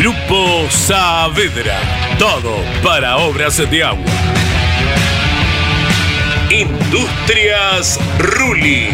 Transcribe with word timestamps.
Grupo 0.00 0.66
Saavedra. 0.70 1.78
Todo 2.18 2.64
para 2.82 3.18
obras 3.18 3.58
de 3.70 3.84
agua. 3.84 4.02
Industrias 6.48 8.00
Ruli. 8.18 8.88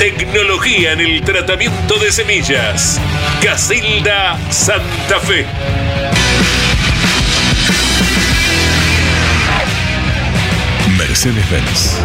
Tecnología 0.00 0.90
en 0.90 1.00
el 1.02 1.22
tratamiento 1.22 2.00
de 2.00 2.10
semillas. 2.10 3.00
Casilda 3.44 4.36
Santa 4.50 5.20
Fe. 5.20 5.46
Mercedes-Benz. 10.98 12.00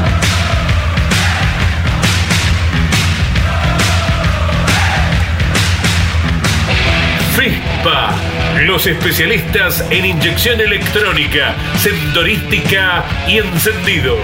FESPA, 7.39 8.13
los 8.65 8.85
especialistas 8.85 9.85
en 9.91 10.05
inyección 10.05 10.59
electrónica, 10.59 11.55
sensorística 11.77 13.05
y 13.29 13.37
encendido. 13.37 14.17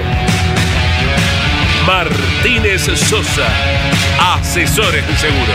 Martínez 1.88 2.82
Sosa, 2.82 3.48
asesores 4.20 5.08
de 5.08 5.16
seguro. 5.16 5.54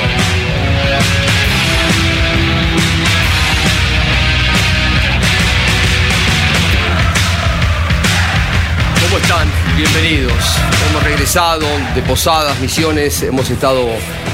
¿Cómo 9.02 9.18
están? 9.18 9.48
Bienvenidos. 9.76 10.58
Hemos 10.90 11.04
regresado 11.04 11.66
de 11.94 12.02
Posadas, 12.02 12.58
Misiones, 12.58 13.22
hemos 13.22 13.48
estado 13.48 13.86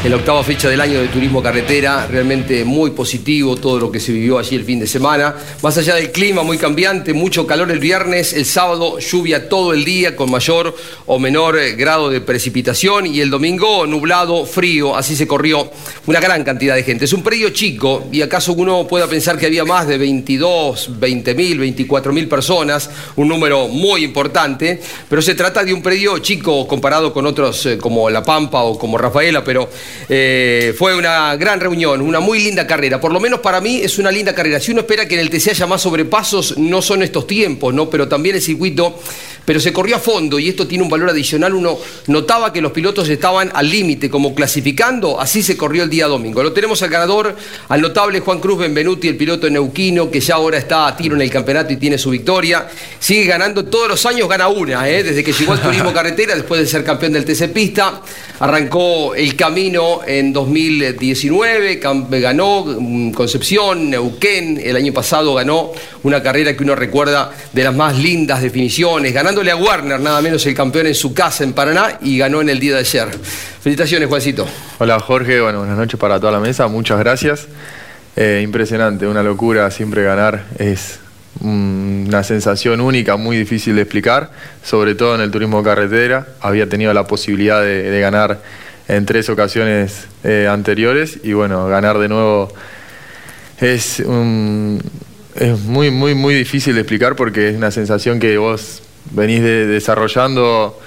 en 0.03 0.11
la 0.11 0.17
octava 0.17 0.43
fecha 0.43 0.71
del 0.71 0.81
año 0.81 1.03
de 1.03 1.09
Turismo 1.09 1.43
Carretera, 1.43 2.07
realmente 2.07 2.65
muy 2.65 2.93
positivo 2.93 3.57
todo 3.57 3.79
lo 3.79 3.93
que 3.93 4.01
se 4.01 4.13
vivió 4.13 4.39
allí 4.39 4.57
el 4.57 4.65
fin 4.65 4.81
de 4.81 4.87
semana. 4.87 5.35
Más 5.63 5.77
allá 5.77 5.97
del 5.97 6.13
clima 6.13 6.43
muy 6.43 6.57
cambiante, 6.57 7.13
mucho 7.13 7.47
calor 7.47 7.71
el 7.71 7.79
viernes, 7.79 8.33
el 8.33 8.47
sábado 8.47 8.99
lluvia 8.99 9.51
todo 9.51 9.75
el 9.75 9.85
día 9.85 10.17
con 10.17 10.31
mayor 10.31 10.75
o 11.05 11.19
menor 11.19 11.59
eh, 11.59 11.73
grado 11.75 12.09
de 12.09 12.23
precipitación 12.23 13.05
y 13.05 13.21
el 13.21 13.29
domingo 13.29 13.87
nublado, 13.87 14.47
frío, 14.47 14.97
así 14.97 15.15
se 15.15 15.27
corrió 15.27 15.71
una 16.07 16.21
gran 16.21 16.43
cantidad 16.43 16.75
de 16.75 16.85
gente. 16.85 17.05
Es 17.05 17.13
un 17.13 17.23
predio 17.23 17.51
chico 17.51 18.07
y 18.11 18.23
acaso 18.23 18.55
uno 18.55 18.87
pueda 18.87 19.07
pensar 19.09 19.39
que 19.39 19.47
había 19.47 19.67
más 19.67 19.87
de 19.89 19.99
22, 19.99 20.99
20 21.01 21.35
mil, 21.35 21.59
24 21.59 22.13
mil 22.15 22.29
personas, 22.29 22.89
un 23.17 23.29
número 23.29 23.69
muy 23.69 24.05
importante, 24.05 24.81
pero 25.11 25.21
se 25.21 25.35
trata 25.35 25.63
de 25.63 25.75
un 25.75 25.83
predio 25.83 26.19
chico 26.21 26.46
comparado 26.47 27.13
con 27.13 27.27
otros 27.27 27.67
eh, 27.67 27.79
como 27.79 28.09
La 28.09 28.23
Pampa 28.23 28.63
o 28.63 28.79
como 28.79 28.97
Rafaela, 28.97 29.43
pero 29.43 29.69
eh, 30.09 30.75
fue 30.79 30.95
una 30.95 31.35
gran 31.37 31.61
reunión, 31.61 32.01
una 32.01 32.21
muy 32.21 32.39
linda 32.39 32.67
carrera. 32.67 33.01
Por 33.01 33.13
lo 33.13 33.21
menos 33.21 33.41
para 33.41 33.61
mí 33.61 33.81
es 33.83 33.99
una 33.99 34.11
linda 34.11 34.35
carrera. 34.35 34.61
Si 34.61 34.71
uno 34.71 34.83
espera 34.83 35.07
que 35.07 35.15
en 35.15 35.21
el 35.21 35.31
TC 35.31 35.49
haya 35.49 35.67
más 35.67 35.83
sobrepasos, 35.83 36.57
no 36.59 36.81
son 36.81 37.03
estos 37.03 37.27
tiempos, 37.27 37.75
¿no? 37.75 37.91
Pero 37.91 38.07
también 38.07 38.37
el 38.37 38.43
circuito, 38.43 38.99
pero 39.45 39.61
se 39.61 39.73
corrió 39.73 39.97
a 39.97 39.99
fondo 39.99 40.39
y 40.39 40.49
esto 40.49 40.67
tiene 40.67 40.85
un 40.85 40.91
valor 40.91 41.11
adicional. 41.11 41.55
Uno 41.55 41.79
notaba 42.07 42.53
que 42.53 42.61
los 42.61 42.73
pilotos 42.73 43.09
estaban 43.09 43.51
al 43.55 43.69
límite, 43.69 44.09
como 44.09 44.35
clasificando, 44.35 45.21
así 45.21 45.43
se 45.43 45.57
corrió 45.57 45.83
el 45.83 45.91
día 45.91 46.07
domingo. 46.07 46.43
Lo 46.43 46.53
tenemos 46.53 46.83
al 46.83 46.91
ganador, 46.91 47.37
al 47.69 47.81
notable 47.81 48.21
Juan 48.21 48.41
Cruz 48.41 48.59
Benvenuti, 48.59 49.09
el 49.09 49.17
piloto 49.17 49.51
neuquino, 49.51 50.11
que 50.11 50.21
ya 50.21 50.37
ahora 50.37 50.59
está 50.59 50.87
a 50.87 50.97
tiro 50.97 51.17
en 51.17 51.23
el 51.23 51.31
campeonato 51.31 51.73
y 51.73 51.77
tiene 51.77 51.99
su 51.99 52.11
victoria. 52.11 52.69
Sigue 52.99 53.25
ganando 53.25 53.65
todos 53.65 53.89
los 53.89 54.07
años, 54.07 54.29
gana 54.29 54.49
una, 54.49 54.89
¿eh? 54.89 55.03
desde 55.03 55.25
que 55.25 55.33
llegó 55.33 55.53
al 55.53 55.61
turismo 55.61 55.93
carretera, 55.95 56.35
después 56.37 56.61
de 56.61 56.67
ser 56.67 56.85
campeón 56.85 57.13
del 57.13 57.25
TC 57.25 57.53
Pista. 57.53 58.01
Arrancó 58.39 59.15
el 59.15 59.35
camino 59.35 60.01
en 60.07 60.33
2019, 60.33 61.81
cam- 61.81 62.07
ganó 62.21 62.65
mm, 62.67 63.11
Concepción, 63.13 63.91
Neuquén, 63.91 64.61
el 64.63 64.77
año 64.77 64.93
pasado 64.93 65.35
ganó 65.35 65.73
una 66.03 66.23
carrera 66.23 66.57
que 66.57 66.63
uno 66.63 66.75
recuerda 66.75 67.33
de 67.53 67.65
las 67.65 67.75
más 67.75 67.97
lindas 67.99 68.43
definiciones, 68.43 69.13
ganándole 69.13 69.51
a 69.51 69.57
Warner, 69.57 69.99
nada 70.01 70.21
menos 70.23 70.45
el 70.47 70.55
campeón 70.55 70.87
en 70.87 70.95
su 70.95 71.13
casa 71.15 71.45
en 71.45 71.53
Paraná 71.53 71.99
y 72.03 72.19
ganó 72.19 72.41
en 72.41 72.51
el 72.51 72.61
día 72.61 72.75
de 72.75 72.81
ayer. 72.81 73.09
Felicitaciones, 73.63 74.09
Juancito. 74.09 74.47
Hola 74.79 75.01
Jorge, 75.01 75.41
bueno, 75.41 75.59
buenas 75.61 75.77
noches 75.79 75.99
para 75.99 76.21
toda 76.21 76.33
la 76.33 76.41
mesa, 76.41 76.69
muchas 76.69 76.99
gracias. 76.99 77.47
Eh, 78.17 78.41
impresionante, 78.43 79.07
una 79.07 79.23
locura 79.23 79.71
siempre 79.71 80.03
ganar, 80.03 80.45
es 80.59 80.99
una 81.41 82.23
sensación 82.23 82.81
única, 82.81 83.17
muy 83.17 83.37
difícil 83.37 83.77
de 83.77 83.83
explicar, 83.83 84.31
sobre 84.63 84.95
todo 84.95 85.15
en 85.15 85.21
el 85.21 85.31
turismo 85.31 85.63
carretera. 85.63 86.27
Había 86.41 86.69
tenido 86.69 86.93
la 86.95 87.07
posibilidad 87.07 87.63
de, 87.63 88.01
ganar 88.01 88.41
en 88.89 89.05
tres 89.07 89.29
ocasiones 89.29 90.07
eh, 90.25 90.47
anteriores 90.51 91.19
y 91.25 91.33
bueno, 91.33 91.67
ganar 91.67 91.99
de 91.99 92.09
nuevo 92.09 92.53
es, 93.61 94.01
un- 94.01 94.81
es 95.35 95.59
muy, 95.61 95.91
muy, 95.91 96.15
muy 96.15 96.35
difícil 96.35 96.75
de 96.75 96.81
explicar 96.83 97.17
porque 97.17 97.51
es 97.51 97.57
una 97.57 97.71
sensación 97.71 98.21
que 98.21 98.39
vos 98.39 98.83
venís 99.11 99.43
de- 99.43 99.67
desarrollando 99.67 100.79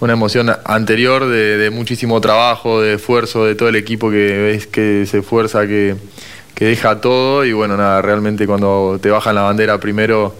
una 0.00 0.12
emoción 0.12 0.52
anterior 0.64 1.24
de, 1.26 1.56
de 1.56 1.70
muchísimo 1.70 2.20
trabajo, 2.20 2.82
de 2.82 2.94
esfuerzo, 2.94 3.46
de 3.46 3.54
todo 3.54 3.68
el 3.70 3.76
equipo 3.76 4.10
que 4.10 4.16
ves 4.38 4.66
que 4.66 5.06
se 5.06 5.18
esfuerza, 5.20 5.66
que, 5.66 5.96
que 6.56 6.64
deja 6.64 7.02
todo 7.02 7.44
y 7.44 7.52
bueno, 7.52 7.76
nada, 7.76 8.00
realmente 8.00 8.46
cuando 8.46 8.98
te 9.00 9.10
bajan 9.10 9.34
la 9.34 9.42
bandera 9.42 9.78
primero 9.78 10.34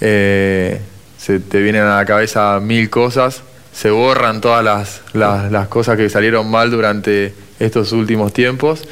eh, 0.00 0.80
se 1.16 1.38
te 1.38 1.60
vienen 1.60 1.82
a 1.82 1.98
la 1.98 2.04
cabeza 2.04 2.58
mil 2.60 2.90
cosas, 2.90 3.42
se 3.72 3.90
borran 3.90 4.40
todas 4.40 4.64
las, 4.64 5.00
las, 5.12 5.50
las 5.52 5.68
cosas 5.68 5.96
que 5.96 6.10
salieron 6.10 6.50
mal 6.50 6.72
durante 6.72 7.32
estos 7.60 7.92
últimos 7.92 8.32
tiempos 8.32 8.82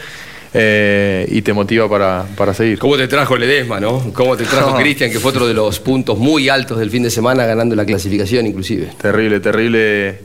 eh, 0.54 1.26
y 1.30 1.42
te 1.42 1.52
motiva 1.52 1.88
para, 1.90 2.26
para 2.36 2.54
seguir. 2.54 2.78
¿Cómo 2.78 2.96
te 2.96 3.08
trajo 3.08 3.36
Ledesma, 3.36 3.81
no? 3.81 4.12
¿Cómo 4.14 4.36
te 4.36 4.44
trajo 4.44 4.70
No. 4.70 4.76
Cristian, 4.76 5.10
que 5.10 5.19
fue 5.19 5.31
otro 5.32 5.48
de 5.48 5.54
los 5.54 5.81
puntos 5.81 6.16
muy 6.16 6.48
altos 6.48 6.78
del 6.78 6.90
fin 6.90 7.02
de 7.02 7.10
semana, 7.10 7.44
ganando 7.44 7.74
la 7.74 7.84
clasificación 7.84 8.46
inclusive? 8.46 8.92
Terrible, 9.02 9.40
terrible 9.40 10.20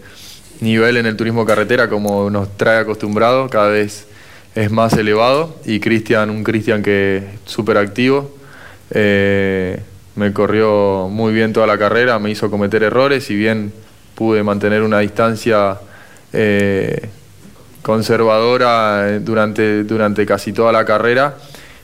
nivel 0.61 0.97
en 0.97 1.07
el 1.07 1.17
turismo 1.17 1.47
carretera 1.47 1.89
como 1.89 2.29
nos 2.29 2.55
trae 2.57 2.77
acostumbrado. 2.77 3.49
Cada 3.49 3.69
vez 3.69 4.05
es 4.55 4.71
más 4.71 4.93
elevado 4.93 5.55
y 5.65 5.79
Cristian, 5.79 6.29
un 6.29 6.43
Cristian 6.43 6.83
que 6.83 7.17
es 7.17 7.23
súper 7.45 7.77
activo, 7.77 8.35
eh, 8.91 9.79
me 10.15 10.31
corrió 10.31 11.07
muy 11.09 11.33
bien 11.33 11.53
toda 11.53 11.65
la 11.65 11.77
carrera, 11.77 12.19
me 12.19 12.29
hizo 12.29 12.51
cometer 12.51 12.83
errores 12.83 13.29
y 13.31 13.35
bien 13.35 13.73
pude 14.15 14.43
mantener 14.43 14.83
una 14.83 14.99
distancia 14.99 15.79
eh, 16.31 17.09
conservadora 17.81 19.09
eh, 19.09 19.19
durante, 19.19 19.83
durante 19.83 20.25
casi 20.25 20.53
toda 20.53 20.71
la 20.71 20.85
carrera. 20.85 21.35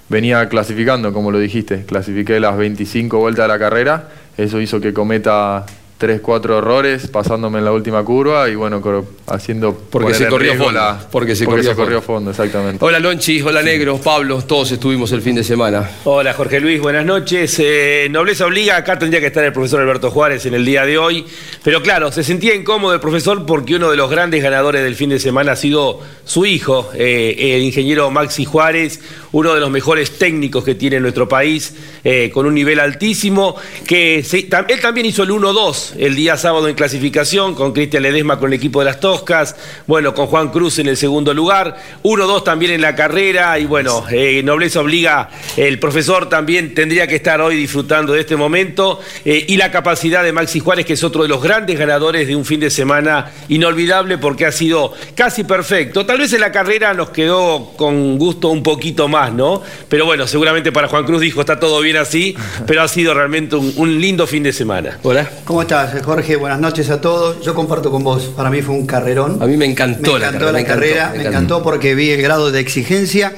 Venía 0.09 0.47
clasificando, 0.49 1.11
como 1.13 1.31
lo 1.31 1.39
dijiste, 1.39 1.85
clasifiqué 1.85 2.39
las 2.39 2.57
25 2.57 3.17
vueltas 3.17 3.45
de 3.45 3.47
la 3.47 3.59
carrera, 3.59 4.09
eso 4.37 4.59
hizo 4.59 4.79
que 4.79 4.93
cometa 4.93 5.65
tres, 5.99 6.21
cuatro 6.21 6.57
errores 6.57 7.07
pasándome 7.07 7.59
en 7.59 7.65
la 7.65 7.73
última 7.73 8.01
curva 8.05 8.47
y 8.47 8.55
bueno, 8.55 8.81
haciendo... 9.27 9.77
Porque 9.91 10.13
se 10.13 10.27
corrió 10.27 10.55
fondo. 10.55 10.79
porque 11.11 11.35
se, 11.35 11.45
corrió, 11.45 12.01
fondo. 12.01 12.31
exactamente. 12.31 12.83
Hola 12.83 12.99
Lonchi, 12.99 13.41
hola 13.41 13.61
Negro, 13.61 13.97
Pablo, 13.97 14.41
todos 14.41 14.71
estuvimos 14.71 15.11
el 15.11 15.21
fin 15.21 15.35
de 15.35 15.43
semana. 15.43 15.89
Hola 16.05 16.33
Jorge 16.33 16.61
Luis, 16.61 16.79
buenas 16.81 17.05
noches. 17.05 17.53
Eh, 17.59 18.07
nobleza 18.09 18.45
obliga, 18.45 18.77
acá 18.77 18.97
tendría 18.97 19.19
que 19.19 19.27
estar 19.27 19.43
el 19.43 19.51
profesor 19.51 19.81
Alberto 19.81 20.09
Juárez 20.09 20.45
en 20.45 20.53
el 20.53 20.63
día 20.65 20.85
de 20.85 20.97
hoy, 20.97 21.25
pero 21.65 21.83
claro, 21.83 22.13
se 22.13 22.23
sentía 22.23 22.55
incómodo 22.55 22.93
el 22.93 23.01
profesor 23.01 23.45
porque 23.45 23.75
uno 23.75 23.91
de 23.91 23.97
los 23.97 24.09
grandes 24.09 24.41
ganadores 24.41 24.81
del 24.81 24.95
fin 24.95 25.09
de 25.09 25.19
semana 25.19 25.51
ha 25.51 25.57
sido 25.57 25.99
su 26.23 26.45
hijo, 26.45 26.89
eh, 26.95 27.55
el 27.57 27.61
ingeniero 27.61 28.09
Maxi 28.09 28.45
Juárez, 28.45 29.01
uno 29.31 29.53
de 29.53 29.59
los 29.59 29.69
mejores 29.69 30.17
técnicos 30.17 30.63
que 30.63 30.75
tiene 30.75 30.99
nuestro 30.99 31.27
país, 31.27 31.73
eh, 32.03 32.29
con 32.33 32.45
un 32.45 32.53
nivel 32.53 32.79
altísimo, 32.79 33.55
que 33.85 34.19
él 34.19 34.79
también 34.81 35.05
hizo 35.05 35.23
el 35.23 35.31
1-2 35.31 35.93
el 35.97 36.15
día 36.15 36.37
sábado 36.37 36.67
en 36.67 36.75
clasificación, 36.75 37.55
con 37.55 37.73
Cristian 37.73 38.03
Ledesma 38.03 38.39
con 38.39 38.47
el 38.51 38.57
equipo 38.57 38.79
de 38.79 38.85
las 38.85 38.99
Toscas, 38.99 39.55
bueno, 39.87 40.13
con 40.13 40.27
Juan 40.27 40.49
Cruz 40.49 40.79
en 40.79 40.87
el 40.87 40.97
segundo 40.97 41.33
lugar, 41.33 41.77
1-2 42.03 42.43
también 42.43 42.71
en 42.71 42.81
la 42.81 42.95
carrera, 42.95 43.59
y 43.59 43.65
bueno, 43.65 44.05
eh, 44.11 44.41
nobleza 44.43 44.81
obliga, 44.81 45.29
el 45.57 45.79
profesor 45.79 46.29
también 46.29 46.73
tendría 46.73 47.07
que 47.07 47.15
estar 47.15 47.41
hoy 47.41 47.55
disfrutando 47.55 48.13
de 48.13 48.21
este 48.21 48.35
momento, 48.35 48.99
eh, 49.25 49.45
y 49.47 49.57
la 49.57 49.71
capacidad 49.71 50.23
de 50.23 50.31
Maxi 50.31 50.59
Juárez, 50.59 50.85
que 50.85 50.93
es 50.93 51.03
otro 51.03 51.23
de 51.23 51.29
los 51.29 51.41
grandes 51.41 51.77
ganadores 51.77 52.27
de 52.27 52.35
un 52.35 52.45
fin 52.45 52.59
de 52.59 52.69
semana 52.69 53.31
inolvidable 53.47 54.17
porque 54.17 54.45
ha 54.45 54.51
sido 54.51 54.93
casi 55.15 55.43
perfecto. 55.43 56.05
Tal 56.05 56.19
vez 56.19 56.33
en 56.33 56.41
la 56.41 56.51
carrera 56.51 56.93
nos 56.93 57.09
quedó 57.09 57.73
con 57.75 58.17
gusto 58.17 58.49
un 58.49 58.63
poquito 58.63 59.07
más, 59.07 59.18
¿no? 59.27 59.61
Pero 59.89 60.05
bueno, 60.05 60.25
seguramente 60.27 60.71
para 60.71 60.87
Juan 60.87 61.03
Cruz 61.03 61.21
dijo, 61.21 61.41
está 61.41 61.59
todo 61.59 61.81
bien 61.81 61.97
así, 61.97 62.35
pero 62.65 62.81
ha 62.81 62.87
sido 62.87 63.13
realmente 63.13 63.55
un, 63.55 63.73
un 63.75 63.99
lindo 63.99 64.25
fin 64.25 64.43
de 64.43 64.53
semana. 64.53 64.97
Hola. 65.03 65.29
¿Cómo 65.43 65.61
estás? 65.61 66.01
Jorge? 66.03 66.37
Buenas 66.37 66.59
noches 66.59 66.89
a 66.89 67.01
todos. 67.01 67.41
Yo 67.41 67.53
comparto 67.53 67.91
con 67.91 68.03
vos. 68.03 68.31
Para 68.35 68.49
mí 68.49 68.61
fue 68.61 68.75
un 68.75 68.85
carrerón. 68.85 69.41
A 69.41 69.45
mí 69.45 69.57
me 69.57 69.65
encantó, 69.65 70.17
la, 70.17 70.31
carrera, 70.31 70.51
me, 70.51 70.61
encantó, 70.61 71.17
me 71.17 71.23
encantó 71.27 71.63
porque 71.63 71.95
vi 71.95 72.11
el 72.11 72.21
grado 72.21 72.51
de 72.51 72.59
exigencia 72.61 73.33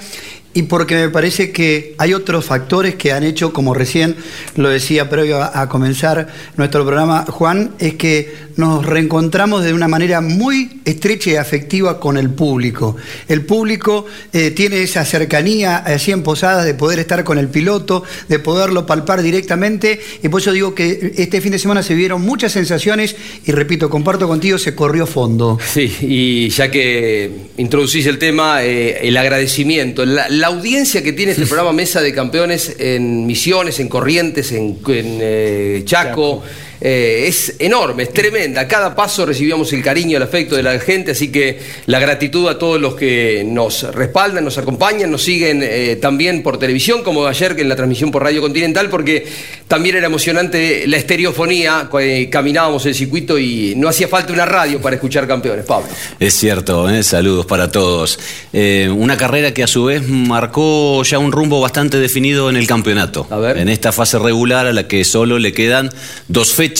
y 0.53 0.63
porque 0.63 0.95
me 0.95 1.09
parece 1.09 1.51
que 1.51 1.95
hay 1.97 2.13
otros 2.13 2.45
factores 2.45 2.95
que 2.95 3.13
han 3.13 3.23
hecho, 3.23 3.53
como 3.53 3.73
recién 3.73 4.15
lo 4.55 4.69
decía 4.69 5.09
previo 5.09 5.41
a, 5.41 5.69
comenzar 5.69 6.27
nuestro 6.57 6.85
programa, 6.85 7.25
Juan, 7.27 7.71
es 7.79 7.95
que 7.95 8.51
nos 8.57 8.85
reencontramos 8.85 9.63
de 9.63 9.73
una 9.73 9.87
manera 9.87 10.19
muy 10.19 10.81
estrecha 10.83 11.31
y 11.31 11.35
afectiva 11.35 11.99
con 11.99 12.17
el 12.17 12.29
público. 12.29 12.97
El 13.29 13.45
público 13.45 14.05
eh, 14.33 14.51
tiene 14.51 14.81
esa 14.81 15.05
cercanía 15.05 15.77
así 15.77 16.11
en 16.11 16.23
Posadas 16.23 16.65
de 16.65 16.73
poder 16.73 16.99
estar 16.99 17.23
con 17.23 17.37
el 17.37 17.47
piloto, 17.47 18.03
de 18.27 18.39
poderlo 18.39 18.85
palpar 18.85 19.21
directamente, 19.21 20.01
y 20.21 20.27
por 20.27 20.41
eso 20.41 20.51
digo 20.51 20.75
que 20.75 21.13
este 21.17 21.39
fin 21.39 21.53
de 21.53 21.59
semana 21.59 21.81
se 21.81 21.95
vieron 21.95 22.21
muchas 22.21 22.51
sensaciones 22.51 23.15
y 23.45 23.51
repito, 23.51 23.89
comparto 23.89 24.27
contigo, 24.27 24.57
se 24.57 24.75
corrió 24.75 25.07
fondo. 25.07 25.57
Sí, 25.65 25.95
y 26.01 26.49
ya 26.49 26.69
que 26.69 27.31
introducís 27.57 28.05
el 28.05 28.17
tema, 28.17 28.63
eh, 28.63 29.07
el 29.07 29.15
agradecimiento, 29.15 30.05
la 30.05 30.40
la 30.41 30.47
audiencia 30.47 31.03
que 31.03 31.13
tiene 31.13 31.33
este 31.33 31.45
programa 31.45 31.71
Mesa 31.71 32.01
de 32.01 32.13
Campeones 32.13 32.75
en 32.79 33.27
Misiones, 33.27 33.79
en 33.79 33.87
Corrientes, 33.87 34.51
en, 34.51 34.79
eh, 34.87 35.83
Chaco. 35.85 36.43
Eh, 36.83 37.25
es 37.27 37.57
enorme, 37.59 38.03
es 38.03 38.13
tremenda. 38.13 38.67
cada 38.67 38.95
paso 38.95 39.23
recibíamos 39.23 39.71
el 39.71 39.83
cariño, 39.83 40.17
el 40.17 40.23
afecto 40.23 40.55
de 40.55 40.63
la 40.63 40.79
gente, 40.79 41.11
así 41.11 41.31
que 41.31 41.59
la 41.85 41.99
gratitud 41.99 42.49
a 42.49 42.57
todos 42.57 42.81
los 42.81 42.95
que 42.95 43.43
nos 43.45 43.83
respaldan, 43.93 44.43
nos 44.43 44.57
acompañan, 44.57 45.11
nos 45.11 45.21
siguen 45.21 45.61
eh, 45.61 45.97
también 46.01 46.41
por 46.41 46.57
televisión, 46.57 47.03
como 47.03 47.27
ayer 47.27 47.55
en 47.59 47.69
la 47.69 47.75
transmisión 47.75 48.09
por 48.09 48.23
Radio 48.23 48.41
Continental, 48.41 48.89
porque 48.89 49.27
también 49.67 49.95
era 49.95 50.07
emocionante 50.07 50.87
la 50.87 50.97
estereofonía, 50.97 51.87
caminábamos 52.31 52.83
el 52.87 52.95
circuito 52.95 53.37
y 53.37 53.75
no 53.77 53.87
hacía 53.87 54.07
falta 54.07 54.33
una 54.33 54.47
radio 54.47 54.81
para 54.81 54.95
escuchar 54.95 55.27
campeones, 55.27 55.65
Pablo. 55.65 55.87
Es 56.19 56.33
cierto, 56.33 56.89
¿eh? 56.89 57.03
saludos 57.03 57.45
para 57.45 57.71
todos. 57.71 58.17
una 58.53 59.17
carrera 59.17 59.53
que 59.53 59.63
a 59.63 59.67
su 59.67 59.85
vez 59.85 60.07
marcó 60.07 61.03
ya 61.03 61.19
un 61.19 61.31
rumbo 61.31 61.61
bastante 61.61 61.99
definido 61.99 62.49
en 62.49 62.55
el 62.55 62.65
campeonato. 62.65 63.27
En 63.55 63.69
esta 63.69 63.91
fase 63.91 64.17
regular 64.17 64.65
a 64.65 64.73
la 64.73 64.87
que 64.87 65.05
solo 65.05 65.37
le 65.37 65.53
quedan 65.53 65.91
dos 66.27 66.53
fechas 66.53 66.70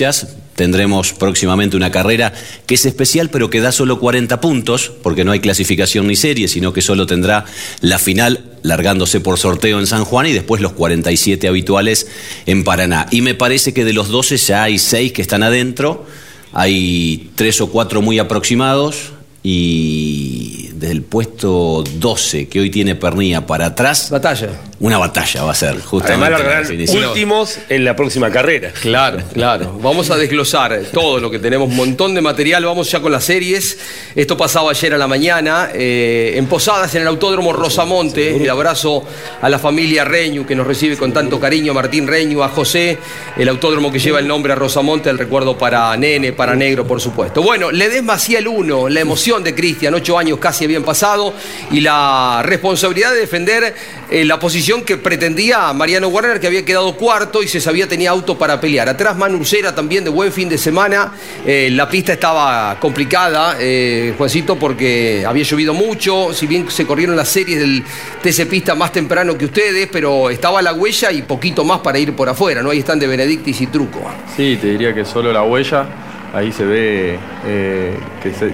Tendremos 0.56 1.14
próximamente 1.14 1.78
una 1.78 1.92
carrera 1.92 2.34
que 2.66 2.76
es 2.76 2.86
especial, 2.86 3.30
pero 3.30 3.50
que 3.50 3.62
da 3.62 3.72
solo 3.72 4.00
40 4.00 4.42
puntos, 4.42 4.92
porque 5.02 5.24
no 5.24 5.32
hay 5.32 5.40
clasificación 5.40 6.08
ni 6.08 6.16
serie, 6.16 6.48
sino 6.48 6.74
que 6.74 6.82
solo 6.82 7.06
tendrá 7.06 7.46
la 7.80 7.98
final 7.98 8.46
largándose 8.62 9.22
por 9.22 9.40
sorteo 9.40 9.80
en 9.80 9.88
San 9.88 10.04
Juan 10.04 10.28
y 10.28 10.34
después 10.34 10.62
los 10.62 10.74
47 10.74 11.48
habituales 11.48 12.08
en 12.46 12.64
Paraná. 12.64 13.08
Y 13.12 13.22
me 13.22 13.34
parece 13.34 13.74
que 13.74 13.86
de 13.86 13.94
los 13.94 14.10
12 14.10 14.38
ya 14.38 14.64
hay 14.64 14.78
6 14.78 15.14
que 15.14 15.22
están 15.22 15.42
adentro, 15.42 16.06
hay 16.54 17.32
3 17.36 17.62
o 17.62 17.72
4 17.72 18.02
muy 18.02 18.20
aproximados 18.20 19.14
y 19.44 20.70
del 20.74 21.02
puesto 21.02 21.84
12 21.98 22.48
que 22.48 22.60
hoy 22.60 22.70
tiene 22.70 22.96
Pernilla 22.96 23.48
para 23.48 23.68
atrás. 23.68 24.10
Batalla. 24.12 24.70
Una 24.81 24.98
batalla 24.98 25.44
va 25.44 25.51
a 25.51 25.56
ser, 25.56 25.80
justamente. 25.80 26.42
Además, 26.44 26.89
últimos 26.89 27.60
en 27.69 27.86
la 27.86 27.95
próxima 27.95 28.31
carrera. 28.31 28.72
Claro, 28.81 29.19
claro. 29.31 29.78
Vamos 29.80 30.10
a 30.10 30.18
desglosar 30.18 30.81
todo 30.92 31.19
lo 31.19 31.30
que 31.30 31.38
tenemos, 31.38 31.69
un 31.69 31.75
montón 31.75 32.16
de 32.16 32.22
material. 32.22 32.66
Vamos 32.66 32.89
ya 32.89 33.00
con 33.00 33.12
las 33.12 33.24
series. 33.24 33.78
Esto 34.16 34.36
pasaba 34.36 34.72
ayer 34.72 34.95
a 34.95 34.98
la 34.98 35.07
mañana. 35.07 35.69
Eh, 35.72 36.33
en 36.36 36.48
Posadas, 36.48 36.95
en 36.95 37.04
el 37.04 37.07
Autódromo 37.10 37.54
Rosamonte. 37.54 38.38
El 38.38 38.50
abrazo 38.50 39.04
a 39.39 39.50
la 39.50 39.60
familia 39.60 40.04
Reñu, 40.04 40.48
que 40.48 40.56
nos 40.56 40.66
recibe 40.66 40.98
con 40.98 41.13
tanto 41.13 41.39
cariño. 41.39 41.75
Martín 41.75 42.07
Reñu, 42.07 42.42
a 42.42 42.50
José. 42.50 42.98
El 43.38 43.50
autódromo 43.50 43.92
que 43.92 44.00
lleva 44.00 44.18
el 44.18 44.28
nombre 44.28 44.54
a 44.54 44.56
Rosamonte. 44.56 45.12
El 45.12 45.19
recuerdo 45.19 45.56
para 45.60 45.95
Nene, 45.95 46.33
para 46.33 46.56
Negro, 46.56 46.88
por 46.88 47.00
supuesto. 47.00 47.44
Bueno, 47.44 47.69
Ledesma 47.69 48.13
hacía 48.13 48.39
el 48.39 48.48
uno. 48.48 48.89
La 48.89 49.01
emoción 49.01 49.44
de 49.44 49.54
Cristian. 49.54 49.94
Ocho 49.94 50.18
años 50.18 50.39
casi 50.39 50.66
habían 50.66 50.81
pasado. 50.81 51.36
Y 51.69 51.81
la 51.81 52.42
responsabilidad 52.44 53.11
de 53.11 53.19
defender 53.19 53.76
eh, 54.09 54.26
la 54.26 54.40
posición 54.40 54.70
que 54.80 54.95
pretendía 54.95 55.73
Mariano 55.73 56.07
Warner, 56.07 56.40
que 56.40 56.47
había 56.47 56.63
quedado 56.63 56.95
cuarto 56.95 57.44
y 57.44 57.47
se 57.47 57.59
sabía 57.59 57.87
tenía 57.87 58.11
auto 58.11 58.37
para 58.37 58.61
pelear. 58.61 58.87
Atrás 58.87 59.18
Manu 59.18 59.42
también 59.75 60.06
de 60.06 60.09
buen 60.09 60.31
fin 60.31 60.47
de 60.47 60.57
semana. 60.57 61.11
Eh, 61.45 61.69
la 61.71 61.90
pista 61.90 62.13
estaba 62.13 62.80
complicada, 62.80 63.57
eh, 63.59 64.13
Juancito, 64.18 64.56
porque 64.56 65.25
había 65.28 65.44
llovido 65.44 65.73
mucho. 65.73 66.33
Si 66.33 66.47
bien 66.47 66.71
se 66.71 66.87
corrieron 66.87 67.18
las 67.18 67.28
series 67.28 67.59
del 67.59 67.83
TC 68.21 68.45
Pista 68.45 68.73
más 68.73 68.94
temprano 68.94 69.37
que 69.37 69.45
ustedes, 69.45 69.90
pero 69.92 70.30
estaba 70.30 70.61
la 70.61 70.73
huella 70.73 71.11
y 71.11 71.23
poquito 71.23 71.66
más 71.66 71.80
para 71.80 71.99
ir 71.99 72.16
por 72.16 72.30
afuera. 72.30 72.63
¿no? 72.63 72.69
Ahí 72.69 72.80
están 72.80 72.97
de 72.97 73.07
Benedictis 73.07 73.59
y 73.59 73.68
Truco. 73.68 74.01
Sí, 74.37 74.57
te 74.61 74.68
diría 74.68 74.94
que 74.94 75.04
solo 75.04 75.33
la 75.33 75.44
huella. 75.44 75.85
Ahí 76.33 76.54
se 76.54 76.63
ve 76.63 77.19
eh, 77.45 77.99
que, 78.23 78.31
se, 78.31 78.51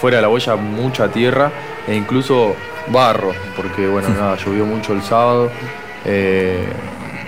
fuera 0.00 0.16
de 0.16 0.22
la 0.22 0.30
huella 0.30 0.56
mucha 0.56 1.08
tierra 1.08 1.52
e 1.86 1.94
incluso 1.94 2.56
barro, 2.88 3.32
porque 3.56 3.86
bueno, 3.86 4.08
nada, 4.18 4.36
llovió 4.36 4.64
mucho 4.66 4.92
el 4.92 5.02
sábado. 5.02 5.50
Eh, 6.04 6.64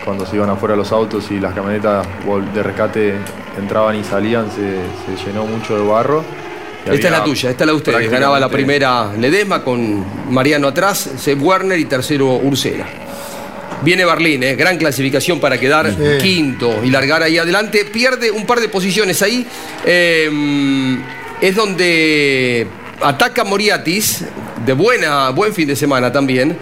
cuando 0.05 0.25
se 0.25 0.37
iban 0.37 0.49
afuera 0.49 0.75
los 0.75 0.91
autos 0.93 1.31
y 1.31 1.39
las 1.39 1.53
camionetas 1.53 2.07
de 2.55 2.63
rescate 2.63 3.15
entraban 3.59 3.97
y 3.97 4.05
salían, 4.05 4.47
se, 4.51 5.27
llenó 5.27 5.45
mucho 5.45 5.77
de 5.77 5.87
barro. 5.87 6.25
Esta 6.87 7.09
es 7.09 7.13
la 7.13 7.25
tuya, 7.25 7.51
esta 7.51 7.65
es 7.65 7.67
la 7.67 7.73
de 7.73 7.77
ustedes. 7.77 8.11
Ganaba 8.11 8.41
la 8.41 8.49
primera 8.49 9.13
Ledesma 9.19 9.63
con 9.63 10.33
Mariano 10.33 10.69
atrás, 10.69 11.11
Seb 11.19 11.43
Werner 11.43 11.79
y 11.79 11.85
tercero 11.85 12.37
Ursera. 12.37 12.87
Viene 13.83 14.05
Berlín, 14.05 14.43
eh, 14.43 14.57
gran 14.57 14.79
clasificación 14.79 15.39
para 15.41 15.59
quedar 15.59 15.95
quinto 16.21 16.83
y 16.83 16.91
largar 16.91 17.23
ahí 17.23 17.37
adelante. 17.37 17.85
Pierde 17.85 18.31
un 18.31 18.47
par 18.47 18.61
de 18.61 18.69
posiciones 18.69 19.21
ahí. 19.21 19.47
Eh, 19.85 20.31
es 21.41 21.55
donde 21.55 22.67
ataca 23.01 23.45
Moriatis, 23.45 24.25
de 24.65 24.73
buena, 24.73 25.31
buen 25.31 25.55
fin 25.55 25.67
de 25.67 25.77
semana 25.77 26.13
también. 26.13 26.57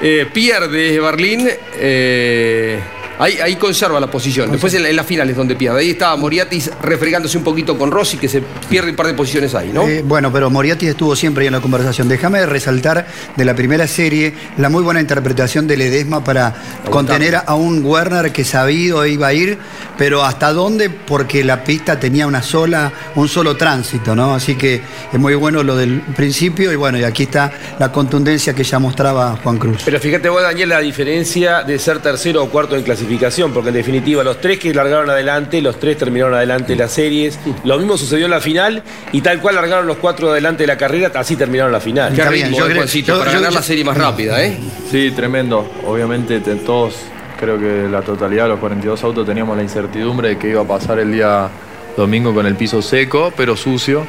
Eh, 0.00 0.26
pierde 0.32 1.00
Berlín. 1.00 1.48
Eh, 1.78 2.80
Ahí, 3.22 3.38
ahí 3.40 3.54
conserva 3.54 4.00
la 4.00 4.10
posición. 4.10 4.50
Después 4.50 4.74
en, 4.74 4.96
la 4.96 5.04
final 5.04 5.30
es 5.30 5.36
donde 5.36 5.54
pierde. 5.54 5.78
Ahí 5.78 5.90
estaba 5.90 6.16
Moriatis 6.16 6.72
refregándose 6.82 7.38
un 7.38 7.44
poquito 7.44 7.78
con 7.78 7.92
Rossi, 7.92 8.18
que 8.18 8.28
se 8.28 8.42
pierde 8.68 8.90
un 8.90 8.96
par 8.96 9.06
de 9.06 9.14
posiciones 9.14 9.54
ahí, 9.54 9.70
¿no? 9.72 9.86
Eh, 9.86 10.02
bueno, 10.04 10.32
pero 10.32 10.50
Moriatis 10.50 10.88
estuvo 10.88 11.14
siempre 11.14 11.42
ahí 11.42 11.46
en 11.46 11.52
la 11.52 11.60
conversación. 11.60 12.08
Déjame 12.08 12.44
resaltar 12.46 13.06
de 13.36 13.44
la 13.44 13.54
primera 13.54 13.86
serie 13.86 14.34
la 14.58 14.68
muy 14.68 14.82
buena 14.82 15.00
interpretación 15.00 15.68
de 15.68 15.76
Ledesma 15.76 16.24
para 16.24 16.52
contener 16.90 17.36
a 17.46 17.54
un 17.54 17.84
Werner 17.84 18.32
que 18.32 18.44
sabido 18.44 19.06
iba 19.06 19.28
a 19.28 19.32
ir, 19.32 19.56
pero 19.96 20.24
¿hasta 20.24 20.52
dónde? 20.52 20.90
Porque 20.90 21.44
la 21.44 21.62
pista 21.62 22.00
tenía 22.00 22.26
una 22.26 22.42
sola, 22.42 22.92
un 23.14 23.28
solo 23.28 23.56
tránsito, 23.56 24.16
¿no? 24.16 24.34
Así 24.34 24.56
que 24.56 24.82
es 25.12 25.20
muy 25.20 25.36
bueno 25.36 25.62
lo 25.62 25.76
del 25.76 26.00
principio 26.00 26.72
y 26.72 26.76
bueno, 26.76 26.98
y 26.98 27.04
aquí 27.04 27.22
está 27.22 27.52
la 27.78 27.92
contundencia 27.92 28.52
que 28.52 28.64
ya 28.64 28.80
mostraba 28.80 29.38
Juan 29.44 29.58
Cruz. 29.58 29.82
Pero 29.84 30.00
fíjate 30.00 30.28
vos, 30.28 30.42
Daniel, 30.42 30.70
la 30.70 30.80
diferencia 30.80 31.62
de 31.62 31.78
ser 31.78 32.00
tercero 32.00 32.42
o 32.42 32.48
cuarto 32.48 32.76
en 32.76 32.82
clasificación, 32.82 33.11
porque 33.52 33.68
en 33.68 33.74
definitiva 33.74 34.22
los 34.22 34.40
tres 34.40 34.58
que 34.58 34.72
largaron 34.72 35.08
adelante, 35.10 35.60
los 35.60 35.78
tres 35.78 35.96
terminaron 35.96 36.34
adelante 36.34 36.76
las 36.76 36.92
series. 36.92 37.38
Lo 37.64 37.78
mismo 37.78 37.96
sucedió 37.96 38.26
en 38.26 38.30
la 38.30 38.40
final 38.40 38.82
y 39.12 39.20
tal 39.20 39.40
cual 39.40 39.56
largaron 39.56 39.86
los 39.86 39.96
cuatro 39.98 40.30
adelante 40.30 40.62
de 40.64 40.66
la 40.66 40.76
carrera, 40.76 41.10
así 41.14 41.36
terminaron 41.36 41.72
la 41.72 41.80
final. 41.80 42.14
Qué 42.14 42.24
ritmo, 42.24 42.58
yo, 42.58 42.66
creo, 42.66 43.18
para 43.18 43.32
ganar 43.32 43.52
la 43.52 43.62
serie 43.62 43.84
más 43.84 43.96
rápida, 43.96 44.42
¿eh? 44.42 44.58
Sí, 44.90 45.10
tremendo. 45.10 45.70
Obviamente 45.86 46.40
todos, 46.40 46.94
creo 47.38 47.58
que 47.58 47.88
la 47.90 48.02
totalidad 48.02 48.44
de 48.44 48.50
los 48.50 48.58
42 48.60 49.02
autos 49.04 49.26
teníamos 49.26 49.56
la 49.56 49.62
incertidumbre 49.62 50.30
de 50.30 50.38
que 50.38 50.50
iba 50.50 50.62
a 50.62 50.66
pasar 50.66 50.98
el 50.98 51.12
día 51.12 51.48
domingo 51.96 52.34
con 52.34 52.46
el 52.46 52.54
piso 52.54 52.82
seco, 52.82 53.32
pero 53.36 53.56
sucio. 53.56 54.06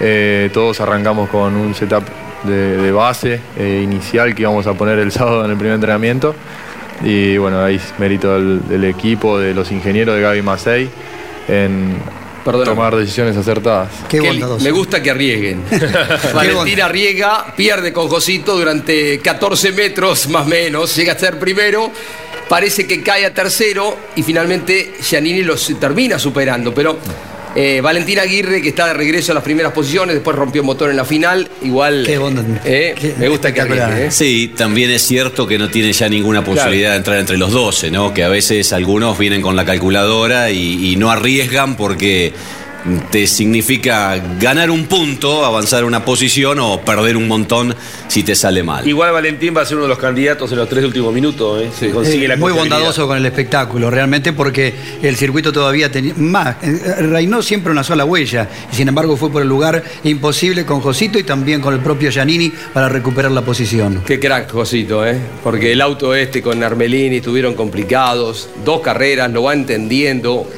Eh, 0.00 0.50
todos 0.52 0.80
arrancamos 0.80 1.28
con 1.28 1.54
un 1.54 1.74
setup 1.74 2.04
de, 2.44 2.90
base 2.90 3.40
eh, 3.56 3.80
inicial 3.84 4.34
que 4.34 4.42
íbamos 4.42 4.66
a 4.66 4.74
poner 4.74 4.98
el 4.98 5.12
sábado 5.12 5.44
en 5.44 5.50
el 5.50 5.56
primer 5.56 5.74
entrenamiento. 5.74 6.34
Y 7.02 7.38
bueno, 7.38 7.62
ahí 7.62 7.80
mérito 7.98 8.34
del, 8.34 8.84
equipo, 8.84 9.38
de 9.38 9.54
los 9.54 9.70
ingenieros 9.72 10.16
de 10.16 10.20
Gaby 10.20 10.42
Macei 10.42 10.88
en 11.48 11.96
tomar 12.44 12.96
decisiones 12.96 13.36
acertadas. 13.36 13.88
Qué 14.08 14.20
me 14.20 14.70
gusta 14.70 15.02
que 15.02 15.10
arriesguen. 15.10 15.62
Valentina 16.34 16.86
arriesga, 16.86 17.54
pierde 17.56 17.92
con 17.92 18.08
Josito 18.08 18.56
durante 18.56 19.18
14 19.18 19.72
metros 19.72 20.28
más 20.28 20.46
o 20.46 20.48
menos, 20.48 20.94
llega 20.96 21.12
a 21.14 21.18
ser 21.18 21.38
primero 21.38 21.90
parece 22.50 22.84
que 22.84 23.00
cae 23.00 23.24
a 23.24 23.32
tercero 23.32 23.96
y 24.16 24.24
finalmente 24.24 24.94
Giannini 25.00 25.44
los 25.44 25.72
termina 25.78 26.18
superando. 26.18 26.74
Pero 26.74 26.98
eh, 27.54 27.80
Valentina 27.82 28.22
Aguirre, 28.22 28.62
que 28.62 28.68
está 28.68 28.86
de 28.86 28.94
regreso 28.94 29.32
a 29.32 29.34
las 29.34 29.44
primeras 29.44 29.72
posiciones, 29.72 30.14
después 30.14 30.36
rompió 30.36 30.62
motor 30.62 30.90
en 30.90 30.96
la 30.96 31.04
final, 31.04 31.48
igual 31.62 32.06
eh, 32.08 33.14
me 33.18 33.28
gusta 33.28 33.52
que 33.52 33.60
arriesgue. 33.60 34.06
Eh. 34.06 34.10
Sí, 34.10 34.52
también 34.56 34.90
es 34.90 35.02
cierto 35.02 35.46
que 35.46 35.58
no 35.58 35.68
tiene 35.68 35.92
ya 35.92 36.08
ninguna 36.08 36.44
posibilidad 36.44 36.92
de 36.92 36.96
entrar 36.98 37.18
entre 37.18 37.36
los 37.36 37.52
12, 37.52 37.90
¿no? 37.90 38.14
Que 38.14 38.24
a 38.24 38.28
veces 38.28 38.72
algunos 38.72 39.18
vienen 39.18 39.42
con 39.42 39.56
la 39.56 39.64
calculadora 39.64 40.50
y 40.50 40.94
no 40.96 41.10
arriesgan 41.10 41.76
porque 41.76 42.32
te 43.10 43.26
significa 43.26 44.16
ganar 44.38 44.70
un 44.70 44.86
punto, 44.86 45.44
avanzar 45.44 45.84
una 45.84 46.04
posición 46.04 46.58
o 46.60 46.80
perder 46.80 47.16
un 47.16 47.28
montón 47.28 47.74
si 48.10 48.24
te 48.24 48.34
sale 48.34 48.64
mal. 48.64 48.86
Igual 48.86 49.12
Valentín 49.12 49.56
va 49.56 49.62
a 49.62 49.64
ser 49.64 49.76
uno 49.76 49.84
de 49.84 49.90
los 49.90 49.98
candidatos 49.98 50.50
en 50.50 50.58
los 50.58 50.68
tres 50.68 50.84
últimos 50.84 51.14
minutos. 51.14 51.62
¿eh? 51.62 51.90
consigue 51.90 52.36
muy 52.36 52.52
bondadoso 52.52 53.06
con 53.06 53.16
el 53.16 53.24
espectáculo, 53.24 53.88
realmente, 53.88 54.32
porque 54.32 54.74
el 55.00 55.14
circuito 55.14 55.52
todavía 55.52 55.92
tenía. 55.92 56.14
Más, 56.16 56.56
eh, 56.60 56.96
reinó 57.02 57.40
siempre 57.40 57.70
una 57.70 57.84
sola 57.84 58.04
huella, 58.04 58.48
y 58.72 58.74
sin 58.74 58.88
embargo 58.88 59.16
fue 59.16 59.30
por 59.30 59.42
el 59.42 59.48
lugar 59.48 59.84
imposible 60.02 60.66
con 60.66 60.80
Josito 60.80 61.20
y 61.20 61.22
también 61.22 61.60
con 61.60 61.72
el 61.72 61.80
propio 61.80 62.10
Giannini 62.10 62.52
para 62.72 62.88
recuperar 62.88 63.30
la 63.30 63.42
posición. 63.42 64.02
Qué 64.04 64.18
crack, 64.18 64.50
Josito, 64.50 65.06
¿eh? 65.06 65.16
porque 65.44 65.70
el 65.70 65.80
auto 65.80 66.12
este 66.12 66.42
con 66.42 66.60
Armelini 66.64 67.16
estuvieron 67.18 67.54
complicados, 67.54 68.48
dos 68.64 68.80
carreras, 68.80 69.30
lo 69.30 69.44
va 69.44 69.52
entendiendo 69.52 70.48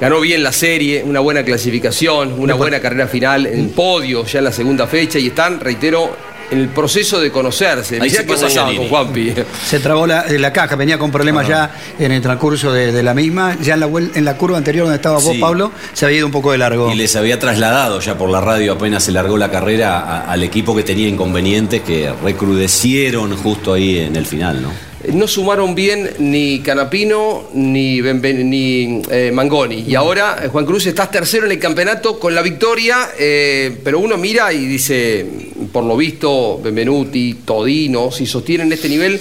ganó 0.00 0.20
bien 0.20 0.42
la 0.42 0.52
serie, 0.52 1.02
una 1.04 1.20
buena 1.20 1.42
clasificación, 1.42 2.34
una 2.38 2.54
buena 2.54 2.80
carrera 2.80 3.08
final 3.08 3.46
en 3.46 3.70
podio 3.70 4.24
ya 4.24 4.38
en 4.38 4.44
la 4.44 4.52
segunda 4.52 4.86
fecha 4.86 5.18
y 5.18 5.28
están, 5.28 5.58
reitero, 5.58 6.16
el 6.50 6.68
proceso 6.68 7.20
de 7.20 7.30
conocerse. 7.30 8.00
Ahí 8.00 8.10
se 8.10 8.24
qué 8.24 8.32
pasaba 8.32 8.74
con 8.74 8.88
Juanpi. 8.88 9.34
Se 9.66 9.80
trabó 9.80 10.06
la, 10.06 10.24
la, 10.28 10.52
caja, 10.52 10.76
venía 10.76 10.98
con 10.98 11.10
problemas 11.10 11.46
ya 11.46 11.74
en 11.98 12.12
el 12.12 12.22
transcurso 12.22 12.72
de, 12.72 13.02
la 13.02 13.14
misma. 13.14 13.56
Ya 13.60 13.74
en 13.74 13.80
la, 13.80 13.86
en 13.86 14.24
la 14.24 14.36
curva 14.36 14.58
anterior 14.58 14.84
donde 14.84 14.96
estaba 14.96 15.18
vos, 15.18 15.36
Pablo, 15.38 15.72
se 15.92 16.06
había 16.06 16.18
ido 16.18 16.26
un 16.26 16.32
poco 16.32 16.52
de 16.52 16.58
largo. 16.58 16.90
Y 16.92 16.96
les 16.96 17.16
había 17.16 17.38
trasladado 17.38 18.00
ya 18.00 18.16
por 18.16 18.30
la 18.30 18.40
radio 18.40 18.72
apenas 18.72 19.04
se 19.04 19.12
largó 19.12 19.36
la 19.36 19.50
carrera 19.50 20.22
al 20.22 20.42
equipo 20.42 20.74
que 20.74 20.82
tenía 20.82 21.08
inconvenientes 21.08 21.82
que 21.82 22.12
recrudecieron 22.22 23.36
justo 23.36 23.72
ahí 23.72 23.98
en 23.98 24.16
el 24.16 24.26
final, 24.26 24.62
¿no? 24.62 24.87
No 25.12 25.28
sumaron 25.28 25.74
bien 25.74 26.10
ni 26.18 26.60
Canapino 26.60 27.48
ni, 27.54 28.00
ni 28.02 29.02
eh, 29.10 29.30
Mangoni. 29.32 29.84
Y 29.86 29.94
ahora 29.94 30.40
eh, 30.42 30.48
Juan 30.48 30.66
Cruz 30.66 30.86
estás 30.86 31.10
tercero 31.10 31.46
en 31.46 31.52
el 31.52 31.58
campeonato 31.58 32.18
con 32.18 32.34
la 32.34 32.42
victoria, 32.42 33.10
eh, 33.18 33.76
pero 33.84 34.00
uno 34.00 34.16
mira 34.16 34.52
y 34.52 34.66
dice, 34.66 35.24
por 35.72 35.84
lo 35.84 35.96
visto, 35.96 36.60
Benvenuti, 36.62 37.34
Todino, 37.44 38.10
si 38.10 38.26
sostienen 38.26 38.72
este 38.72 38.88
nivel, 38.88 39.20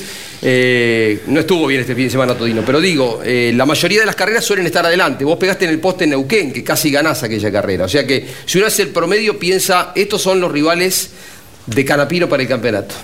no 1.28 1.40
estuvo 1.40 1.68
bien 1.68 1.82
este 1.82 1.96
fin 1.96 2.06
de 2.06 2.10
semana 2.12 2.36
Todino, 2.36 2.64
pero 2.66 2.80
digo, 2.80 3.22
la 3.24 3.66
mayoría 3.66 4.00
de 4.02 4.06
las 4.06 4.16
carreras 4.16 4.46
suelen 4.46 4.66
estar 4.66 4.86
adelante. 4.86 5.26
Vos 5.26 5.38
pegaste 5.38 5.66
en 5.66 5.72
el 5.72 5.80
poste 5.80 6.04
en 6.04 6.12
Neuquén, 6.12 6.54
que 6.54 6.64
casi 6.64 6.92
ganás 6.92 7.24
aquella 7.24 7.52
carrera. 7.52 7.86
O 7.86 7.90
sea 7.90 8.06
que 8.06 8.26
si 8.46 8.58
uno 8.58 8.68
hace 8.68 8.84
el 8.84 8.90
promedio, 8.90 9.40
piensa, 9.40 9.92
estos 9.96 10.22
son 10.22 10.40
los 10.40 10.52
rivales 10.52 11.10
de 11.66 11.86
Canapino 11.86 12.30
para 12.30 12.44
el 12.44 12.50
campeonato. 12.50 12.96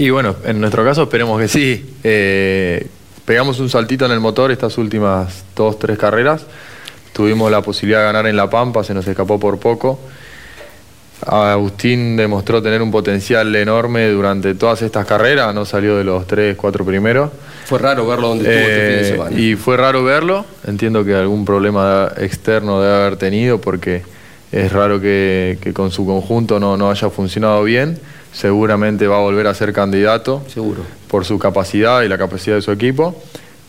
Y 0.00 0.08
bueno, 0.08 0.34
en 0.46 0.58
nuestro 0.58 0.82
caso 0.82 1.02
esperemos 1.02 1.38
que 1.38 1.46
sí. 1.46 1.94
Eh, 2.02 2.86
pegamos 3.26 3.60
un 3.60 3.68
saltito 3.68 4.06
en 4.06 4.12
el 4.12 4.20
motor 4.20 4.50
estas 4.50 4.78
últimas 4.78 5.44
dos, 5.54 5.78
tres 5.78 5.98
carreras. 5.98 6.46
Tuvimos 7.12 7.50
la 7.50 7.60
posibilidad 7.60 7.98
de 7.98 8.04
ganar 8.06 8.26
en 8.26 8.34
La 8.34 8.48
Pampa, 8.48 8.82
se 8.82 8.94
nos 8.94 9.06
escapó 9.06 9.38
por 9.38 9.60
poco. 9.60 10.00
Agustín 11.26 12.16
demostró 12.16 12.62
tener 12.62 12.80
un 12.80 12.90
potencial 12.90 13.54
enorme 13.54 14.08
durante 14.08 14.54
todas 14.54 14.80
estas 14.80 15.04
carreras, 15.04 15.54
no 15.54 15.66
salió 15.66 15.98
de 15.98 16.04
los 16.04 16.26
tres, 16.26 16.56
cuatro 16.56 16.82
primeros. 16.82 17.30
Fue 17.66 17.78
raro 17.78 18.06
verlo 18.06 18.28
donde 18.28 18.44
estuvo 18.44 18.70
este 18.70 18.80
fin 18.80 18.88
de 18.88 19.00
eh, 19.00 19.04
semana. 19.04 19.38
Y 19.38 19.54
fue 19.56 19.76
raro 19.76 20.02
verlo, 20.02 20.46
entiendo 20.66 21.04
que 21.04 21.14
algún 21.14 21.44
problema 21.44 22.10
externo 22.16 22.80
debe 22.80 22.94
haber 22.94 23.16
tenido 23.18 23.60
porque 23.60 24.02
es 24.50 24.72
raro 24.72 24.98
que, 24.98 25.58
con 25.74 25.90
su 25.90 26.06
conjunto 26.06 26.58
no, 26.58 26.78
no 26.78 26.90
haya 26.90 27.10
funcionado 27.10 27.62
bien 27.64 28.00
seguramente 28.32 29.06
va 29.06 29.16
a 29.16 29.20
volver 29.20 29.46
a 29.46 29.54
ser 29.54 29.72
candidato. 29.72 30.42
Seguro. 30.48 30.82
Por 31.08 31.24
su 31.24 31.38
capacidad 31.38 32.02
y 32.02 32.08
la 32.08 32.18
capacidad 32.18 32.56
de 32.56 32.62
su 32.62 32.72
equipo. 32.72 33.16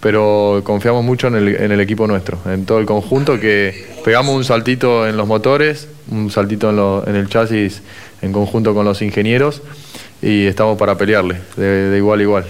Pero 0.01 0.61
confiamos 0.63 1.05
mucho 1.05 1.27
en 1.27 1.35
el, 1.35 1.79
equipo 1.79 2.07
nuestro, 2.07 2.39
en 2.47 2.65
todo 2.65 2.79
el 2.79 2.87
conjunto, 2.87 3.39
que 3.39 3.85
pegamos 4.03 4.35
un 4.35 4.43
saltito 4.43 5.07
en 5.07 5.15
los 5.15 5.27
motores, 5.27 5.87
un 6.09 6.31
saltito 6.31 7.03
en, 7.05 7.15
el 7.15 7.29
chasis 7.29 7.83
en 8.23 8.31
conjunto 8.33 8.73
con 8.73 8.83
los 8.83 9.03
ingenieros 9.03 9.61
y 10.19 10.47
estamos 10.47 10.75
para 10.79 10.97
pelearle 10.97 11.37
de, 11.55 11.95
igual 11.95 12.19
a 12.19 12.23
igual. 12.23 12.45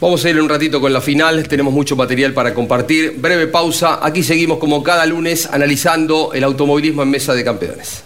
Vamos 0.00 0.24
a 0.24 0.30
ir 0.30 0.40
un 0.40 0.48
ratito 0.48 0.80
con 0.80 0.90
la 0.90 1.02
final, 1.02 1.46
tenemos 1.46 1.74
mucho 1.74 1.96
material 1.96 2.32
para 2.32 2.54
compartir. 2.54 3.16
Breve 3.18 3.46
pausa, 3.46 3.98
aquí 4.02 4.22
seguimos 4.22 4.56
como 4.56 4.82
cada 4.82 5.04
lunes 5.04 5.46
analizando 5.52 6.32
el 6.32 6.44
automovilismo 6.44 7.02
en 7.02 7.10
mesa 7.10 7.34
de 7.34 7.44
campeones. 7.44 8.05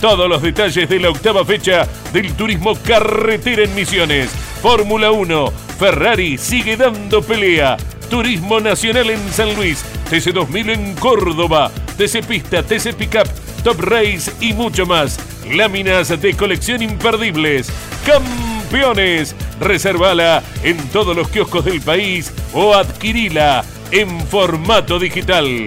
todos 0.00 0.28
los 0.28 0.40
detalles 0.40 0.88
de 0.88 0.98
la 0.98 1.10
octava 1.10 1.44
fecha 1.44 1.86
del 2.12 2.32
turismo 2.34 2.74
carretera 2.74 3.64
en 3.64 3.74
Misiones. 3.74 4.30
Fórmula 4.62 5.10
1, 5.10 5.52
Ferrari 5.78 6.38
sigue 6.38 6.76
dando 6.76 7.22
pelea. 7.22 7.76
Turismo 8.08 8.60
Nacional 8.60 9.10
en 9.10 9.30
San 9.30 9.54
Luis, 9.54 9.84
TC2000 10.10 10.70
en 10.70 10.94
Córdoba, 10.94 11.70
TC 11.96 12.24
Pista, 12.26 12.62
TC 12.62 12.94
Pickup, 12.94 13.28
Top 13.62 13.78
Race 13.80 14.32
y 14.40 14.52
mucho 14.52 14.86
más. 14.86 15.20
Láminas 15.52 16.20
de 16.20 16.34
colección 16.34 16.82
imperdibles. 16.82 17.70
Campeones. 18.06 19.36
Reservala 19.60 20.42
en 20.62 20.78
todos 20.88 21.14
los 21.14 21.28
kioscos 21.28 21.64
del 21.66 21.82
país 21.82 22.32
o 22.54 22.74
adquirila 22.74 23.64
en 23.90 24.20
formato 24.26 24.98
digital. 24.98 25.66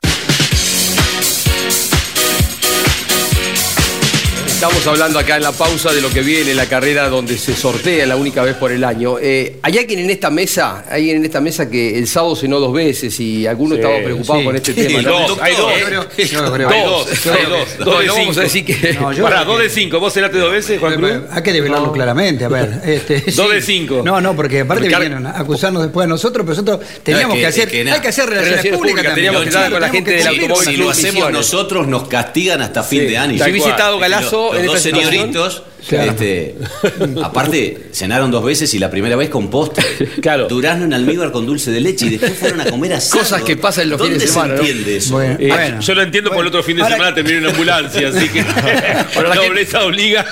Estamos 4.61 4.85
hablando 4.85 5.17
acá 5.17 5.37
en 5.37 5.41
la 5.41 5.53
pausa 5.53 5.91
de 5.91 6.01
lo 6.01 6.09
que 6.11 6.21
viene, 6.21 6.53
la 6.53 6.67
carrera 6.67 7.09
donde 7.09 7.35
se 7.35 7.55
sortea 7.55 8.05
la 8.05 8.15
única 8.15 8.43
vez 8.43 8.55
por 8.55 8.71
el 8.71 8.83
año. 8.83 9.17
Eh, 9.19 9.57
¿Hay 9.63 9.75
alguien 9.75 10.01
en 10.01 10.11
esta 10.11 10.29
mesa, 10.29 10.85
alguien 10.87 11.17
en 11.17 11.25
esta 11.25 11.41
mesa 11.41 11.67
que 11.67 11.97
el 11.97 12.07
sábado 12.07 12.35
cenó 12.35 12.59
dos 12.59 12.71
veces 12.71 13.19
y 13.19 13.47
alguno 13.47 13.73
estaba 13.73 13.97
preocupado 14.03 14.43
con 14.43 14.55
este 14.55 14.75
tema? 14.75 15.01
Dos, 15.01 15.39
hay 15.41 15.55
dos. 15.55 15.71
Hay 15.71 15.95
dos, 15.95 17.25
hay 17.25 17.45
dos. 17.49 17.77
Dos 17.79 18.03
de 18.03 18.09
cinco. 18.11 18.39
a 18.39 18.43
decir 18.43 18.63
que... 18.63 18.99
Pará, 19.19 19.45
dos 19.45 19.57
de 19.57 19.67
cinco. 19.67 19.99
¿Vos 19.99 20.13
cenaste 20.13 20.37
dos 20.37 20.51
veces, 20.51 20.79
Juan 20.79 20.93
Cruz? 20.93 21.11
Hay 21.31 21.41
que 21.41 21.53
develarlo 21.53 21.91
claramente, 21.91 22.45
a 22.45 22.49
ver. 22.49 22.81
Este, 22.85 23.23
dos 23.35 23.51
de 23.51 23.63
cinco. 23.63 24.03
No, 24.05 24.21
no, 24.21 24.35
porque 24.35 24.59
aparte 24.59 24.87
vinieron 24.87 25.25
a 25.25 25.39
acusarnos 25.39 25.81
después 25.81 26.05
a 26.05 26.07
nosotros, 26.07 26.45
pero 26.45 26.61
nosotros 26.61 26.87
teníamos 27.01 27.35
que, 27.35 27.47
hacer... 27.47 27.67
hay 27.67 27.99
que 27.99 28.07
hacer 28.09 28.29
relaciones 28.29 28.77
públicas 28.77 29.15
Teníamos 29.15 29.41
que 29.41 29.49
estar 29.49 29.71
con 29.71 29.81
la 29.81 29.89
gente 29.89 30.11
del 30.11 30.27
automóvil. 30.27 30.67
Si 30.67 30.77
lo 30.77 30.91
hacemos 30.91 31.31
nosotros, 31.31 31.87
nos 31.87 32.07
castigan 32.07 32.61
hasta 32.61 32.83
fin 32.83 33.07
de 33.07 33.17
año. 33.17 33.37
Yo 33.37 33.45
he 33.45 33.51
visitado 33.51 33.97
Galazo 33.97 34.50
los 34.53 34.65
dos 34.65 34.81
señoritos. 34.81 35.63
Este, 35.89 36.55
aparte, 37.23 37.89
cenaron 37.91 38.31
dos 38.31 38.43
veces 38.43 38.73
y 38.73 38.79
la 38.79 38.89
primera 38.89 39.15
vez 39.15 39.29
con 39.29 39.49
postre. 39.49 39.85
Claro. 40.21 40.47
Durazno 40.47 40.85
en 40.85 40.93
almíbar 40.93 41.31
con 41.31 41.45
dulce 41.45 41.71
de 41.71 41.79
leche 41.79 42.05
y 42.05 42.09
después 42.09 42.37
fueron 42.37 42.61
a 42.61 42.65
comer 42.65 42.93
asado. 42.93 43.23
Cosas 43.23 43.41
que 43.41 43.57
pasan 43.57 43.85
en 43.85 43.89
los 43.91 44.01
fines 44.01 44.19
de 44.19 44.27
semana. 44.27 44.55
Se 44.55 44.61
entiende 44.61 44.97
eso? 44.97 45.21
Eh, 45.21 45.77
yo 45.79 45.95
lo 45.95 46.01
entiendo 46.03 46.29
por 46.29 46.41
el 46.41 46.47
otro 46.47 46.61
fin 46.61 46.77
de 46.77 46.83
semana 46.83 47.13
terminé 47.13 47.37
en 47.37 47.47
ambulancia, 47.47 48.09
así 48.09 48.29
que 48.29 48.43
la 49.21 49.35
nobleza 49.35 49.83
obliga. 49.83 50.25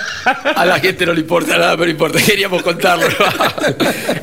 A 0.55 0.65
la 0.65 0.79
gente 0.79 1.05
no 1.05 1.13
le 1.13 1.21
importa 1.21 1.57
nada, 1.57 1.77
pero 1.77 1.89
importa. 1.89 2.19
Queríamos 2.21 2.61
contarlo. 2.61 3.07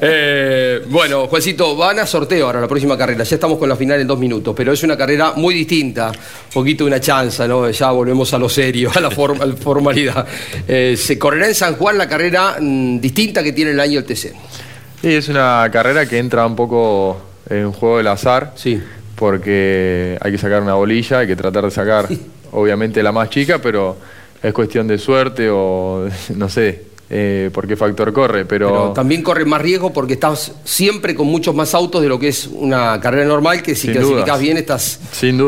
eh, 0.01 0.83
bueno, 0.89 1.27
Juancito, 1.27 1.75
van 1.75 1.99
a 1.99 2.07
sorteo 2.07 2.47
ahora 2.47 2.61
la 2.61 2.69
próxima 2.69 2.97
carrera. 2.97 3.25
Ya 3.25 3.35
estamos 3.35 3.59
con 3.59 3.69
la 3.69 3.77
final 3.77 4.01
en 4.01 4.07
dos 4.07 4.19
minutos, 4.19 4.55
pero 4.57 4.73
es 4.73 4.83
una 4.83 4.97
carrera 4.97 5.33
muy 5.37 5.55
distinta. 5.55 6.09
Un 6.11 6.53
poquito 6.53 6.85
de 6.85 6.89
una 6.89 7.01
chanza, 7.01 7.49
¿no? 7.49 7.69
Ya 7.71 7.91
volvemos 7.91 8.33
a 8.35 8.39
lo 8.39 8.49
serio, 8.49 8.91
a 8.95 9.01
la, 9.01 9.11
formalidad. 9.11 10.27
Eh, 10.69 10.97
se 10.97 11.16
correrá 11.19 11.49
en 11.49 11.55
San 11.55 11.77
Juan 11.77 11.99
la 11.99 12.09
carrera 12.09 12.57
mm, 12.61 13.01
distinta 13.01 13.43
que 13.43 13.53
tiene 13.53 13.73
el 13.73 13.81
año 13.81 14.01
el 14.01 14.05
TC. 14.05 14.35
Sí, 15.03 15.15
es 15.15 15.29
una 15.29 15.69
carrera 15.73 16.07
que 16.07 16.19
entra 16.19 16.47
un 16.47 16.57
poco 16.57 17.17
en 17.49 17.73
juego 17.73 17.99
del 17.99 18.09
azar. 18.09 18.53
Sí. 18.57 18.81
Porque 19.15 20.19
hay 20.21 20.33
que 20.33 20.39
sacar 20.39 20.63
una 20.63 20.75
bolilla, 20.75 21.21
hay 21.21 21.27
que 21.27 21.37
tratar 21.37 21.65
de 21.65 21.71
sacar, 21.71 22.07
obviamente, 22.53 23.03
la 23.03 23.13
más 23.13 23.31
chica, 23.31 23.61
pero 23.61 23.97
es 24.43 24.53
cuestión 24.53 24.87
de 24.87 24.99
suerte 24.99 25.49
o 25.51 26.07
no 26.37 26.49
sé, 26.49 26.85
eh, 27.09 27.51
por 27.53 27.69
qué 27.69 27.77
factor 27.77 28.13
corre, 28.13 28.45
pero... 28.45 28.93
también 28.93 29.23
corre 29.23 29.45
más 29.45 29.63
riesgo 29.63 29.93
porque 29.93 30.15
estás 30.15 30.53
siempre 30.65 31.15
con 31.15 31.29
muchos 31.29 31.55
más 31.55 31.73
autos 31.73 32.03
de 32.03 32.09
lo 32.09 32.19
que 32.19 32.29
es 32.29 32.49
una 32.49 33.01
carrera 33.01 33.27
normal, 33.27 33.63
que 33.63 33.77
si 33.77 33.89
clasificas 33.89 34.41
bien 34.41 34.57
estás 34.57 35.01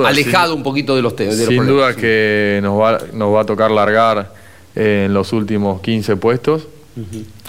alejado 0.05 0.55
un 0.55 0.63
poquito 0.63 0.95
de 0.95 1.03
los 1.03 1.17
temas. 1.17 1.37
Sin 1.37 1.67
duda 1.67 1.95
que 1.95 2.61
nos 2.63 2.81
va, 2.81 2.99
nos 3.13 3.35
va 3.35 3.41
a 3.41 3.45
tocar 3.45 3.71
largar 3.71 4.33
en 4.75 5.13
los 5.13 5.33
últimos 5.33 5.81
15 5.81 6.17
puestos. 6.17 6.67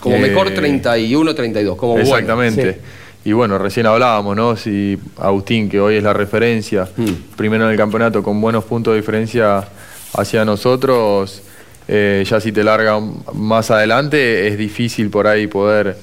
Como 0.01 0.19
mejor 0.19 0.51
31, 0.53 1.35
32, 1.35 1.77
como 1.77 1.97
Exactamente. 1.97 2.79
Y 3.25 3.33
bueno, 3.33 3.57
recién 3.57 3.85
hablábamos, 3.85 4.35
¿no? 4.35 4.55
Si 4.55 4.97
Agustín, 5.17 5.69
que 5.69 5.79
hoy 5.79 5.95
es 5.95 6.03
la 6.03 6.13
referencia, 6.13 6.87
mm. 6.95 7.35
primero 7.35 7.65
en 7.65 7.71
el 7.71 7.77
campeonato 7.77 8.23
con 8.23 8.39
buenos 8.39 8.63
puntos 8.63 8.93
de 8.93 9.01
diferencia 9.01 9.67
hacia 10.13 10.45
nosotros, 10.45 11.41
eh, 11.87 12.23
ya 12.25 12.39
si 12.39 12.51
te 12.51 12.63
larga 12.63 12.99
más 13.33 13.71
adelante 13.71 14.47
es 14.47 14.57
difícil 14.57 15.09
por 15.09 15.27
ahí 15.27 15.47
poder 15.47 15.97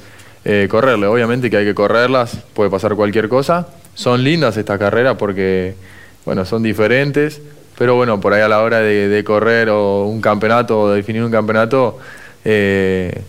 eh, 0.45 0.69
correrle. 0.71 1.07
Obviamente 1.07 1.49
que 1.49 1.57
hay 1.57 1.65
que 1.65 1.75
correrlas, 1.75 2.39
puede 2.53 2.71
pasar 2.71 2.95
cualquier 2.97 3.29
cosa. 3.29 3.69
Son 3.95 4.23
lindas 4.23 4.57
estas 4.57 4.79
carreras 4.79 5.17
porque, 5.17 5.75
bueno, 6.25 6.45
son 6.45 6.63
diferentes, 6.63 7.41
pero 7.79 7.95
bueno, 7.95 8.21
por 8.21 8.33
ahí 8.33 8.43
a 8.43 8.49
la 8.49 8.62
hora 8.62 8.81
de, 8.81 9.25
correr 9.25 9.69
o 9.69 10.07
un 10.07 10.21
campeonato 10.21 10.81
o 10.81 10.91
de 10.91 10.97
definir 10.97 11.23
un 11.23 11.31
campeonato, 11.31 11.99
eh, 12.45 13.23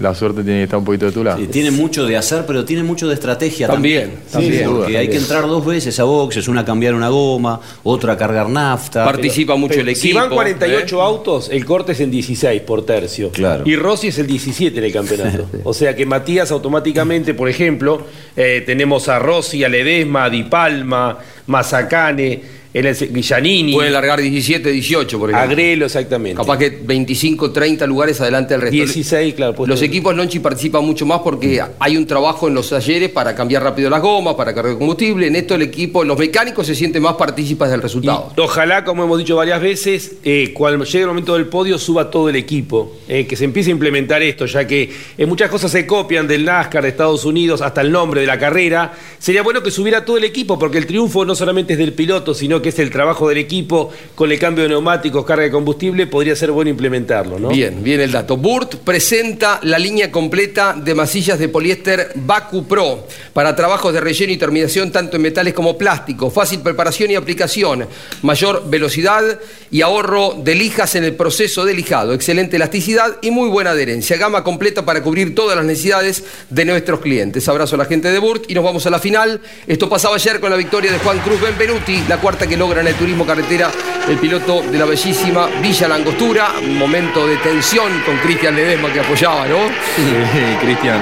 la 0.00 0.14
suerte 0.14 0.42
tiene 0.42 0.60
que 0.60 0.64
estar 0.64 0.78
un 0.78 0.84
poquito 0.84 1.06
de 1.06 1.12
tu 1.12 1.22
lado. 1.22 1.38
tiene 1.48 1.70
mucho 1.70 2.06
de 2.06 2.16
hacer, 2.16 2.44
pero 2.46 2.64
tiene 2.64 2.82
mucho 2.82 3.08
de 3.08 3.14
estrategia 3.14 3.68
también. 3.68 4.20
También, 4.30 4.70
porque 4.70 4.96
hay 4.96 5.08
que 5.08 5.18
entrar 5.18 5.46
dos 5.46 5.64
veces 5.64 5.98
a 6.00 6.04
boxes, 6.04 6.48
una 6.48 6.62
a 6.62 6.64
cambiar 6.64 6.94
una 6.94 7.10
goma, 7.10 7.60
otra 7.82 8.14
a 8.14 8.16
cargar 8.16 8.48
nafta. 8.48 9.04
Participa 9.04 9.54
mucho 9.56 9.80
el 9.80 9.88
equipo. 9.90 10.02
Si 10.02 10.12
van 10.12 10.30
48 10.30 10.96
¿eh? 10.96 11.02
autos, 11.02 11.48
el 11.50 11.64
corte 11.66 11.92
es 11.92 12.00
en 12.00 12.10
16 12.10 12.62
por 12.62 12.86
tercio. 12.86 13.30
Claro. 13.30 13.64
Y 13.66 13.76
Rossi 13.76 14.08
es 14.08 14.18
el 14.18 14.26
17 14.26 14.78
en 14.78 14.84
el 14.84 14.92
campeonato. 14.92 15.46
o 15.64 15.74
sea 15.74 15.94
que 15.94 16.06
Matías 16.06 16.50
automáticamente, 16.50 17.34
por 17.34 17.50
ejemplo, 17.50 18.06
eh, 18.34 18.62
tenemos 18.64 19.08
a 19.08 19.18
Rossi, 19.18 19.62
a 19.62 19.68
Ledesma, 19.68 20.24
a 20.24 20.30
Di 20.30 20.44
Palma, 20.44 21.18
Mazacane. 21.46 22.61
En 22.74 22.86
el 22.86 23.12
Guillanini. 23.12 23.72
Puede 23.72 23.90
largar 23.90 24.20
17, 24.20 24.70
18, 24.70 25.18
por 25.18 25.30
ejemplo. 25.30 25.50
Agrelo, 25.50 25.86
exactamente. 25.86 26.36
Capaz 26.36 26.58
que 26.58 26.70
25, 26.70 27.50
30 27.50 27.86
lugares 27.86 28.20
adelante 28.20 28.54
del 28.54 28.62
resto. 28.62 28.76
16, 28.76 29.34
claro. 29.34 29.54
puesto. 29.54 29.72
Los 29.72 29.82
equipos 29.82 30.14
Lonchi 30.14 30.38
participan 30.38 30.84
mucho 30.84 31.04
más 31.04 31.20
porque 31.20 31.62
hay 31.78 31.96
un 31.96 32.06
trabajo 32.06 32.48
en 32.48 32.54
los 32.54 32.70
talleres 32.70 33.10
para 33.10 33.34
cambiar 33.34 33.62
rápido 33.62 33.90
las 33.90 34.00
gomas, 34.00 34.34
para 34.34 34.54
cargar 34.54 34.78
combustible. 34.78 35.26
En 35.26 35.36
esto 35.36 35.54
el 35.54 35.62
equipo, 35.62 36.04
los 36.04 36.18
mecánicos 36.18 36.66
se 36.66 36.74
sienten 36.74 37.02
más 37.02 37.14
partícipes 37.14 37.70
del 37.70 37.82
resultado. 37.82 38.32
Y 38.36 38.40
ojalá, 38.40 38.84
como 38.84 39.04
hemos 39.04 39.18
dicho 39.18 39.36
varias 39.36 39.60
veces, 39.60 40.16
eh, 40.24 40.52
cuando 40.54 40.84
llegue 40.84 41.00
el 41.00 41.08
momento 41.08 41.34
del 41.34 41.46
podio 41.46 41.78
suba 41.78 42.10
todo 42.10 42.28
el 42.28 42.36
equipo, 42.36 42.96
eh, 43.08 43.26
que 43.26 43.36
se 43.36 43.44
empiece 43.44 43.70
a 43.70 43.72
implementar 43.72 44.22
esto, 44.22 44.46
ya 44.46 44.66
que 44.66 44.90
en 45.18 45.28
muchas 45.28 45.50
cosas 45.50 45.70
se 45.70 45.86
copian 45.86 46.26
del 46.26 46.44
NASCAR 46.44 46.82
de 46.82 46.88
Estados 46.88 47.24
Unidos 47.24 47.60
hasta 47.60 47.82
el 47.82 47.92
nombre 47.92 48.22
de 48.22 48.26
la 48.26 48.38
carrera. 48.38 48.92
Sería 49.18 49.42
bueno 49.42 49.62
que 49.62 49.70
subiera 49.70 50.04
todo 50.04 50.16
el 50.16 50.24
equipo, 50.24 50.58
porque 50.58 50.78
el 50.78 50.86
triunfo 50.86 51.24
no 51.24 51.34
solamente 51.34 51.74
es 51.74 51.78
del 51.78 51.92
piloto, 51.92 52.32
sino 52.34 52.61
que 52.62 52.70
es 52.70 52.78
el 52.78 52.90
trabajo 52.90 53.28
del 53.28 53.38
equipo 53.38 53.90
con 54.14 54.30
el 54.32 54.38
cambio 54.38 54.64
de 54.64 54.70
neumáticos, 54.70 55.24
carga 55.24 55.44
de 55.44 55.50
combustible, 55.50 56.06
podría 56.06 56.36
ser 56.36 56.52
bueno 56.52 56.70
implementarlo. 56.70 57.48
Bien, 57.48 57.82
bien 57.82 58.00
el 58.00 58.12
dato. 58.12 58.36
Burt 58.36 58.76
presenta 58.76 59.60
la 59.62 59.78
línea 59.78 60.10
completa 60.10 60.74
de 60.74 60.94
masillas 60.94 61.38
de 61.38 61.48
poliéster 61.48 62.12
Baku 62.14 62.66
Pro 62.66 63.06
para 63.32 63.54
trabajos 63.56 63.92
de 63.92 64.00
relleno 64.00 64.32
y 64.32 64.36
terminación 64.36 64.90
tanto 64.92 65.16
en 65.16 65.22
metales 65.22 65.54
como 65.54 65.76
plásticos, 65.76 66.32
fácil 66.32 66.60
preparación 66.60 67.10
y 67.10 67.16
aplicación, 67.16 67.86
mayor 68.22 68.68
velocidad 68.68 69.40
y 69.70 69.82
ahorro 69.82 70.34
de 70.42 70.54
lijas 70.54 70.94
en 70.94 71.04
el 71.04 71.14
proceso 71.14 71.64
de 71.64 71.74
lijado, 71.74 72.12
excelente 72.12 72.56
elasticidad 72.56 73.16
y 73.22 73.30
muy 73.30 73.48
buena 73.48 73.70
adherencia. 73.70 74.16
Gama 74.16 74.44
completa 74.44 74.84
para 74.84 75.02
cubrir 75.02 75.34
todas 75.34 75.56
las 75.56 75.64
necesidades 75.64 76.24
de 76.50 76.64
nuestros 76.64 77.00
clientes. 77.00 77.48
Abrazo 77.48 77.74
a 77.74 77.78
la 77.78 77.84
gente 77.86 78.10
de 78.10 78.18
Burt 78.18 78.44
y 78.48 78.54
nos 78.54 78.64
vamos 78.64 78.86
a 78.86 78.90
la 78.90 78.98
final. 78.98 79.40
Esto 79.66 79.88
pasaba 79.88 80.16
ayer 80.16 80.40
con 80.40 80.50
la 80.50 80.56
victoria 80.56 80.92
de 80.92 80.98
Juan 80.98 81.18
Cruz 81.20 81.40
Benvenuti, 81.40 82.04
la 82.08 82.18
cuarta 82.18 82.46
que 82.46 82.51
logra 82.56 82.80
en 82.80 82.88
el 82.88 82.94
turismo 82.94 83.26
carretera 83.26 83.70
el 84.08 84.16
piloto 84.18 84.62
de 84.62 84.78
la 84.78 84.84
bellísima 84.84 85.46
Villa 85.60 85.88
Langostura. 85.88 86.48
Momento 86.66 87.26
de 87.26 87.36
tensión 87.36 87.92
con 88.04 88.16
Cristian 88.18 88.54
Ledesma 88.54 88.92
que 88.92 89.00
apoyaba, 89.00 89.46
¿no? 89.46 89.58
Sí, 89.96 90.14
Cristian, 90.62 90.98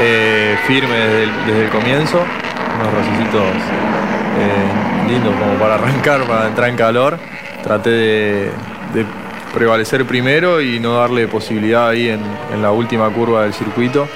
eh, 0.00 0.56
firme 0.66 0.94
desde 0.96 1.64
el, 1.64 1.70
comienzo, 1.70 2.18
unos 2.18 2.94
racecitos 2.94 3.42
eh, 4.38 5.08
lindos 5.08 5.34
como 5.36 5.54
para 5.58 5.74
arrancar, 5.74 6.24
para 6.26 6.48
entrar 6.48 6.68
en 6.68 6.76
calor. 6.76 7.18
Traté 7.62 7.90
de, 7.90 8.50
de 8.94 9.06
prevalecer 9.54 10.04
primero 10.04 10.60
y 10.60 10.78
no 10.80 10.94
darle 10.94 11.28
posibilidad 11.28 11.88
ahí 11.88 12.08
en, 12.08 12.20
en 12.52 12.62
la 12.62 12.72
última 12.72 13.08
curva 13.10 13.42
del 13.42 13.54
circuito. 13.54 14.08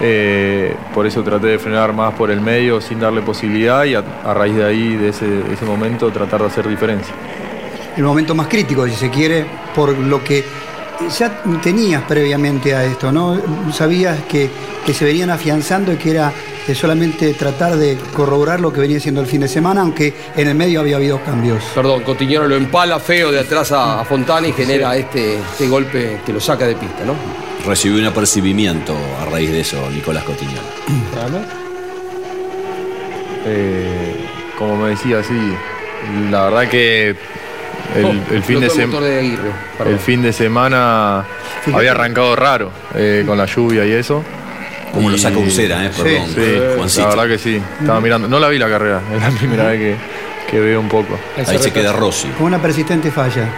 Eh, 0.00 0.74
por 0.94 1.06
eso 1.06 1.22
traté 1.22 1.48
de 1.48 1.58
frenar 1.58 1.92
más 1.92 2.14
por 2.14 2.30
el 2.30 2.40
medio 2.40 2.80
sin 2.80 2.98
darle 2.98 3.22
posibilidad 3.22 3.84
y 3.84 3.94
a, 3.94 4.02
a 4.24 4.34
raíz 4.34 4.56
de 4.56 4.64
ahí, 4.64 4.96
de 4.96 5.10
ese, 5.10 5.26
de 5.26 5.54
ese 5.54 5.64
momento, 5.64 6.10
tratar 6.10 6.40
de 6.40 6.46
hacer 6.46 6.68
diferencia. 6.68 7.14
El 7.96 8.04
momento 8.04 8.34
más 8.34 8.48
crítico, 8.48 8.86
si 8.88 8.94
se 8.94 9.10
quiere, 9.10 9.44
por 9.74 9.96
lo 9.96 10.24
que 10.24 10.44
ya 11.18 11.42
tenías 11.62 12.02
previamente 12.02 12.74
a 12.74 12.84
esto, 12.84 13.12
¿no? 13.12 13.40
Sabías 13.72 14.22
que, 14.28 14.50
que 14.84 14.94
se 14.94 15.04
venían 15.04 15.30
afianzando 15.30 15.92
y 15.92 15.96
que 15.96 16.10
era 16.10 16.32
eh, 16.66 16.74
solamente 16.74 17.34
tratar 17.34 17.76
de 17.76 17.98
corroborar 18.14 18.60
lo 18.60 18.72
que 18.72 18.80
venía 18.80 19.00
siendo 19.00 19.20
el 19.20 19.26
fin 19.26 19.40
de 19.40 19.48
semana, 19.48 19.82
aunque 19.82 20.14
en 20.36 20.48
el 20.48 20.54
medio 20.54 20.80
había 20.80 20.96
habido 20.96 21.20
cambios. 21.22 21.62
Perdón, 21.74 22.02
Cotiñero 22.02 22.48
lo 22.48 22.56
empala 22.56 22.98
feo 22.98 23.30
de 23.30 23.40
atrás 23.40 23.72
a, 23.72 24.00
a 24.00 24.04
Fontana 24.04 24.46
y 24.48 24.52
genera 24.52 24.96
este, 24.96 25.38
este 25.38 25.68
golpe 25.68 26.20
que 26.24 26.32
lo 26.32 26.40
saca 26.40 26.66
de 26.66 26.76
pista, 26.76 27.04
¿no? 27.04 27.14
Recibió 27.66 27.98
un 28.00 28.06
apercibimiento 28.06 28.94
a 29.20 29.24
raíz 29.30 29.50
de 29.50 29.60
eso, 29.60 29.88
Nicolás 29.90 30.24
Cotiñón. 30.24 30.64
Eh, 33.44 34.24
como 34.56 34.76
me 34.76 34.90
decía, 34.90 35.20
sí, 35.24 35.34
la 36.30 36.44
verdad 36.44 36.68
que 36.68 37.08
el, 37.10 37.16
Oh, 38.04 38.12
el 38.32 38.42
fin, 38.44 38.60
de 38.60 38.66
el 38.66 38.72
sem- 38.72 38.86
motor 38.86 39.02
de 39.02 39.18
Aguirre, 39.18 39.50
perdón. 39.76 39.92
el 39.94 39.98
fin 39.98 40.22
de 40.22 40.32
semana 40.32 41.24
Fíjate. 41.64 41.76
había 41.76 41.90
arrancado 41.90 42.36
raro 42.36 42.70
eh, 42.94 43.24
con 43.26 43.36
la 43.36 43.46
lluvia 43.46 43.84
y 43.84 43.90
eso. 43.92 44.22
Como 44.94 45.10
lo 45.10 45.18
saca 45.18 45.38
Ucera, 45.38 45.84
eh, 45.86 45.90
perdón, 45.96 46.28
Sí, 46.34 46.42
Juancito. 46.76 47.02
la 47.02 47.08
verdad 47.16 47.26
que 47.28 47.38
sí. 47.38 47.60
Estaba 47.80 48.00
mirando, 48.00 48.28
no 48.28 48.38
la 48.38 48.48
vi 48.48 48.58
la 48.58 48.68
carrera, 48.68 49.00
es 49.16 49.20
la 49.20 49.30
primera 49.30 49.64
vez 49.70 49.80
que, 50.46 50.50
que 50.50 50.60
veo 50.60 50.78
un 50.80 50.88
poco. 50.88 51.18
Ahí 51.36 51.58
se 51.58 51.72
queda 51.72 51.92
Rossi. 51.92 52.28
Con 52.28 52.46
una 52.46 52.62
persistente 52.62 53.10
falla, 53.10 53.48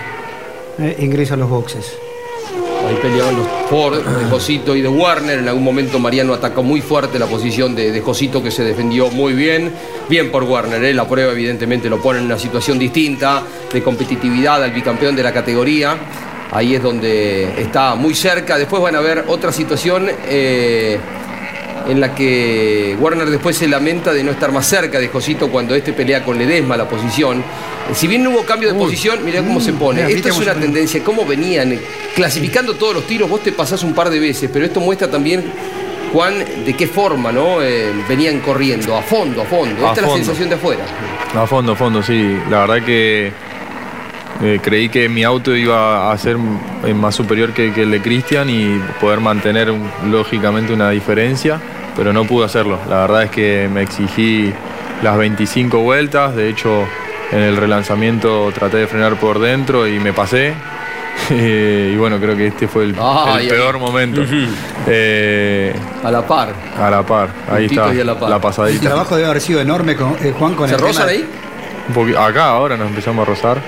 eh, 0.78 0.96
ingresa 1.00 1.34
a 1.34 1.36
los 1.36 1.50
boxes. 1.50 1.94
Ahí 2.94 3.00
peleaban 3.02 3.36
los 3.36 3.46
Ford, 3.68 3.96
de 3.96 4.24
Josito 4.26 4.76
y 4.76 4.80
de 4.80 4.88
Warner. 4.88 5.40
En 5.40 5.48
algún 5.48 5.64
momento 5.64 5.98
Mariano 5.98 6.32
atacó 6.32 6.62
muy 6.62 6.80
fuerte 6.80 7.18
la 7.18 7.26
posición 7.26 7.74
de, 7.74 7.90
de 7.90 8.00
Josito, 8.00 8.40
que 8.40 8.52
se 8.52 8.62
defendió 8.62 9.10
muy 9.10 9.32
bien. 9.32 9.72
Bien 10.08 10.30
por 10.30 10.44
Warner, 10.44 10.84
¿eh? 10.84 10.94
la 10.94 11.08
prueba 11.08 11.32
evidentemente 11.32 11.90
lo 11.90 12.00
pone 12.00 12.20
en 12.20 12.26
una 12.26 12.38
situación 12.38 12.78
distinta, 12.78 13.42
de 13.72 13.82
competitividad 13.82 14.62
al 14.62 14.70
bicampeón 14.70 15.16
de 15.16 15.22
la 15.24 15.32
categoría. 15.32 15.96
Ahí 16.52 16.76
es 16.76 16.82
donde 16.82 17.60
está 17.60 17.96
muy 17.96 18.14
cerca. 18.14 18.56
Después 18.58 18.80
van 18.80 18.94
a 18.94 19.00
ver 19.00 19.24
otra 19.26 19.50
situación 19.50 20.08
eh, 20.28 21.00
en 21.88 22.00
la 22.00 22.14
que 22.14 22.96
Warner 22.98 23.28
después 23.28 23.56
se 23.56 23.68
lamenta 23.68 24.12
de 24.12 24.24
no 24.24 24.30
estar 24.30 24.52
más 24.52 24.66
cerca 24.66 24.98
de 24.98 25.08
Josito 25.08 25.50
cuando 25.50 25.74
este 25.74 25.92
pelea 25.92 26.24
con 26.24 26.38
Ledesma 26.38 26.76
la 26.76 26.88
posición. 26.88 27.42
Si 27.92 28.06
bien 28.06 28.22
no 28.24 28.30
hubo 28.30 28.44
cambio 28.44 28.72
de 28.72 28.78
posición, 28.78 29.24
mirá 29.24 29.40
cómo 29.42 29.60
se 29.60 29.72
pone. 29.74 30.02
mirá, 30.04 30.16
Esto 30.16 30.28
es 30.30 30.36
una 30.38 30.52
pone. 30.54 30.66
tendencia, 30.66 31.02
cómo 31.04 31.26
venían 31.26 31.78
clasificando 32.14 32.74
todos 32.74 32.94
los 32.94 33.06
tiros, 33.06 33.28
vos 33.28 33.42
te 33.42 33.52
pasás 33.52 33.82
un 33.82 33.94
par 33.94 34.08
de 34.08 34.18
veces, 34.18 34.48
pero 34.52 34.64
esto 34.64 34.80
muestra 34.80 35.10
también, 35.10 35.44
Juan, 36.12 36.34
de 36.64 36.74
qué 36.74 36.86
forma 36.86 37.32
¿no? 37.32 37.60
Eh, 37.60 37.92
venían 38.08 38.40
corriendo, 38.40 38.96
a 38.96 39.02
fondo, 39.02 39.42
a 39.42 39.44
fondo. 39.44 39.86
A 39.86 39.90
Esta 39.90 40.00
es 40.00 40.08
la 40.08 40.14
sensación 40.14 40.48
de 40.48 40.54
afuera. 40.54 40.84
A 41.36 41.46
fondo, 41.46 41.72
a 41.72 41.76
fondo, 41.76 42.02
sí. 42.02 42.38
La 42.48 42.60
verdad 42.66 42.82
que 42.86 43.32
eh, 44.42 44.58
creí 44.62 44.88
que 44.88 45.08
mi 45.08 45.22
auto 45.24 45.54
iba 45.54 46.10
a 46.10 46.18
ser 46.18 46.36
eh, 46.84 46.94
más 46.94 47.14
superior 47.14 47.52
que, 47.52 47.72
que 47.72 47.82
el 47.82 47.90
de 47.90 48.00
Cristian 48.00 48.48
y 48.48 48.80
poder 49.00 49.20
mantener 49.20 49.72
lógicamente 50.08 50.72
una 50.72 50.90
diferencia, 50.90 51.60
pero 51.96 52.12
no 52.12 52.24
pude 52.24 52.44
hacerlo. 52.46 52.78
La 52.88 53.00
verdad 53.02 53.22
es 53.24 53.30
que 53.30 53.68
me 53.72 53.82
exigí 53.82 54.52
las 55.02 55.16
25 55.16 55.78
vueltas, 55.80 56.34
de 56.36 56.48
hecho 56.48 56.84
en 57.32 57.40
el 57.40 57.56
relanzamiento 57.56 58.50
traté 58.54 58.76
de 58.78 58.86
frenar 58.86 59.16
por 59.16 59.38
dentro 59.38 59.86
y 59.88 59.98
me 59.98 60.12
pasé. 60.12 60.54
Eh, 61.30 61.92
y 61.94 61.96
bueno, 61.96 62.18
creo 62.18 62.36
que 62.36 62.48
este 62.48 62.66
fue 62.66 62.82
el, 62.84 62.96
Ah, 63.00 63.38
el 63.40 63.48
peor 63.48 63.78
momento. 63.78 64.20
Eh, 64.88 65.72
A 66.02 66.10
la 66.10 66.26
par. 66.26 66.48
a 66.78 66.90
la 66.90 67.02
par, 67.06 67.28
ahí 67.50 67.62
Puntitos 67.68 67.84
está, 67.86 67.96
y 67.96 68.00
a 68.00 68.04
la 68.04 68.18
par. 68.18 68.32
El 68.32 68.40
pasadita. 68.40 68.80
trabajo 68.88 69.14
debe 69.16 69.28
haber 69.28 69.40
sido 69.40 69.60
enorme, 69.60 69.94
con, 69.96 70.16
eh, 70.20 70.34
Juan, 70.36 70.54
con 70.54 70.68
¿Se 70.68 70.74
el 70.74 70.80
rozan 70.80 71.06
tema- 71.06 71.10
ahí? 71.12 71.28
Un 71.94 72.16
acá 72.16 72.46
ahora 72.48 72.76
nos 72.76 72.88
empezamos 72.88 73.26
a 73.26 73.30
rozar. 73.30 73.58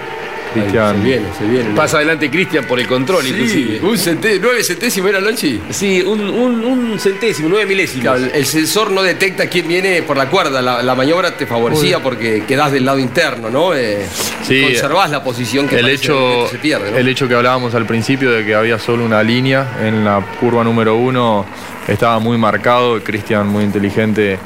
Cristian. 0.52 0.96
Se 0.96 1.02
viene, 1.02 1.26
se 1.38 1.44
viene. 1.44 1.74
Pasa 1.74 1.96
adelante 1.98 2.30
Cristian 2.30 2.64
por 2.64 2.80
el 2.80 2.86
control, 2.86 3.22
Sí, 3.24 3.30
inclusive. 3.30 3.80
un 3.82 3.96
centé- 3.98 4.38
nueve 4.40 4.62
centésimos 4.64 5.10
era 5.10 5.20
Lonchi. 5.20 5.60
Sí, 5.70 6.02
un, 6.02 6.20
un- 6.20 6.64
un 6.64 6.98
centésimo, 6.98 7.48
nueve 7.50 7.66
milésimos. 7.66 8.02
Claro, 8.02 8.24
el- 8.32 8.46
sensor 8.46 8.90
no 8.90 9.02
detecta 9.02 9.48
quién 9.48 9.68
viene 9.68 10.02
por 10.02 10.16
la 10.16 10.28
cuerda. 10.30 10.62
La, 10.62 10.82
la 10.82 10.94
maniobra 10.94 11.36
te 11.36 11.46
favorecía 11.46 12.02
porque 12.02 12.44
quedás 12.46 12.72
del 12.72 12.84
lado 12.84 12.98
interno, 12.98 13.50
¿no? 13.50 13.74
Eh, 13.74 14.06
Sí, 14.42 14.62
conservás 14.62 15.10
la 15.10 15.22
posición 15.24 15.68
que 15.68 15.78
el 15.80 15.88
hecho, 15.88 16.44
que 16.44 16.50
se 16.52 16.58
pierde, 16.58 16.90
¿no? 16.92 16.96
el 16.96 17.08
hecho 17.08 17.26
que 17.28 17.34
hablábamos 17.34 17.74
al 17.74 17.84
principio 17.84 18.30
de 18.30 18.44
que 18.44 18.54
había 18.54 18.78
solo 18.78 19.04
una 19.04 19.22
línea 19.22 19.76
en 19.82 20.04
la 20.04 20.24
curva 20.38 20.62
número 20.62 20.94
uno 20.96 21.44
estaba 21.88 22.18
muy 22.20 22.38
marcado. 22.38 23.02
Cristian, 23.02 23.48
muy 23.48 23.64
inteligente, 23.64 24.38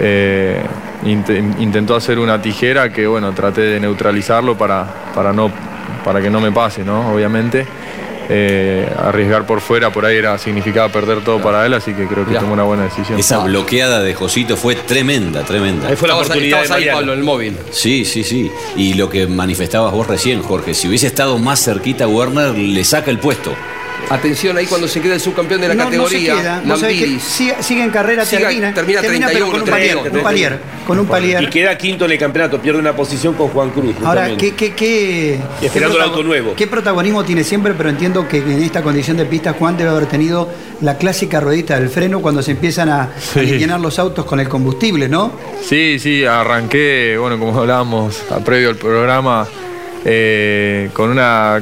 eh, 0.00 0.60
intentó 1.04 1.94
hacer 1.96 2.18
una 2.18 2.40
tijera 2.40 2.92
que, 2.92 3.06
bueno, 3.06 3.32
traté 3.32 3.60
de 3.62 3.80
neutralizarlo 3.80 4.56
para, 4.56 4.86
para, 5.14 5.32
no, 5.32 5.50
para 6.04 6.20
que 6.20 6.30
no 6.30 6.40
me 6.40 6.52
pase, 6.52 6.84
¿no? 6.84 7.12
Obviamente. 7.12 7.66
Eh, 8.28 8.90
arriesgar 9.04 9.46
por 9.46 9.60
fuera 9.60 9.90
por 9.92 10.04
ahí 10.04 10.16
era 10.16 10.36
significaba 10.36 10.88
perder 10.88 11.20
todo 11.22 11.40
para 11.40 11.64
él, 11.64 11.74
así 11.74 11.92
que 11.92 12.08
creo 12.08 12.24
que 12.24 12.30
Mirá. 12.30 12.40
tomó 12.40 12.54
una 12.54 12.64
buena 12.64 12.82
decisión. 12.82 13.16
Esa 13.20 13.38
bloqueada 13.38 14.02
de 14.02 14.14
Josito 14.14 14.56
fue 14.56 14.74
tremenda, 14.74 15.42
tremenda. 15.44 15.86
Ahí 15.86 15.94
fue 15.94 16.08
la 16.08 16.14
Estabas- 16.14 16.26
oportunidad 16.26 16.56
de 16.56 16.62
estabas 16.64 16.82
ahí. 16.82 16.88
Pablo, 16.90 17.12
en 17.12 17.18
el 17.20 17.24
móvil. 17.24 17.56
Sí, 17.70 18.04
sí, 18.04 18.24
sí. 18.24 18.50
Y 18.76 18.94
lo 18.94 19.08
que 19.08 19.28
manifestabas 19.28 19.92
vos 19.92 20.08
recién, 20.08 20.42
Jorge, 20.42 20.74
si 20.74 20.88
hubiese 20.88 21.06
estado 21.06 21.38
más 21.38 21.64
cerquita 21.64 22.08
Werner, 22.08 22.58
le 22.58 22.82
saca 22.82 23.12
el 23.12 23.20
puesto. 23.20 23.54
Atención 24.08 24.56
ahí 24.56 24.66
cuando 24.66 24.86
se 24.86 25.00
queda 25.00 25.14
el 25.14 25.20
subcampeón 25.20 25.60
de 25.60 25.68
la 25.68 25.74
No, 25.74 25.84
categoría. 25.84 26.34
no 26.34 26.36
se 26.36 26.42
queda. 26.42 26.62
Lambiris. 26.64 27.22
sigue, 27.24 27.56
sigue 27.60 27.82
en 27.82 27.90
carrera, 27.90 28.24
Siga- 28.24 28.48
termina, 28.48 28.72
termina 28.72 29.00
pero 29.00 29.08
31, 29.10 29.50
con 29.50 29.60
un 29.62 29.66
palier, 29.68 29.90
31. 29.94 30.18
un 30.18 30.22
palier, 30.24 30.58
con 30.86 30.98
un 31.00 31.04
Y 31.06 31.08
palier. 31.08 31.50
queda 31.50 31.76
quinto 31.76 32.04
en 32.04 32.12
el 32.12 32.18
campeonato, 32.18 32.60
pierde 32.62 32.78
una 32.78 32.94
posición 32.94 33.34
con 33.34 33.48
Juan 33.48 33.70
Cruz. 33.70 33.96
Ahora. 34.04 34.36
¿qué, 34.36 34.54
qué, 34.54 34.74
qué, 34.74 35.40
Y 35.60 35.66
esperando 35.66 35.96
qué 35.96 36.02
el 36.04 36.08
auto 36.08 36.22
nuevo. 36.22 36.54
¿Qué 36.54 36.66
protagonismo 36.68 37.24
tiene 37.24 37.42
siempre? 37.42 37.74
Pero 37.74 37.88
entiendo 37.90 38.28
que 38.28 38.38
en 38.38 38.62
esta 38.62 38.80
condición 38.82 39.16
de 39.16 39.24
pista 39.24 39.54
Juan 39.54 39.76
debe 39.76 39.90
haber 39.90 40.06
tenido 40.06 40.48
la 40.82 40.96
clásica 40.98 41.40
ruedita 41.40 41.78
del 41.80 41.88
freno 41.88 42.20
cuando 42.20 42.42
se 42.42 42.52
empiezan 42.52 42.88
a, 42.88 43.10
llenar 43.34 43.80
los 43.80 43.98
autos 43.98 44.24
con 44.24 44.38
el 44.38 44.48
combustible, 44.48 45.08
¿no? 45.08 45.32
Sí, 45.64 45.98
sí, 45.98 46.24
arranqué, 46.24 47.16
bueno, 47.18 47.38
como 47.40 47.58
hablábamos 47.58 48.22
a- 48.30 48.38
previo 48.38 48.68
al 48.68 48.76
programa, 48.76 49.48
eh, 50.04 50.90
con 50.92 51.10
una 51.10 51.60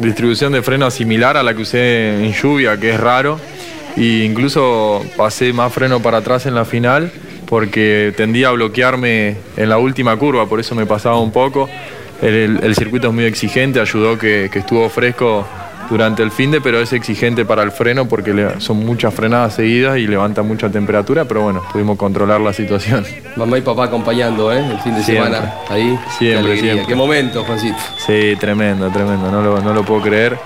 distribución 0.00 0.52
de 0.52 0.62
freno 0.62 0.90
similar 0.90 1.36
a 1.36 1.42
la 1.42 1.54
que 1.54 1.62
usé 1.62 2.24
en 2.24 2.32
lluvia, 2.32 2.78
que 2.78 2.90
es 2.90 3.00
raro. 3.00 3.38
E 3.96 4.24
incluso 4.24 5.04
pasé 5.16 5.52
más 5.52 5.72
freno 5.72 6.00
para 6.00 6.18
atrás 6.18 6.46
en 6.46 6.54
la 6.54 6.64
final 6.64 7.12
porque 7.46 8.12
tendía 8.16 8.48
a 8.48 8.52
bloquearme 8.52 9.36
en 9.56 9.68
la 9.68 9.78
última 9.78 10.16
curva, 10.16 10.48
por 10.48 10.58
eso 10.58 10.74
me 10.74 10.86
pasaba 10.86 11.20
un 11.20 11.30
poco. 11.30 11.68
El, 12.22 12.74
circuito 12.74 13.08
es 13.08 13.14
muy 13.14 13.24
exigente, 13.24 13.80
ayudó 13.80 14.18
que 14.18 14.50
estuvo 14.52 14.88
fresco 14.88 15.46
durante 15.90 16.22
el 16.22 16.30
fin 16.30 16.50
de, 16.50 16.60
pero 16.60 16.80
es 16.80 16.92
exigente 16.92 17.44
para 17.44 17.62
el 17.62 17.70
freno 17.72 18.06
porque 18.06 18.54
son 18.58 18.78
muchas 18.84 19.12
frenadas 19.14 19.54
seguidas 19.54 19.98
y 19.98 20.06
levanta 20.06 20.42
mucha 20.42 20.70
temperatura, 20.70 21.24
pero 21.24 21.42
bueno, 21.42 21.62
pudimos 21.72 21.96
controlar 21.96 22.40
la 22.40 22.52
situación. 22.52 23.04
Mamá 23.36 23.58
y 23.58 23.60
papá 23.62 23.84
acompañando, 23.84 24.52
¿eh? 24.52 24.58
El 24.58 24.78
fin 24.80 24.94
de 24.94 25.02
Siempre. 25.02 25.32
semana. 25.34 25.54
Ahí. 25.68 25.98
Qué 26.04 26.10
Siempre, 26.18 26.38
alegría. 26.38 26.72
siempre. 26.72 26.86
Qué 26.86 26.94
momento, 26.94 27.44
Juancito. 27.44 27.76
Sí, 28.06 28.34
tremendo, 28.38 28.88
tremendo, 28.90 29.30
no 29.30 29.42
lo, 29.42 29.60
no 29.60 29.72
lo 29.74 29.84
puedo 29.84 30.02
creer. 30.02 30.38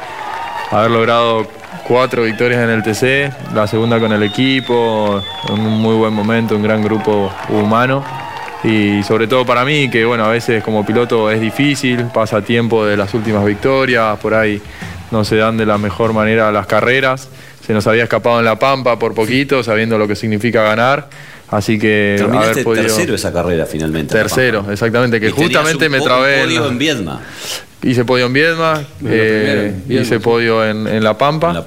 Haber 0.70 0.90
logrado 0.90 1.46
cuatro 1.87 2.24
victorias 2.24 2.62
en 2.62 2.70
el 2.70 2.83
TC, 2.83 3.55
la 3.55 3.66
segunda 3.66 3.98
con 3.98 4.12
el 4.12 4.22
equipo, 4.22 5.22
en 5.48 5.61
un 5.61 5.81
muy 5.81 5.94
buen 5.96 6.12
momento, 6.12 6.57
un 6.57 6.62
gran 6.62 6.83
grupo 6.83 7.31
humano. 7.48 8.05
Y 8.64 9.03
sobre 9.05 9.29
todo 9.29 9.46
para 9.46 9.64
mí, 9.64 9.88
que 9.88 10.05
bueno, 10.05 10.24
a 10.24 10.29
veces 10.29 10.64
como 10.64 10.85
piloto 10.85 11.31
es 11.31 11.40
difícil, 11.40 12.07
pasa 12.12 12.42
tiempo 12.42 12.85
de 12.85 12.96
las 12.96 13.14
últimas 13.14 13.44
victorias, 13.44 14.18
por 14.18 14.35
ahí 14.35 14.61
no 15.11 15.25
se 15.25 15.37
dan 15.37 15.57
de 15.57 15.66
la 15.66 15.79
mejor 15.79 16.12
manera 16.12 16.51
las 16.53 16.66
carreras. 16.66 17.29
Se 17.66 17.73
nos 17.73 17.87
había 17.87 18.05
escapado 18.05 18.38
en 18.38 18.44
la 18.47 18.59
Pampa 18.59 18.99
por 18.99 19.14
poquito, 19.14 19.62
sabiendo 19.62 19.99
lo 19.99 20.09
que 20.09 20.16
significa 20.16 20.62
ganar. 20.62 21.09
Así 21.51 21.79
que 21.79 22.16
Terminaste 22.18 22.51
haber 22.53 22.64
podido... 22.64 22.85
tercero 22.87 23.14
esa 23.14 23.33
carrera 23.33 23.64
finalmente. 23.66 24.12
en 24.14 24.18
La 24.18 24.25
Tercero, 24.25 24.59
Pampa. 24.59 24.73
exactamente, 24.75 25.21
que 25.21 25.29
Y 25.29 25.33
justamente 25.33 25.87
un 25.87 25.92
me 25.92 26.01
trabé 26.01 26.44
podio 26.44 26.61
la- 26.61 26.66
en 26.68 26.79
Viedma. 26.79 27.21
Hice 27.81 28.05
podio 28.05 28.27
en 28.27 28.33
Viedma, 28.33 28.83
eh, 29.07 29.73
Viedma, 29.87 30.03
hice 30.03 30.18
podio 30.18 30.64
en, 30.64 30.87
en 30.88 31.05
La 31.05 31.16
Pampa. 31.16 31.62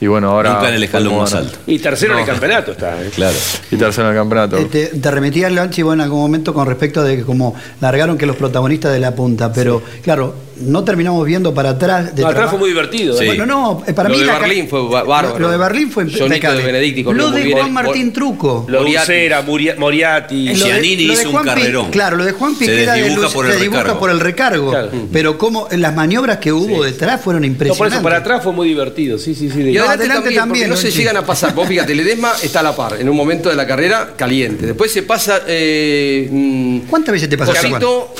Y 0.00 0.06
bueno, 0.06 0.28
ahora. 0.30 0.52
Nunca 0.54 0.68
en 0.68 0.74
el 0.74 0.84
escalón 0.84 1.16
más 1.18 1.32
alto. 1.34 1.56
Y 1.66 1.78
tercero 1.78 2.12
en 2.14 2.20
el 2.20 2.26
campeonato 2.26 2.72
está. 2.72 3.02
¿eh? 3.02 3.10
Claro. 3.14 3.34
Y 3.70 3.76
tercero 3.76 4.08
en 4.08 4.14
el 4.14 4.20
campeonato. 4.20 4.58
Eh, 4.58 4.66
Te, 4.70 4.86
te 4.88 5.10
remití 5.10 5.42
al 5.42 5.54
Lanchi, 5.54 5.82
bueno, 5.82 6.02
en 6.02 6.04
algún 6.04 6.20
momento 6.20 6.52
con 6.52 6.66
respecto 6.66 7.02
de 7.02 7.16
que 7.16 7.22
como 7.22 7.54
largaron 7.80 8.18
que 8.18 8.26
los 8.26 8.36
protagonistas 8.36 8.92
de 8.92 9.00
la 9.00 9.14
punta, 9.14 9.52
pero 9.52 9.82
claro, 10.02 10.34
no 10.60 10.84
terminamos 10.84 11.24
viendo 11.26 11.52
para 11.54 11.70
atrás. 11.70 12.14
De 12.14 12.22
No, 12.22 12.28
atrás 12.28 12.50
fue 12.50 12.58
muy 12.58 12.68
divertido. 12.70 13.20
¿eh? 13.20 13.26
Bueno, 13.26 13.46
no, 13.46 13.82
eh, 13.86 13.92
para 13.92 14.08
Lo 14.08 14.14
mí 14.14 14.20
de 14.20 14.26
la 14.26 14.38
Berlín 14.38 14.68
fue 14.68 14.88
ba- 14.88 15.02
bárbaro. 15.04 15.38
Lo 15.38 15.50
de 15.50 15.56
Berlín 15.56 15.90
fue 15.90 16.04
impecable. 16.04 16.60
de 16.60 16.66
Benedicti 16.66 17.02
Lo 17.02 17.30
de. 17.30 17.52
Juan 17.52 17.72
Martín 17.72 18.12
Truco. 18.12 18.64
Lo 18.68 18.78
de 18.78 18.84
Moriarty. 18.84 19.12
Ucera, 19.12 19.42
Muria- 19.42 19.74
Moriarty. 19.78 20.54
Lo 20.54 20.66
de- 20.66 20.96
lo 20.96 21.16
de 21.16 21.26
Juanpi- 21.26 21.90
Claro, 21.90 22.16
lo 22.16 22.24
de 22.24 22.32
Juan 22.32 22.54
Piquera 22.54 22.94
por 23.32 23.46
el 23.46 23.52
se 23.52 23.60
dibuja 23.60 23.80
recargo. 23.82 24.00
por 24.00 24.10
el 24.10 24.20
recargo. 24.20 24.70
Claro. 24.70 24.90
Pero 25.12 25.38
como 25.38 25.68
las 25.72 25.94
maniobras 25.94 26.38
que 26.38 26.52
hubo 26.52 26.84
detrás 26.84 27.20
fueron 27.20 27.42
No, 27.42 27.46
por 27.46 27.52
impresionantes. 27.52 27.94
eso, 27.98 28.02
para 28.02 28.16
atrás 28.18 28.42
fue 28.42 28.52
muy 28.52 28.68
divertido. 28.68 29.18
Sí, 29.18 29.34
sí, 29.34 29.50
sí. 29.50 29.60
Y 29.60 29.76
adelante, 29.78 29.88
adelante 30.04 30.14
también, 30.30 30.36
también, 30.36 30.70
no 30.70 30.76
se 30.76 30.90
llegan 30.90 31.16
a 31.16 31.24
pasar. 31.26 31.54
Vos 31.54 31.66
fíjate, 31.68 31.94
Ledesma 31.94 32.32
está 32.42 32.60
a 32.60 32.62
la 32.62 32.76
par, 32.76 32.96
en 33.00 33.08
un 33.08 33.16
momento 33.16 33.48
de 33.48 33.56
la 33.56 33.66
carrera 33.66 34.10
caliente. 34.16 34.66
Después 34.66 34.92
se 34.92 35.02
pasa. 35.02 35.42
Eh, 35.46 36.28
mm, 36.30 36.78
¿Cuántas 36.88 37.12
veces 37.12 37.28
te 37.28 37.36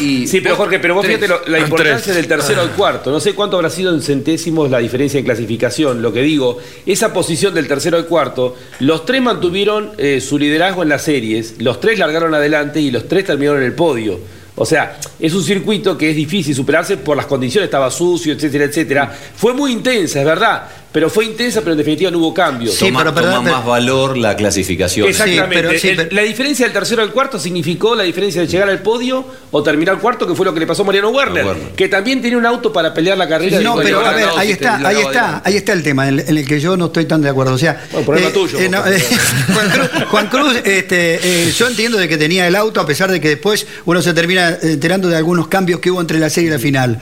y. 0.01 0.27
Sí, 0.27 0.41
pero 0.41 0.57
Jorge, 0.57 0.79
pero 0.79 0.95
vos 0.95 1.07
fíjate 1.07 1.29
la 1.49 1.59
importancia 1.59 2.13
del 2.13 2.24
tercero 2.27 2.61
al 2.61 2.71
cuarto. 2.71 3.11
No 3.11 3.21
sé 3.21 3.35
cuánto 3.35 3.57
habrá 3.57 3.71
sido 3.71 3.95
en 3.95 4.03
centésimos 4.03 4.71
la 4.71 4.79
diferencia 4.79 5.19
en 5.19 5.25
clasificación. 5.25 6.03
Lo 6.03 6.13
que 6.13 6.23
digo, 6.23 6.59
esa 6.87 7.13
posición 7.13 7.55
del 7.55 7.69
tercero 7.69 7.97
al 7.97 8.07
cuarto, 8.07 8.57
los 8.81 9.05
tres 9.05 9.23
mantuvieron 9.23 9.93
eh, 9.99 10.21
su 10.21 10.39
liderazgo 10.39 10.83
en 10.83 10.89
las 10.89 11.03
series, 11.03 11.57
los 11.61 11.81
tres 11.81 11.99
largaron 11.99 12.35
adelante 12.35 12.81
y 12.81 12.91
los 12.91 13.09
tres 13.09 13.25
terminaron 13.25 13.61
en 13.61 13.67
el 13.67 13.75
podio. 13.75 14.19
O 14.57 14.65
sea, 14.65 14.99
es 15.19 15.35
un 15.35 15.43
circuito 15.43 15.99
que 15.99 16.11
es 16.11 16.17
difícil 16.17 16.55
superarse 16.55 16.97
por 16.97 17.17
las 17.17 17.27
condiciones, 17.27 17.67
estaba 17.67 17.91
sucio, 17.91 18.33
etcétera, 18.33 18.65
etcétera. 18.65 19.13
Fue 19.37 19.53
muy 19.53 19.73
intensa, 19.73 20.21
es 20.21 20.27
verdad, 20.27 20.69
pero 20.95 21.11
fue 21.11 21.25
intensa, 21.25 21.59
pero 21.61 21.73
en 21.73 21.79
definitiva 21.79 22.09
no 22.13 22.19
hubo 22.19 22.33
cambio. 22.33 22.71
toma 22.79 23.13
toma 23.13 23.41
más 23.41 23.67
valor 23.67 24.17
la 24.17 24.37
clasificación. 24.37 25.09
Exactamente. 25.09 25.91
El- 25.91 26.09
La 26.13 26.23
diferencia 26.23 26.67
del 26.67 26.73
tercero 26.73 27.03
al 27.03 27.11
cuarto 27.11 27.37
significó 27.37 27.97
la 27.97 28.05
diferencia 28.05 28.43
de 28.43 28.47
llegar 28.47 28.69
al 28.69 28.79
podio 28.79 29.27
o 29.51 29.61
terminar 29.61 29.99
cuarto, 29.99 30.25
que 30.25 30.37
fue 30.37 30.47
lo 30.47 30.55
que 30.55 30.61
le 30.61 30.69
pasó 30.69 30.83
a 30.83 30.85
Mariano 30.87 31.11
Werner, 31.11 31.47
que 31.75 31.89
también 31.89 32.23
tenía 32.23 32.39
un 32.39 32.47
auto 32.47 32.73
para 32.73 32.95
pelear 32.95 33.19
la 33.19 33.29
carrera. 33.29 33.59
No, 33.59 33.77
de 33.77 33.85
pero 33.87 34.07
a 34.07 34.13
ver, 34.13 34.29
ahí 34.37 34.53
está, 34.53 34.77
ahí 34.87 34.97
está, 34.99 35.19
adelante. 35.27 35.49
ahí 35.51 35.57
está 35.57 35.73
el 35.73 35.83
tema 35.83 36.07
en 36.07 36.21
el, 36.21 36.29
en 36.29 36.39
el 36.39 36.47
que 36.47 36.61
yo 36.61 36.77
no 36.77 36.87
estoy 36.87 37.07
tan 37.07 37.21
de 37.23 37.29
acuerdo. 37.29 37.55
O 37.55 37.59
sea, 37.59 37.85
Bueno, 37.91 38.07
problema 38.07 38.31
tuyo, 38.33 38.57
no, 38.71 38.79
Jorge. 38.79 38.97
eh, 38.97 39.03
Juan 39.53 39.71
Cruz, 39.71 39.91
Juan 40.11 40.27
Cruz, 40.29 40.57
este, 40.65 41.19
eh, 41.49 41.53
yo 41.59 41.67
entiendo 41.67 41.99
de 41.99 42.07
que 42.09 42.17
tenía 42.17 42.47
el 42.47 42.55
auto, 42.55 42.81
a 42.81 42.87
pesar 42.87 43.11
de 43.11 43.21
que 43.21 43.31
después 43.31 43.67
uno 43.85 44.01
se 44.01 44.15
termina 44.15 44.57
enterando 44.63 45.09
de 45.09 45.17
algunos 45.17 45.49
cambios 45.49 45.81
que 45.81 45.91
hubo 45.91 46.01
entre 46.01 46.21
la 46.21 46.31
serie 46.31 46.51
y 46.51 46.53
la 46.53 46.61
final. 46.61 47.01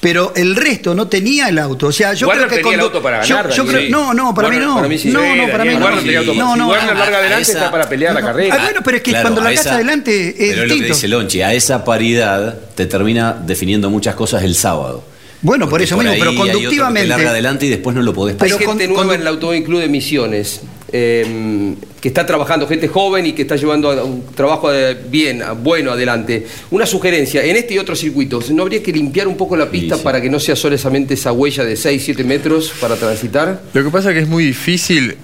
Pero 0.00 0.32
el 0.34 0.56
resto 0.56 0.94
no 0.94 1.08
tenía 1.08 1.48
el 1.50 1.58
auto. 1.58 1.88
O 1.88 1.92
sea, 1.92 2.14
yo 2.14 2.26
Warner 2.26 2.46
creo 2.46 2.56
que 2.56 2.62
tenía 2.62 2.74
el 2.78 2.80
auto 2.84 3.02
para 3.02 3.22
yo- 3.22 3.36
ganar, 3.36 3.52
yo 3.52 3.64
Daniel. 3.64 3.86
creo- 3.88 3.90
no, 3.90 4.14
no, 4.14 4.34
para 4.34 4.48
Warner- 4.48 4.60
mí 4.60 4.66
no. 4.66 4.74
para 4.76 4.88
mí 4.88 4.98
sí. 4.98 5.08
no, 5.10 5.20
Sí, 5.22 5.28
no, 5.36 5.46
para 5.50 5.64
mí 5.64 5.70
Daniel, 5.70 5.78
no. 5.78 5.84
Warner 5.84 6.02
tenía 6.04 6.18
auto. 6.20 6.34
No, 6.34 6.52
Si 6.54 6.58
no. 6.58 6.68
Warner 6.68 6.96
larga 6.96 7.18
adelante, 7.18 7.52
está 7.52 7.70
para 7.70 7.88
pelear 7.88 8.14
la 8.14 8.20
carrera. 8.22 8.56
Ah, 8.58 8.62
bueno, 8.64 8.80
pero 8.82 8.96
es 8.96 9.02
que 9.02 9.10
Claro, 9.10 9.24
cuando 9.24 9.40
largas 9.42 9.60
esa- 9.66 9.74
adelante 9.74 10.28
es 10.28 10.34
Pero 10.36 10.50
es 10.50 10.56
lo 10.56 10.62
que 10.62 10.68
distinto. 10.68 10.94
dice 10.94 11.08
Lonchi, 11.08 11.42
a 11.42 11.52
esa 11.52 11.84
paridad 11.84 12.58
te 12.74 12.86
termina 12.86 13.36
definiendo 13.44 13.90
muchas 13.90 14.14
cosas 14.14 14.42
el 14.42 14.54
sábado. 14.54 15.04
Bueno, 15.42 15.68
por 15.68 15.82
eso 15.82 15.96
Por 15.96 16.04
mismo, 16.04 16.12
ahí 16.14 16.18
pero 16.18 16.30
hay 16.30 16.36
otro 16.36 16.44
que 16.46 16.50
te 16.50 16.54
conductivamente. 16.56 17.08
larga 17.08 17.30
adelante 17.30 17.66
y 17.66 17.68
después 17.68 17.94
no 17.94 18.02
lo 18.02 18.14
podés 18.14 18.36
pasar. 18.36 18.58
gente 18.58 18.88
nueva 18.88 19.14
en 19.14 19.20
el 19.20 19.26
Automóvil 19.26 19.64
Club 19.64 19.80
de 19.80 19.88
Misiones 19.88 20.60
eh, 20.92 21.74
que 22.00 22.08
está 22.08 22.24
trabajando, 22.26 22.66
gente 22.66 22.88
joven 22.88 23.26
y 23.26 23.32
que 23.32 23.42
está 23.42 23.56
llevando 23.56 23.90
a- 23.90 24.04
un 24.04 24.24
trabajo 24.34 24.72
eh, 24.72 24.96
bien, 25.10 25.42
a- 25.42 25.52
bueno 25.52 25.92
adelante. 25.92 26.46
Una 26.70 26.86
sugerencia, 26.86 27.44
en 27.44 27.56
este 27.56 27.74
y 27.74 27.78
otros 27.78 27.98
circuitos, 28.00 28.50
¿no 28.50 28.62
habría 28.62 28.82
que 28.82 28.92
limpiar 28.92 29.28
un 29.28 29.36
poco 29.36 29.56
la 29.56 29.70
pista 29.70 29.96
para 29.98 30.20
que 30.20 30.28
no 30.30 30.40
sea 30.40 30.56
solamente 30.56 31.14
esa 31.14 31.32
huella 31.32 31.64
de 31.64 31.76
6, 31.76 32.02
7 32.04 32.24
metros 32.24 32.72
para 32.80 32.96
transitar? 32.96 33.62
Lo 33.72 33.84
que 33.84 33.90
pasa 33.90 34.10
es 34.10 34.14
que 34.14 34.20
es 34.22 34.28
muy 34.28 34.44
difícil, 34.44 35.16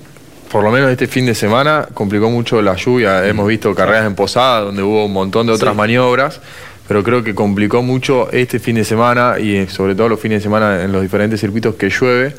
por 0.51 0.63
lo 0.63 0.71
menos 0.71 0.91
este 0.91 1.07
fin 1.07 1.27
de 1.27 1.35
semana, 1.35 1.89
complicó 1.95 2.31
mucho 2.31 2.61
la 2.63 2.77
lluvia. 2.77 3.27
Hemos 3.27 3.49
visto 3.49 3.75
carreras 3.75 4.07
en 4.07 4.15
Posada 4.15 4.61
donde 4.61 4.83
hubo 4.83 5.07
un 5.07 5.13
montón 5.13 5.47
de 5.47 5.53
otras 5.55 5.73
Sí. 5.73 5.77
maniobras, 5.79 6.41
pero 6.87 7.03
creo 7.03 7.25
que 7.25 7.35
complicó 7.35 7.83
mucho 7.83 8.31
este 8.31 8.61
fin 8.61 8.77
de 8.77 8.85
semana 8.85 9.35
y 9.41 9.57
eh, 9.57 9.69
sobre 9.69 9.95
todo 9.97 10.09
los 10.11 10.21
fines 10.21 10.39
de 10.39 10.43
semana 10.45 10.85
en 10.85 10.93
los 10.93 11.03
diferentes 11.03 11.41
circuitos 11.41 11.75
que 11.75 11.89
llueve. 11.91 12.35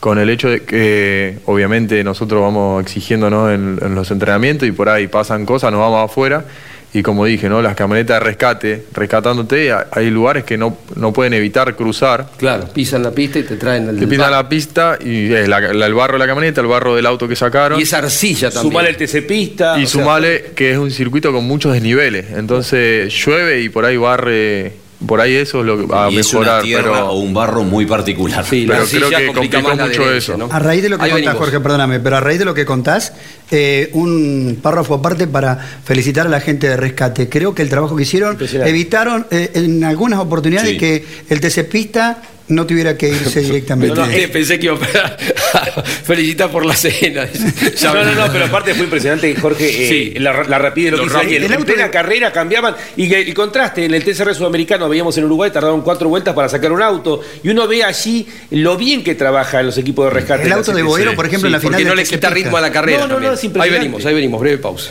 Con 0.00 0.18
el 0.18 0.28
hecho 0.30 0.48
de 0.50 0.62
que 0.62 1.38
obviamente 1.46 2.04
nosotros 2.04 2.40
vamos 2.42 2.82
exigiéndonos 2.82 3.50
en, 3.52 3.78
en 3.82 3.94
los 3.94 4.10
entrenamientos 4.10 4.68
y 4.68 4.72
por 4.72 4.88
ahí 4.88 5.06
pasan 5.08 5.46
cosas, 5.46 5.72
nos 5.72 5.80
vamos 5.80 6.10
afuera 6.10 6.44
y 6.92 7.02
como 7.02 7.24
dije, 7.26 7.48
¿no? 7.48 7.60
las 7.60 7.74
camionetas 7.74 8.20
de 8.20 8.24
rescate, 8.24 8.84
rescatándote, 8.94 9.70
ha- 9.72 9.86
hay 9.90 10.08
lugares 10.08 10.44
que 10.44 10.56
no, 10.56 10.78
no 10.94 11.12
pueden 11.12 11.34
evitar 11.34 11.74
cruzar. 11.76 12.26
Claro, 12.38 12.68
pisan 12.72 13.02
la 13.02 13.10
pista 13.10 13.38
y 13.38 13.42
te 13.42 13.56
traen 13.56 13.88
el 13.88 13.98
Te 13.98 14.06
pisan 14.06 14.30
la 14.30 14.48
pista 14.48 14.96
y 15.04 15.30
es 15.32 15.48
la- 15.48 15.60
la- 15.60 15.86
el 15.86 15.94
barro 15.94 16.14
de 16.14 16.18
la 16.20 16.26
camioneta, 16.26 16.60
el 16.60 16.66
barro 16.68 16.94
del 16.94 17.04
auto 17.06 17.26
que 17.28 17.36
sacaron. 17.36 17.78
Y 17.78 17.82
esa 17.82 17.98
arcilla 17.98 18.50
también. 18.50 18.72
Sumale 18.72 18.88
el 18.90 18.96
TC 18.96 19.22
pista. 19.22 19.78
Y 19.78 19.86
sea, 19.86 20.00
sumale 20.02 20.52
que 20.54 20.72
es 20.72 20.78
un 20.78 20.90
circuito 20.90 21.32
con 21.32 21.44
muchos 21.44 21.72
desniveles. 21.72 22.26
Entonces 22.34 23.12
llueve 23.24 23.60
y 23.62 23.68
por 23.68 23.84
ahí 23.84 23.96
barre. 23.96 24.72
Por 25.06 25.20
ahí 25.20 25.34
eso 25.36 25.60
es 25.60 25.66
lo 25.66 25.78
que 25.78 25.86
va 25.86 26.06
a 26.06 26.10
y 26.10 26.18
es 26.18 26.32
una 26.32 26.40
mejorar. 26.40 26.62
tierra 26.62 26.92
pero 26.92 27.10
o 27.10 27.18
un 27.20 27.32
barro 27.34 27.62
muy 27.62 27.86
particular. 27.86 28.44
pero 28.48 28.84
creo 28.84 29.08
que 29.10 29.26
complicó 29.26 29.74
mucho 29.76 30.12
eso. 30.12 30.36
A 30.50 30.58
raíz 30.58 30.82
de 30.82 30.88
lo 30.88 30.98
que 30.98 31.04
Ahí 31.04 31.10
contás, 31.10 31.24
venimos. 31.26 31.38
Jorge, 31.44 31.60
perdóname, 31.60 32.00
pero 32.00 32.16
a 32.16 32.20
raíz 32.20 32.38
de 32.38 32.44
lo 32.44 32.54
que 32.54 32.64
contás, 32.66 33.12
eh, 33.50 33.90
un 33.94 34.58
párrafo 34.62 34.94
aparte 34.94 35.26
para 35.26 35.56
felicitar 35.84 36.26
a 36.26 36.30
la 36.30 36.40
gente 36.40 36.68
de 36.68 36.76
rescate. 36.76 37.28
Creo 37.28 37.54
que 37.54 37.62
el 37.62 37.68
trabajo 37.68 37.96
que 37.96 38.02
hicieron 38.02 38.36
evitaron 38.64 39.26
eh, 39.30 39.50
en 39.54 39.84
algunas 39.84 40.18
oportunidades 40.18 40.70
Sí. 40.70 40.78
que 40.78 41.04
el 41.28 41.40
TC 41.40 41.64
Pista 41.64 42.22
no 42.48 42.66
tuviera 42.66 42.96
que 42.96 43.08
irse 43.08 43.40
directamente. 43.42 43.94
No, 43.94 44.06
no, 44.06 44.12
eh, 44.12 44.28
pensé 44.28 44.58
que 44.58 44.66
iba 44.66 44.76
a 44.76 45.82
felicitar 46.04 46.50
por 46.50 46.64
la 46.64 46.74
cena. 46.74 47.26
Ya 47.76 47.92
No, 47.92 48.04
no, 48.04 48.12
no, 48.14 48.32
pero 48.32 48.44
aparte 48.46 48.74
fue 48.74 48.84
impresionante, 48.84 49.34
Jorge, 49.36 49.68
eh, 49.68 49.88
Sí. 50.14 50.18
la, 50.18 50.44
la 50.44 50.58
rapidez 50.58 50.92
de 50.92 50.96
lo 50.96 50.96
Lo 50.98 51.02
que 51.04 51.06
hizo 51.08 51.18
rápido. 51.22 51.54
En 51.54 51.64
plena 51.64 51.84
de- 51.84 51.90
carrera 51.90 52.32
cambiaban 52.32 52.74
y 52.96 53.12
el 53.12 53.34
contraste 53.34 53.84
en 53.84 53.94
el 53.94 54.04
TCR 54.04 54.34
sudamericano 54.34 54.88
veíamos 54.88 55.16
en 55.18 55.24
Uruguay 55.24 55.50
tardaron 55.50 55.82
cuatro 55.82 56.08
vueltas 56.08 56.34
para 56.34 56.48
sacar 56.48 56.72
un 56.72 56.82
auto 56.82 57.20
y 57.42 57.48
uno 57.50 57.66
ve 57.68 57.82
allí 57.84 58.26
lo 58.50 58.76
bien 58.76 59.02
que 59.04 59.14
trabajan 59.14 59.66
los 59.66 59.76
equipos 59.78 60.06
de 60.06 60.10
rescate. 60.10 60.44
El 60.46 60.52
auto 60.52 60.72
de. 60.72 60.82
Boero, 60.82 61.14
por 61.14 61.26
ejemplo, 61.26 61.48
en 61.48 61.52
la 61.52 61.58
final 61.60 61.72
Porque 61.74 61.84
no 61.88 61.94
le 61.94 62.04
quita 62.04 62.30
ritmo 62.30 62.56
a 62.56 62.60
la 62.60 62.70
carrera. 62.70 63.00
No, 63.00 63.08
no, 63.08 63.20
no, 63.20 63.32
es 63.32 63.40
ahí 63.40 63.46
impresionante. 63.46 63.78
venimos, 63.78 64.06
ahí 64.06 64.14
venimos, 64.14 64.40
breve 64.40 64.58
pausa. 64.58 64.90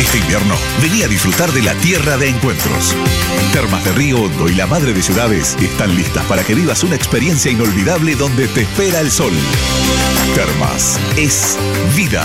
Este 0.00 0.16
invierno, 0.16 0.56
vení 0.80 1.02
a 1.02 1.08
disfrutar 1.08 1.52
de 1.52 1.60
la 1.60 1.74
tierra 1.74 2.16
de 2.16 2.30
encuentros. 2.30 2.96
Termas 3.52 3.84
de 3.84 3.92
Río 3.92 4.22
Hondo 4.22 4.48
y 4.48 4.54
la 4.54 4.66
Madre 4.66 4.94
de 4.94 5.02
Ciudades 5.02 5.58
están 5.60 5.94
listas 5.94 6.24
para 6.24 6.42
que 6.42 6.54
vivas 6.54 6.82
una 6.82 6.96
experiencia 6.96 7.50
inolvidable 7.50 8.14
donde 8.14 8.48
te 8.48 8.62
espera 8.62 9.00
el 9.00 9.10
sol. 9.10 9.34
Termas 10.34 10.98
es 11.18 11.58
vida. 11.94 12.24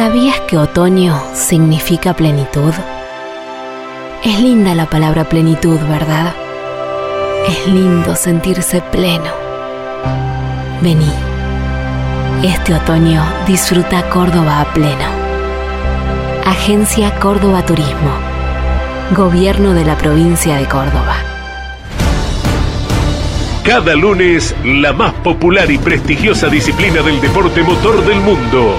¿Sabías 0.00 0.40
que 0.48 0.56
otoño 0.56 1.14
significa 1.34 2.14
plenitud? 2.14 2.72
Es 4.24 4.40
linda 4.40 4.74
la 4.74 4.86
palabra 4.86 5.28
plenitud, 5.28 5.78
¿verdad? 5.90 6.34
Es 7.46 7.66
lindo 7.66 8.16
sentirse 8.16 8.80
pleno. 8.80 9.30
Vení. 10.80 11.12
Este 12.42 12.72
otoño 12.72 13.22
disfruta 13.46 14.08
Córdoba 14.08 14.62
a 14.62 14.72
pleno. 14.72 15.04
Agencia 16.46 17.14
Córdoba 17.16 17.66
Turismo. 17.66 18.14
Gobierno 19.14 19.74
de 19.74 19.84
la 19.84 19.98
provincia 19.98 20.56
de 20.56 20.64
Córdoba. 20.64 21.16
Cada 23.66 23.94
lunes, 23.96 24.56
la 24.64 24.94
más 24.94 25.12
popular 25.12 25.70
y 25.70 25.76
prestigiosa 25.76 26.48
disciplina 26.48 27.02
del 27.02 27.20
deporte 27.20 27.62
motor 27.62 28.02
del 28.06 28.20
mundo 28.22 28.78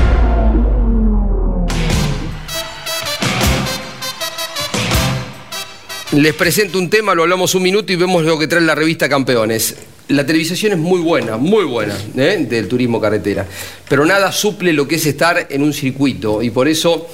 Les 6.13 6.33
presento 6.33 6.77
un 6.77 6.89
tema, 6.89 7.15
lo 7.15 7.21
hablamos 7.23 7.55
un 7.55 7.63
minuto 7.63 7.93
y 7.93 7.95
vemos 7.95 8.25
lo 8.25 8.37
que 8.37 8.45
trae 8.45 8.59
la 8.59 8.75
revista 8.75 9.07
Campeones. 9.07 9.77
La 10.09 10.25
televisación 10.25 10.73
es 10.73 10.77
muy 10.77 10.99
buena, 10.99 11.37
muy 11.37 11.63
buena, 11.63 11.97
¿eh? 12.17 12.45
del 12.49 12.67
turismo 12.67 12.99
carretera, 12.99 13.47
pero 13.87 14.05
nada 14.05 14.29
suple 14.33 14.73
lo 14.73 14.85
que 14.85 14.95
es 14.95 15.05
estar 15.05 15.47
en 15.49 15.63
un 15.63 15.71
circuito 15.71 16.41
y 16.41 16.49
por 16.49 16.67
eso 16.67 17.07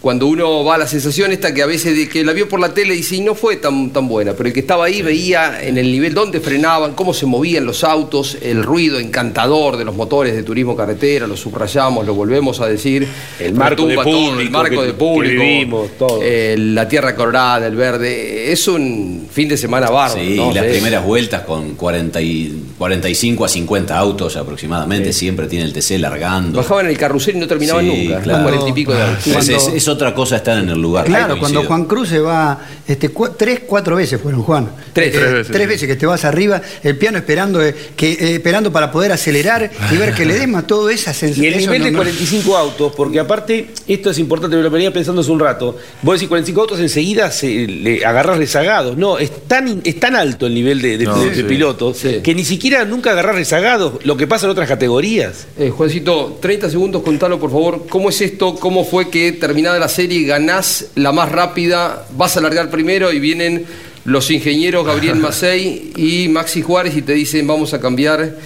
cuando 0.00 0.26
uno 0.26 0.64
va 0.64 0.76
a 0.76 0.78
la 0.78 0.86
sensación 0.86 1.30
esta 1.30 1.52
que 1.52 1.62
a 1.62 1.66
veces 1.66 1.94
de 1.94 2.08
que 2.08 2.24
la 2.24 2.32
vio 2.32 2.48
por 2.48 2.58
la 2.58 2.72
tele 2.72 2.94
y 2.94 2.98
dice, 2.98 3.16
y 3.16 3.20
no 3.20 3.34
fue 3.34 3.56
tan, 3.56 3.90
tan 3.90 4.08
buena, 4.08 4.32
pero 4.32 4.48
el 4.48 4.54
que 4.54 4.60
estaba 4.60 4.86
ahí 4.86 5.02
veía 5.02 5.62
en 5.62 5.76
el 5.76 5.92
nivel 5.92 6.14
dónde 6.14 6.40
frenaban, 6.40 6.94
cómo 6.94 7.12
se 7.12 7.26
movían 7.26 7.66
los 7.66 7.84
autos, 7.84 8.38
el 8.40 8.62
ruido 8.62 8.98
encantador 8.98 9.76
de 9.76 9.84
los 9.84 9.94
motores 9.94 10.34
de 10.34 10.42
turismo 10.42 10.74
carretera, 10.74 11.26
lo 11.26 11.36
subrayamos, 11.36 12.06
lo 12.06 12.14
volvemos 12.14 12.60
a 12.60 12.66
decir. 12.66 13.06
El 13.38 13.52
marco 13.54 13.86
de 13.86 13.94
público. 13.96 14.02
todo, 14.10 14.40
el 14.40 14.50
marco 14.50 14.80
que- 14.80 14.86
de 14.86 14.92
público, 14.94 15.40
que 15.42 15.46
vivimos, 15.46 15.90
todo. 15.98 16.20
eh, 16.22 16.56
la 16.58 16.88
tierra 16.88 17.14
colorada, 17.14 17.66
el 17.66 17.76
verde, 17.76 18.50
es 18.52 18.66
un 18.68 19.28
fin 19.30 19.48
de 19.48 19.56
semana 19.58 19.90
bárbaro. 19.90 20.20
Sí, 20.22 20.34
¿no? 20.36 20.50
y 20.50 20.54
las 20.54 20.64
Sí. 20.64 20.70
primeras 20.72 21.04
vueltas 21.04 21.42
con 21.42 21.74
40 21.74 22.22
y 22.22 22.54
45 22.78 23.44
a 23.44 23.48
50 23.48 23.98
autos 23.98 24.36
aproximadamente, 24.36 25.12
siempre 25.12 25.46
tiene 25.46 25.66
el 25.66 25.74
TC 25.74 25.98
largando. 25.98 26.56
Bajaban 26.58 26.86
el 26.86 26.96
carrusel 26.96 27.36
y 27.36 27.38
no 27.40 27.46
terminaban 27.46 27.84
Sí, 27.84 28.04
nunca, 28.08 28.20
claro. 28.22 28.42
cuarenta 28.44 28.68
y 28.68 28.72
pico 28.72 28.92
de 28.94 29.02
autos. 29.02 29.89
Otra 29.90 30.14
cosa 30.14 30.36
estar 30.36 30.58
en 30.58 30.68
el 30.68 30.80
lugar. 30.80 31.04
Claro, 31.06 31.38
cuando. 31.38 31.64
Juan 31.64 31.84
Cruz 31.84 32.08
se 32.08 32.18
va, 32.20 32.58
este, 32.86 33.10
tres, 33.36 33.60
cuatro 33.66 33.96
veces 33.96 34.20
fueron 34.20 34.42
Juan. 34.42 34.70
Tres. 34.92 35.08
Eh, 35.08 35.18
Tres 35.18 35.32
veces, 35.32 35.46
Tres 35.52 35.62
sí. 35.62 35.66
veces 35.68 35.88
que 35.88 35.96
te 35.96 36.06
vas 36.06 36.24
arriba, 36.24 36.60
el 36.82 36.96
piano 36.96 37.18
esperando, 37.18 37.62
eh, 37.62 37.74
que, 37.96 38.12
eh, 38.12 38.34
esperando 38.36 38.72
para 38.72 38.90
poder 38.92 39.12
acelerar 39.12 39.70
y 39.92 39.96
ver 39.96 40.14
que 40.14 40.24
le 40.24 40.34
des 40.34 40.48
más 40.48 40.66
todo 40.66 40.88
esa 40.90 41.10
Y 41.10 41.14
sensación. 41.14 41.46
el 41.46 41.58
nivel 41.58 41.74
Eso 41.82 41.84
de 41.84 41.90
no- 41.90 41.98
no- 41.98 42.04
45 42.04 42.56
autos, 42.56 42.92
porque 42.96 43.18
aparte, 43.20 43.70
esto 43.88 44.10
es 44.10 44.18
importante, 44.18 44.56
me 44.56 44.62
lo 44.62 44.70
venía 44.70 44.92
pensando 44.92 45.20
hace 45.22 45.30
un 45.30 45.40
rato. 45.40 45.76
Vos 46.02 46.14
decís 46.14 46.28
45 46.28 46.60
autos, 46.60 46.80
enseguida 46.80 47.30
se, 47.30 47.66
le 47.66 48.04
agarrás 48.04 48.38
rezagados. 48.38 48.96
No, 48.96 49.18
es 49.18 49.30
tan, 49.48 49.80
es 49.84 49.98
tan 49.98 50.14
alto 50.16 50.46
el 50.46 50.54
nivel 50.54 50.80
de, 50.80 50.98
de- 50.98 51.04
No, 51.04 51.18
de- 51.18 51.30
de 51.30 51.34
sí. 51.36 51.42
pilotos 51.42 51.96
Sí. 51.98 52.20
que 52.22 52.34
ni 52.34 52.44
siquiera 52.44 52.84
nunca 52.84 53.10
agarrás 53.12 53.34
rezagados, 53.34 53.94
lo 54.04 54.16
que 54.16 54.26
pasa 54.26 54.46
en 54.46 54.52
otras 54.52 54.68
categorías. 54.68 55.46
Eh, 55.58 55.70
Juancito, 55.70 56.38
30 56.40 56.70
segundos, 56.70 57.02
contalo 57.02 57.40
por 57.40 57.50
favor. 57.50 57.86
¿Cómo 57.88 58.10
es 58.10 58.20
esto? 58.20 58.54
¿Cómo 58.54 58.84
fue 58.84 59.10
que 59.10 59.32
terminada 59.32 59.78
la 59.80 59.88
serie 59.88 60.24
ganás 60.24 60.90
la 60.94 61.12
más 61.12 61.32
rápida? 61.32 62.04
Vas 62.16 62.36
a 62.36 62.40
largar 62.40 62.70
primero 62.70 63.12
y 63.12 63.18
vienen 63.18 63.66
los 64.04 64.30
ingenieros 64.30 64.86
Gabriel 64.86 65.16
Macei 65.20 65.92
y 65.96 66.28
Maxi 66.28 66.62
Juárez 66.62 66.96
y 66.96 67.02
te 67.02 67.14
dicen 67.14 67.46
vamos 67.46 67.74
a 67.74 67.80
cambiar 67.80 68.36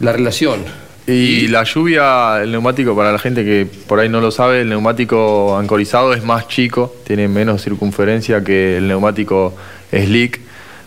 la 0.00 0.12
relación. 0.12 0.64
Y 1.06 1.48
la 1.48 1.64
lluvia, 1.64 2.42
el 2.42 2.50
neumático, 2.50 2.96
para 2.96 3.12
la 3.12 3.18
gente 3.18 3.44
que 3.44 3.66
por 3.86 4.00
ahí 4.00 4.08
no 4.08 4.22
lo 4.22 4.30
sabe, 4.30 4.62
el 4.62 4.70
neumático 4.70 5.54
ancorizado 5.58 6.14
es 6.14 6.24
más 6.24 6.48
chico, 6.48 6.96
tiene 7.06 7.28
menos 7.28 7.62
circunferencia 7.62 8.42
que 8.42 8.78
el 8.78 8.88
neumático 8.88 9.54
slick, 9.90 10.40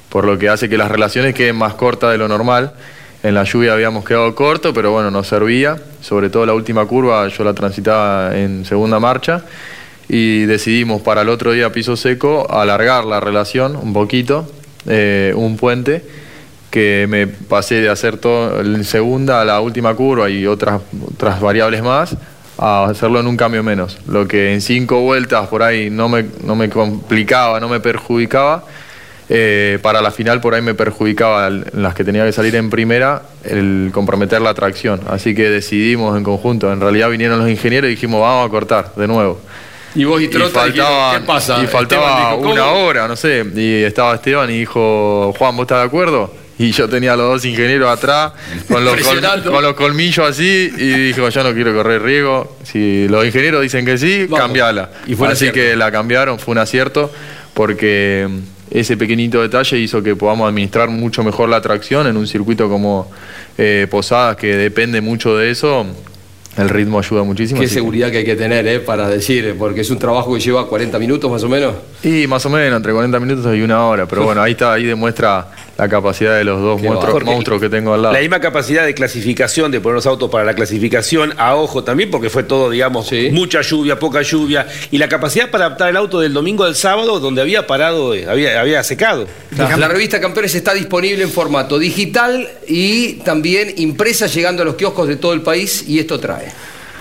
por 0.09 0.25
lo 0.25 0.39
que 0.39 0.49
hace 0.49 0.69
que 0.69 0.77
las 0.77 0.89
relaciones 0.89 1.35
queden 1.35 1.55
más 1.55 1.75
cortas 1.75 2.11
de 2.11 2.17
lo 2.17 2.27
normal. 2.27 2.73
En 3.21 3.35
la 3.35 3.43
lluvia 3.43 3.73
habíamos 3.73 4.05
quedado 4.05 4.33
corto, 4.33 4.73
pero 4.73 4.91
bueno, 4.91 5.11
nos 5.11 5.27
servía. 5.27 5.77
Sobre 6.01 6.31
todo 6.31 6.47
la 6.47 6.53
última 6.55 6.85
curva, 6.85 7.27
yo 7.27 7.43
la 7.43 7.53
transitaba 7.53 8.35
en 8.35 8.65
segunda 8.65 8.99
marcha 8.99 9.43
y 10.09 10.45
decidimos 10.45 11.01
para 11.01 11.21
el 11.21 11.29
otro 11.29 11.51
día 11.51 11.71
piso 11.71 11.97
seco 11.97 12.47
alargar 12.49 13.05
la 13.05 13.19
relación 13.19 13.75
un 13.75 13.93
poquito, 13.93 14.49
eh, 14.87 15.33
un 15.35 15.57
puente 15.57 16.03
que 16.71 17.07
me 17.09 17.27
pasé 17.27 17.75
de 17.75 17.89
hacer 17.89 18.17
todo 18.17 18.59
en 18.61 18.83
segunda 18.83 19.41
a 19.41 19.45
la 19.45 19.59
última 19.61 19.93
curva 19.95 20.29
y 20.29 20.45
otras, 20.45 20.81
otras 21.13 21.41
variables 21.41 21.81
más 21.81 22.15
a 22.57 22.85
hacerlo 22.85 23.19
en 23.19 23.27
un 23.27 23.37
cambio 23.37 23.63
menos. 23.63 23.97
Lo 24.07 24.27
que 24.27 24.53
en 24.53 24.61
cinco 24.61 25.01
vueltas 25.01 25.47
por 25.47 25.63
ahí 25.63 25.89
no 25.89 26.09
me, 26.09 26.25
no 26.43 26.55
me 26.55 26.69
complicaba, 26.69 27.59
no 27.59 27.69
me 27.69 27.79
perjudicaba, 27.79 28.65
eh, 29.29 29.77
para 29.81 30.01
la 30.01 30.11
final 30.11 30.39
por 30.39 30.55
ahí 30.55 30.61
me 30.61 30.73
perjudicaba 30.73 31.47
en 31.47 31.65
las 31.73 31.93
que 31.93 32.05
tenía 32.05 32.23
que 32.25 32.31
salir 32.31 32.55
en 32.55 32.69
primera 32.69 33.23
el 33.43 33.91
comprometer 33.93 34.41
la 34.41 34.53
tracción. 34.53 35.01
Así 35.07 35.35
que 35.35 35.49
decidimos 35.49 36.17
en 36.17 36.23
conjunto. 36.23 36.71
En 36.71 36.79
realidad 36.79 37.09
vinieron 37.09 37.39
los 37.39 37.49
ingenieros 37.49 37.89
y 37.89 37.91
dijimos 37.91 38.21
vamos 38.21 38.47
a 38.47 38.49
cortar 38.49 38.95
de 38.95 39.07
nuevo. 39.07 39.39
Y 39.95 40.03
vos 40.03 40.21
y 40.21 40.27
Trota 40.27 40.65
dijeron, 40.65 40.85
faltaba, 40.87 41.19
¿qué 41.19 41.25
pasa? 41.25 41.63
y 41.63 41.67
faltaba 41.67 42.35
dijo, 42.35 42.49
una 42.51 42.65
hora, 42.71 43.07
no 43.07 43.15
sé. 43.15 43.43
Y 43.55 43.83
estaba 43.83 44.15
Esteban 44.15 44.49
y 44.49 44.59
dijo, 44.59 45.33
Juan, 45.37 45.55
¿vos 45.55 45.63
estás 45.63 45.79
de 45.79 45.85
acuerdo? 45.85 46.33
Y 46.59 46.71
yo 46.71 46.89
tenía 46.89 47.13
a 47.13 47.15
los 47.15 47.27
dos 47.33 47.45
ingenieros 47.45 47.87
atrás, 47.89 48.33
con 48.67 48.83
los, 48.83 48.95
col- 48.95 49.03
Presionando. 49.03 49.51
con 49.51 49.63
los 49.63 49.73
colmillos 49.75 50.27
así, 50.27 50.71
y 50.75 50.89
dijo, 51.07 51.29
yo 51.29 51.43
no 51.43 51.53
quiero 51.53 51.73
correr 51.75 52.01
riesgo. 52.01 52.57
Si 52.63 53.07
los 53.07 53.25
ingenieros 53.25 53.61
dicen 53.61 53.85
que 53.85 53.97
sí, 53.97 54.23
Vamos. 54.25 54.39
cambiala. 54.39 54.89
Y 55.05 55.15
fue 55.15 55.27
así 55.27 55.51
que 55.51 55.75
la 55.75 55.91
cambiaron, 55.91 56.39
fue 56.39 56.53
un 56.53 56.57
acierto, 56.57 57.11
porque 57.53 58.27
mm, 58.27 58.39
ese 58.77 58.97
pequeñito 58.97 59.41
detalle 59.41 59.77
hizo 59.77 60.01
que 60.01 60.15
podamos 60.15 60.49
administrar 60.49 60.89
mucho 60.89 61.23
mejor 61.23 61.47
la 61.49 61.61
tracción 61.61 62.07
en 62.07 62.17
un 62.17 62.25
circuito 62.27 62.67
como 62.69 63.09
eh, 63.57 63.85
Posadas, 63.89 64.35
que 64.35 64.55
depende 64.57 64.99
mucho 65.01 65.37
de 65.37 65.51
eso. 65.51 65.85
El 66.57 66.69
ritmo 66.69 66.97
ayuda 66.99 67.23
muchísimo. 67.23 67.59
Qué 67.61 67.67
que- 67.67 67.73
seguridad 67.73 68.09
que 68.11 68.17
hay 68.17 68.25
que 68.25 68.35
tener, 68.35 68.65
¿eh? 68.67 68.79
Para 68.79 69.07
decir, 69.07 69.55
porque 69.59 69.81
es 69.81 69.89
un 69.91 69.99
trabajo 69.99 70.33
que 70.33 70.39
lleva 70.39 70.67
40 70.67 70.97
minutos 70.99 71.29
más 71.29 71.43
o 71.43 71.49
menos. 71.49 71.75
Y 72.03 72.25
más 72.27 72.45
o 72.45 72.49
menos, 72.49 72.75
entre 72.77 72.91
40 72.93 73.19
minutos 73.19 73.55
y 73.55 73.61
una 73.61 73.85
hora. 73.85 74.05
Pero 74.07 74.23
bueno, 74.25 74.41
ahí 74.41 74.53
está, 74.53 74.73
ahí 74.73 74.83
demuestra 74.85 75.47
la 75.77 75.87
capacidad 75.87 76.35
de 76.35 76.43
los 76.43 76.61
dos 76.61 76.81
monstruos 76.81 77.61
que 77.61 77.69
tengo 77.69 77.93
al 77.93 78.01
lado. 78.01 78.13
La 78.13 78.19
misma 78.19 78.39
capacidad 78.39 78.85
de 78.85 78.93
clasificación, 78.93 79.71
de 79.71 79.79
poner 79.79 79.95
los 79.95 80.07
autos 80.07 80.29
para 80.29 80.43
la 80.43 80.53
clasificación, 80.55 81.33
a 81.37 81.55
ojo 81.55 81.83
también, 81.83 82.09
porque 82.09 82.29
fue 82.29 82.43
todo, 82.43 82.69
digamos, 82.69 83.11
mucha 83.31 83.61
lluvia, 83.61 83.99
poca 83.99 84.21
lluvia, 84.21 84.67
y 84.91 84.97
la 84.97 85.07
capacidad 85.07 85.51
para 85.51 85.67
adaptar 85.67 85.89
el 85.89 85.97
auto 85.97 86.19
del 86.19 86.33
domingo 86.33 86.63
al 86.63 86.75
sábado, 86.75 87.19
donde 87.19 87.41
había 87.41 87.67
parado, 87.67 88.15
eh, 88.15 88.25
había, 88.27 88.59
había 88.59 88.83
secado. 88.83 89.27
La 89.51 89.87
revista 89.87 90.19
Campeones 90.19 90.55
está 90.55 90.73
disponible 90.73 91.23
en 91.23 91.29
formato 91.29 91.77
digital 91.77 92.49
y 92.67 93.13
también 93.23 93.73
impresa 93.77 94.27
llegando 94.27 94.63
a 94.63 94.65
los 94.65 94.75
kioscos 94.75 95.07
de 95.07 95.17
todo 95.17 95.33
el 95.33 95.41
país 95.41 95.83
y 95.87 95.99
esto 95.99 96.19
trae. 96.19 96.51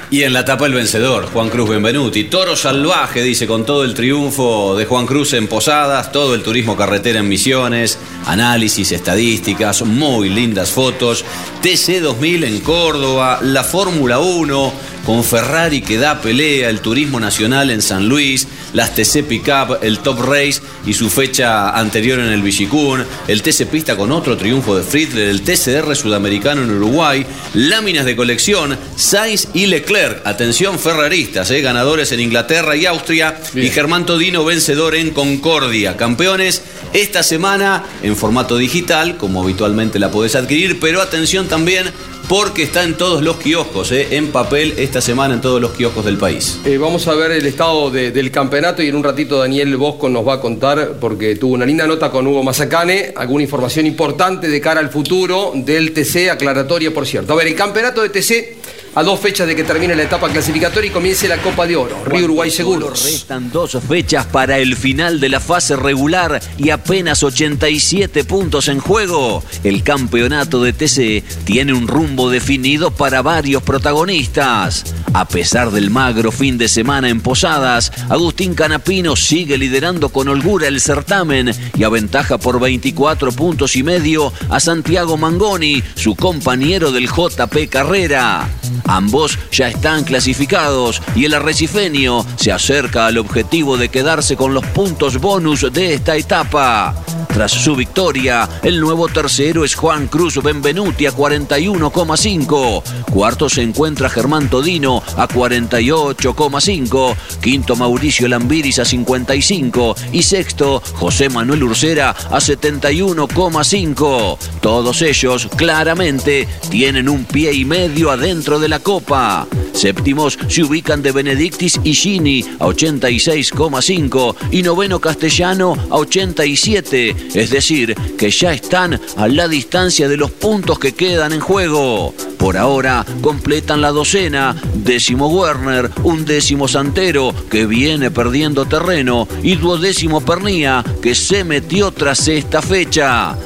Y 0.09 0.23
en 0.23 0.33
la 0.33 0.45
tapa 0.45 0.66
el 0.66 0.73
vencedor, 0.73 1.27
Juan 1.33 1.49
Cruz 1.49 1.69
Benvenuti. 1.69 2.25
Toro 2.25 2.55
salvaje, 2.55 3.25
dice, 3.25 3.49
con 3.49 3.66
todo 3.66 3.83
el 3.83 3.95
triunfo 3.95 4.77
de 4.77 4.85
Juan 4.85 5.05
Cruz 5.05 5.33
en 5.33 5.49
Posadas, 5.49 6.12
todo 6.12 6.37
el 6.37 6.45
turismo 6.45 6.77
carretera 6.77 7.19
en 7.19 7.29
Misiones, 7.29 7.99
análisis, 8.25 8.93
estadísticas, 8.93 9.83
muy 9.83 10.28
lindas 10.28 10.70
fotos. 10.70 11.24
TC 11.61 12.01
2000 12.01 12.45
en 12.45 12.61
Córdoba, 12.61 13.41
la 13.43 13.64
Fórmula 13.64 14.20
1, 14.20 14.72
con 15.07 15.22
Ferrari 15.22 15.83
que 15.83 15.99
da 15.99 16.20
pelea, 16.20 16.68
el 16.68 16.81
turismo 16.81 17.20
nacional 17.20 17.70
en 17.70 17.81
San 17.81 18.09
Luis, 18.09 18.49
las 18.72 18.95
TC 18.95 19.22
Pickup, 19.22 19.78
el 19.83 20.01
Top 20.01 20.20
Race 20.20 20.61
y 20.85 20.95
su 20.95 21.11
fecha 21.11 21.70
anterior 21.70 22.18
en 22.18 22.26
el 22.26 22.43
Villicún, 22.43 23.05
el 23.28 23.43
TC 23.43 23.66
Pista 23.66 23.97
con 23.97 24.11
otro 24.11 24.37
triunfo 24.37 24.76
de 24.76 24.83
Friedler, 24.83 25.28
el 25.28 25.43
TCR 25.43 25.95
sudamericano 25.95 26.62
en 26.62 26.72
Uruguay, 26.72 27.24
láminas 27.55 28.05
de 28.05 28.16
colección, 28.16 28.76
Sainz 28.97 29.49
y 29.55 29.66
Leclerc, 29.66 29.95
atención 30.24 30.78
ferraristas, 30.78 31.51
eh, 31.51 31.61
ganadores 31.62 32.12
en 32.12 32.20
Inglaterra 32.20 32.76
y 32.76 32.84
Austria, 32.86 33.38
y 33.55 33.68
Germán 33.70 34.05
Todino 34.05 34.44
vencedor 34.44 34.94
en 34.94 35.11
Concordia, 35.11 35.97
campeones 35.97 36.62
esta 36.92 37.22
semana 37.22 37.84
en 38.03 38.14
formato 38.16 38.57
digital, 38.59 39.16
como 39.16 39.42
habitualmente 39.42 39.99
la 39.99 40.11
podés 40.11 40.34
adquirir, 40.34 40.78
pero 40.80 41.01
atención 41.01 41.49
también 41.49 41.86
porque 42.28 42.64
está 42.64 42.82
en 42.82 42.94
todos 42.97 43.22
los 43.22 43.36
kioscos, 43.36 43.92
eh, 43.92 44.09
en 44.16 44.28
papel 44.32 44.74
esta 44.78 45.01
semana 45.01 45.34
en 45.34 45.40
todos 45.40 45.61
los 45.61 45.70
kioscos 45.72 46.05
del 46.05 46.16
país. 46.16 46.59
Eh, 46.64 46.76
vamos 46.76 47.07
a 47.07 47.14
ver 47.14 47.30
el 47.30 47.47
estado 47.47 47.88
de- 47.90 48.11
del 48.11 48.32
campeonato 48.32 48.82
y 48.82 48.88
en 48.88 48.97
un 48.97 49.05
ratito 49.05 49.38
Daniel 49.38 49.76
Bosco 49.76 50.09
nos 50.09 50.26
va 50.26 50.34
a 50.34 50.40
contar, 50.40 50.94
porque 51.01 51.36
tuvo 51.36 51.55
una 51.55 51.64
linda 51.64 51.86
nota 51.86 52.11
con 52.11 52.26
Hugo 52.26 52.42
Mazacane, 52.42 53.12
alguna 53.16 53.44
información 53.44 53.86
importante 53.86 54.49
de 54.49 54.61
cara 54.61 54.80
al 54.80 54.90
futuro 54.90 55.53
del 55.55 55.92
TC, 55.92 56.28
aclaratoria 56.30 56.92
por 56.92 57.07
cierto. 57.07 57.32
A 57.32 57.36
ver, 57.36 57.47
el 57.47 57.55
campeonato 57.55 58.03
de 58.03 58.09
TC 58.09 58.57
a 58.97 59.03
dos 59.03 59.20
fechas 59.20 59.47
de 59.47 59.55
que 59.55 59.62
termine 59.62 59.94
la 59.94 60.05
etapa 60.05 60.30
clasificatoria 60.30 60.88
y 60.88 60.92
comience 60.92 61.28
la 61.28 61.36
Copa 61.36 61.66
de 61.66 61.76
Oro, 61.76 62.03
Río 62.07 62.24
Uruguay 62.24 62.51
Seguros. 62.51 63.05
Restan 63.05 63.53
dos 63.53 63.76
fechas 63.86 64.24
para 64.24 64.59
el 64.59 64.74
final 64.74 65.20
de 65.20 65.28
la 65.28 65.38
fase 65.38 65.76
regular 65.76 66.40
y 66.57 66.70
apenas 66.70 67.22
87 67.22 68.24
puntos 68.24 68.68
en 68.68 68.80
juego. 68.80 69.44
El 69.64 69.82
campeonato 69.82 70.62
de 70.62 70.72
TC 70.72 71.44
tiene 71.44 71.74
un 71.74 71.86
rumbo 71.86 72.30
definido 72.30 72.90
para 72.90 73.20
varios 73.20 73.62
protagonistas. 73.62 74.84
A 75.12 75.28
pesar 75.28 75.72
del 75.72 75.90
magro 75.90 76.32
fin 76.32 76.57
de 76.57 76.66
semana 76.66 77.11
en 77.11 77.20
Posadas, 77.20 77.92
Agustín 78.09 78.55
Canapino 78.55 79.14
sigue 79.14 79.59
liderando 79.59 80.09
con 80.09 80.28
holgura 80.28 80.68
el 80.68 80.80
certamen 80.80 81.53
y 81.76 81.84
aventaja 81.84 82.38
por 82.38 82.61
24 82.61 83.32
puntos 83.32 83.76
y 83.76 83.82
medio 83.82 84.32
a 84.49 84.59
Santiago 84.59 85.18
Mangoni, 85.18 85.82
su 85.94 86.16
compañero 86.16 86.92
del 86.92 87.09
JP 87.09 87.68
Carrera. 87.68 88.49
Ambos 88.87 89.39
ya 89.51 89.68
están 89.68 90.05
clasificados 90.05 91.03
y 91.14 91.24
el 91.24 91.34
arrecifeño 91.34 92.24
se 92.37 92.53
acerca 92.53 93.07
al 93.07 93.18
objetivo 93.18 93.76
de 93.76 93.89
quedarse 93.89 94.37
con 94.37 94.55
los 94.55 94.64
puntos 94.66 95.20
bonus 95.20 95.72
de 95.72 95.95
esta 95.95 96.16
etapa. 96.16 96.95
Tras 97.37 97.53
su 97.53 97.76
victoria, 97.76 98.49
el 98.62 98.80
nuevo 98.80 99.09
tercero 99.09 99.62
es 99.62 99.74
Juan 99.74 100.07
Cruz 100.07 100.43
Benvenuti 100.43 101.05
a 101.05 101.12
41,5. 101.12 102.82
Cuarto 103.12 103.51
se 103.51 103.61
encuentra 103.61 104.09
Germán 104.09 104.49
Todino 104.49 105.03
a 105.18 105.28
48,5. 105.28 107.14
Quinto 107.43 107.76
Mauricio 107.76 108.26
Lambiris 108.26 108.78
a 108.78 108.87
55. 108.87 109.97
Y 110.12 110.22
sexto 110.22 110.82
José 110.95 111.28
Manuel 111.28 111.64
Ursera 111.64 112.11
a 112.11 112.39
71,5. 112.39 114.39
Todos 114.62 115.03
ellos 115.03 115.47
claramente 115.57 116.49
tienen 116.70 117.07
un 117.07 117.26
pie 117.26 117.53
y 117.53 117.66
medio 117.66 118.11
adentro 118.11 118.59
de 118.59 118.68
la 118.68 118.76
copa. 118.79 119.47
Séptimos 119.72 120.39
se 120.49 120.62
ubican 120.62 121.03
de 121.03 121.12
Benedictis 121.12 121.79
y 121.85 121.93
Gini 121.93 122.45
a 122.59 122.66
86,5 122.66 124.35
y 124.51 124.62
noveno 124.62 125.01
Castellano 125.01 125.77
a 125.91 125.97
87, 125.97 127.16
es 127.35 127.51
decir, 127.51 127.95
que 128.16 128.31
ya 128.31 128.53
están 128.53 128.99
a 129.16 129.29
la 129.29 129.49
distancia 129.49 130.09
de 130.09 130.16
los 130.16 130.31
puntos 130.31 130.79
que 130.79 130.93
quedan 130.93 131.33
en 131.33 131.41
juego. 131.41 132.14
Por 132.39 132.57
ahora 132.57 133.05
completan 133.20 133.81
la 133.81 133.91
docena, 133.91 134.57
décimo 134.74 135.29
Werner, 135.29 135.91
un 136.05 136.24
décimo 136.24 136.68
Santero 136.68 137.35
que 137.51 137.66
viene 137.66 138.11
perdiendo 138.11 138.66
terreno 138.66 139.29
y 139.43 139.57
duodécimo 139.57 140.20
Pernía 140.20 140.85
que 141.03 141.14
se 141.14 141.45
metió 141.45 141.91
tras 141.93 142.29
esta 142.29 142.62
fecha. 142.62 143.37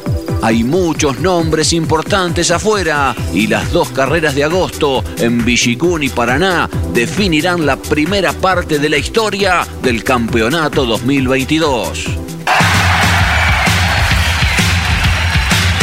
Hay 0.42 0.64
muchos 0.64 1.20
nombres 1.20 1.72
importantes 1.74 2.50
afuera 2.50 3.14
y 3.34 3.46
las 3.46 3.70
dos 3.72 3.90
carreras 3.90 4.34
de 4.34 4.44
agosto 4.44 5.04
en 5.18 5.44
Villicún 5.44 6.02
y 6.02 6.08
Paraná 6.08 6.68
definirán 6.94 7.66
la 7.66 7.76
primera 7.76 8.32
parte 8.32 8.78
de 8.78 8.88
la 8.88 8.96
historia 8.96 9.66
del 9.82 10.02
campeonato 10.02 10.86
2022. 10.86 12.04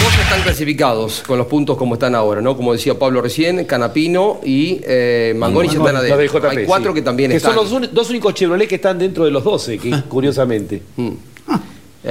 Dos 0.01 0.19
están 0.23 0.41
clasificados 0.41 1.23
con 1.27 1.37
los 1.37 1.45
puntos 1.45 1.77
como 1.77 1.93
están 1.93 2.15
ahora, 2.15 2.41
¿no? 2.41 2.57
Como 2.57 2.73
decía 2.73 2.97
Pablo 2.97 3.21
recién, 3.21 3.63
Canapino 3.65 4.39
y 4.43 4.81
eh, 4.87 5.35
Mangoni 5.37 5.67
ya 5.67 5.73
están 5.77 5.93
Los 5.93 6.01
adentro. 6.03 6.17
del 6.17 6.29
JP, 6.29 6.57
Hay 6.57 6.65
cuatro 6.65 6.91
sí. 6.91 6.95
que 6.95 7.01
también 7.03 7.29
Que 7.29 7.37
están. 7.37 7.53
son 7.53 7.63
los 7.63 7.71
un- 7.71 7.89
dos 7.93 8.09
únicos 8.09 8.33
Chevrolet 8.33 8.67
que 8.67 8.75
están 8.75 8.97
dentro 8.97 9.23
de 9.25 9.29
los 9.31 9.43
12, 9.43 9.77
que, 9.77 9.91
curiosamente. 10.09 10.81
Eh, 10.97 11.13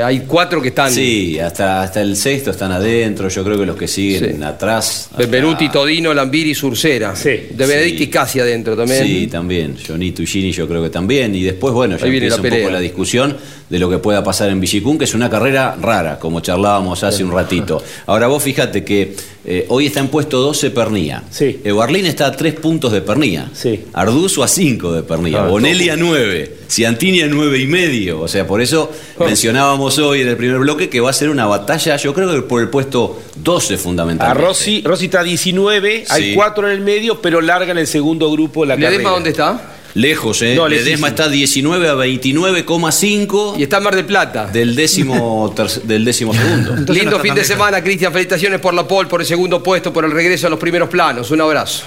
Hay 0.02 0.20
cuatro 0.20 0.60
que 0.60 0.68
están. 0.68 0.90
Sí, 0.90 1.38
hasta, 1.38 1.82
hasta 1.82 2.02
el 2.02 2.16
sexto 2.16 2.50
están 2.50 2.72
adentro, 2.72 3.28
yo 3.28 3.42
creo 3.42 3.58
que 3.58 3.66
los 3.66 3.76
que 3.76 3.88
siguen 3.88 4.42
atrás. 4.44 5.10
Benvenuti, 5.16 5.68
Todino, 5.68 6.12
Lambiri, 6.12 6.54
Surcera. 6.54 7.14
De 7.14 7.54
Benedicti 7.56 8.08
casi 8.08 8.40
adentro 8.40 8.76
también. 8.76 9.04
Sí, 9.04 9.26
también. 9.26 9.76
Jonito 9.84 10.22
y 10.22 10.26
Gini 10.26 10.52
yo 10.52 10.68
creo 10.68 10.82
que 10.82 10.90
también. 10.90 11.34
Y 11.34 11.42
después, 11.42 11.72
bueno, 11.72 11.96
ya 11.96 12.06
empieza 12.06 12.36
la 12.36 12.42
un 12.42 12.48
poco 12.50 12.70
la 12.70 12.80
discusión 12.80 13.36
de 13.68 13.78
lo 13.78 13.90
que 13.90 13.98
pueda 13.98 14.22
pasar 14.22 14.50
en 14.50 14.60
Villicún, 14.60 14.98
que 14.98 15.04
es 15.04 15.14
una 15.14 15.28
carrera 15.28 15.76
rara, 15.80 16.18
como 16.18 16.40
charlábamos 16.40 17.02
hace 17.02 17.24
un 17.24 17.32
ratito. 17.32 17.82
Ahora 18.06 18.26
vos 18.26 18.42
fíjate 18.42 18.84
que 18.84 19.14
eh, 19.48 19.64
hoy 19.68 19.86
está 19.86 20.00
en 20.00 20.08
puesto 20.08 20.40
12 20.40 20.70
Pernía. 20.72 21.22
Sí. 21.30 21.60
Eguarlín 21.62 22.04
está 22.06 22.26
a 22.26 22.32
3 22.36 22.54
puntos 22.54 22.90
de 22.92 23.00
Pernía. 23.00 23.48
Sí. 23.54 23.84
Arduzo 23.92 24.42
a 24.42 24.48
5 24.48 24.92
de 24.92 25.02
Pernía. 25.04 25.38
Claro, 25.38 25.50
Bonelli 25.50 25.88
a 25.88 25.96
9. 25.96 26.56
Ciantini 26.68 27.20
a 27.22 27.28
9 27.28 27.58
y 27.60 27.66
medio. 27.66 28.20
O 28.20 28.26
sea, 28.28 28.46
por 28.46 28.60
eso 28.60 28.90
mencionábamos 29.20 29.98
hoy 29.98 30.22
en 30.22 30.28
el 30.28 30.36
primer 30.36 30.58
bloque 30.58 30.88
que 30.88 30.98
va 31.00 31.10
a 31.10 31.12
ser 31.12 31.30
una 31.30 31.46
batalla, 31.46 31.96
yo 31.96 32.12
creo 32.12 32.32
que 32.34 32.42
por 32.42 32.60
el 32.60 32.68
puesto 32.70 33.20
12 33.36 33.74
A 33.74 33.78
fundamentalmente. 33.78 34.42
Rossi, 34.44 34.82
Rossi 34.84 35.04
está 35.04 35.20
a 35.20 35.24
19, 35.24 36.04
hay 36.08 36.22
Sí. 36.30 36.32
cuatro 36.34 36.66
en 36.68 36.72
el 36.74 36.80
medio, 36.80 37.20
pero 37.22 37.40
larga 37.40 37.70
en 37.70 37.78
el 37.78 37.86
segundo 37.86 38.30
grupo 38.32 38.64
la 38.64 38.74
¿Ledesma 38.74 38.94
carrera. 38.96 39.10
dónde 39.10 39.30
está? 39.30 39.75
Lejos, 39.96 40.42
¿eh? 40.42 40.54
No, 40.54 40.68
Ledesma 40.68 41.08
está 41.08 41.26
19 41.26 41.88
a 41.88 41.94
29,5. 41.94 43.54
Y 43.58 43.62
está 43.62 43.78
en 43.78 43.82
Mar 43.82 43.96
del 43.96 44.04
Plata. 44.04 44.46
Del 44.46 44.76
décimo, 44.76 45.54
del 45.84 46.04
décimo 46.04 46.34
segundo. 46.34 46.92
Lindo 46.92 47.18
fin 47.18 47.34
de 47.34 47.44
semana, 47.44 47.82
Cristian. 47.82 48.12
Felicitaciones 48.12 48.60
por 48.60 48.74
la 48.74 48.86
pole, 48.86 49.08
por 49.08 49.22
el 49.22 49.26
segundo 49.26 49.62
puesto, 49.62 49.94
por 49.94 50.04
el 50.04 50.10
regreso 50.10 50.48
a 50.48 50.50
los 50.50 50.58
primeros 50.58 50.90
planos. 50.90 51.30
Un 51.30 51.40
abrazo. 51.40 51.84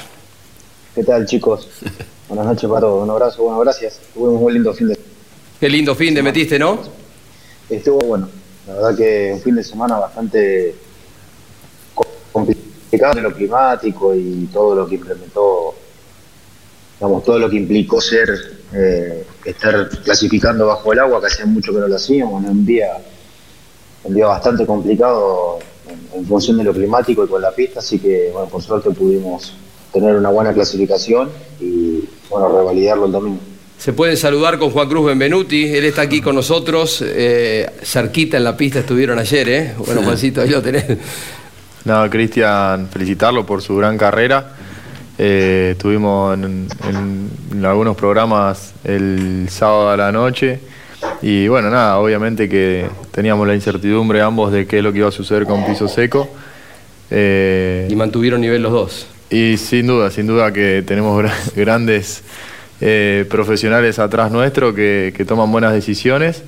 ¿Qué 0.95 1.03
tal, 1.03 1.27
chicos? 1.27 1.67
Buenas 2.27 2.47
noches 2.47 2.67
para 2.67 2.81
todos. 2.81 3.03
Un 3.03 3.11
abrazo, 3.11 3.43
bueno, 3.43 3.59
gracias. 3.59 3.99
Tuvimos 4.13 4.33
un 4.37 4.41
muy 4.41 4.53
lindo 4.53 4.73
fin 4.73 4.87
de 4.87 4.99
Qué 5.59 5.69
lindo 5.69 5.93
fin 5.93 6.15
de 6.15 6.23
metiste, 6.23 6.57
¿no? 6.57 6.79
Estuvo 7.69 7.99
bueno. 7.99 8.27
La 8.65 8.73
verdad 8.73 8.97
que 8.97 9.31
un 9.35 9.41
fin 9.41 9.55
de 9.55 9.63
semana 9.63 9.99
bastante 9.99 10.73
co- 11.93 12.07
complicado 12.31 13.13
de 13.15 13.21
lo 13.21 13.33
climático 13.35 14.15
y 14.15 14.47
todo 14.51 14.73
lo 14.73 14.87
que 14.87 14.95
implementó, 14.95 15.75
digamos, 16.99 17.23
todo 17.23 17.39
lo 17.39 17.49
que 17.49 17.55
implicó 17.55 18.01
ser, 18.01 18.29
eh, 18.73 19.25
estar 19.45 19.89
clasificando 20.03 20.67
bajo 20.67 20.91
el 20.91 20.99
agua, 20.99 21.21
que 21.21 21.27
hacía 21.27 21.45
mucho 21.45 21.71
que 21.71 21.79
no 21.79 21.87
lo 21.87 21.95
hacíamos, 21.95 22.43
en 22.43 22.49
un 22.49 22.65
día, 22.65 22.97
un 24.03 24.13
día 24.13 24.27
bastante 24.27 24.65
complicado 24.65 25.59
en, 25.87 26.19
en 26.19 26.25
función 26.25 26.57
de 26.57 26.65
lo 26.65 26.73
climático 26.73 27.23
y 27.23 27.27
con 27.27 27.41
la 27.41 27.51
pista, 27.51 27.79
así 27.79 27.99
que, 27.99 28.29
bueno, 28.33 28.49
por 28.49 28.61
suerte 28.61 28.89
pudimos 28.91 29.53
tener 29.93 30.15
una 30.15 30.29
buena 30.29 30.53
clasificación 30.53 31.29
y, 31.59 32.03
bueno, 32.29 32.49
revalidarlo 32.49 33.05
el 33.05 33.11
domingo. 33.11 33.39
Se 33.77 33.93
pueden 33.93 34.17
saludar 34.17 34.59
con 34.59 34.71
Juan 34.71 34.89
Cruz 34.89 35.05
Benvenuti. 35.05 35.73
Él 35.73 35.85
está 35.85 36.01
aquí 36.01 36.19
con 36.19 36.35
nosotros. 36.35 37.01
eh, 37.01 37.65
cerquita 37.81 38.35
en 38.35 38.43
la 38.43 38.57
pista 38.57 38.79
estuvieron 38.79 39.17
ayer, 39.17 39.47
¿eh? 39.47 39.73
Bueno, 39.77 40.03
Juancito, 40.03 40.41
ahí 40.41 40.49
lo 40.49 40.61
tenés. 40.61 40.85
Nada, 41.85 42.09
Cristian, 42.09 42.89
felicitarlo 42.89 43.45
por 43.45 43.61
su 43.61 43.77
gran 43.77 43.97
carrera. 43.97 44.53
Eh, 45.21 45.71
estuvimos 45.73 46.33
en, 46.35 46.67
en- 46.87 47.29
en 47.51 47.65
algunos 47.65 47.97
programas 47.97 48.73
el 48.85 49.47
sábado 49.49 49.89
a 49.89 49.97
la 49.97 50.11
noche 50.13 50.59
y 51.21 51.47
bueno, 51.49 51.69
nada, 51.69 51.99
obviamente 51.99 52.47
que 52.47 52.87
teníamos 53.11 53.45
la 53.45 53.53
incertidumbre 53.53 54.21
ambos 54.21 54.51
de 54.53 54.65
qué 54.65 54.77
es 54.77 54.83
lo 54.83 54.93
que 54.93 54.99
iba 54.99 55.09
a 55.09 55.11
suceder 55.11 55.45
con 55.45 55.65
Piso 55.65 55.87
Seco. 55.89 56.29
y 57.11 57.95
mantuvieron 57.95 58.39
nivel 58.41 58.61
los 58.63 58.71
dos. 58.71 59.07
Y 59.29 59.57
sin 59.57 59.87
duda, 59.87 60.09
sin 60.09 60.25
duda 60.25 60.53
que 60.53 60.83
tenemos 60.87 61.21
gra- 61.21 61.33
grandes 61.55 62.23
eh, 62.81 63.25
profesionales 63.29 63.99
atrás 63.99 64.31
nuestro 64.31 64.73
que, 64.73 65.13
que 65.15 65.25
toman 65.25 65.51
buenas 65.51 65.73
decisiones. 65.73 66.43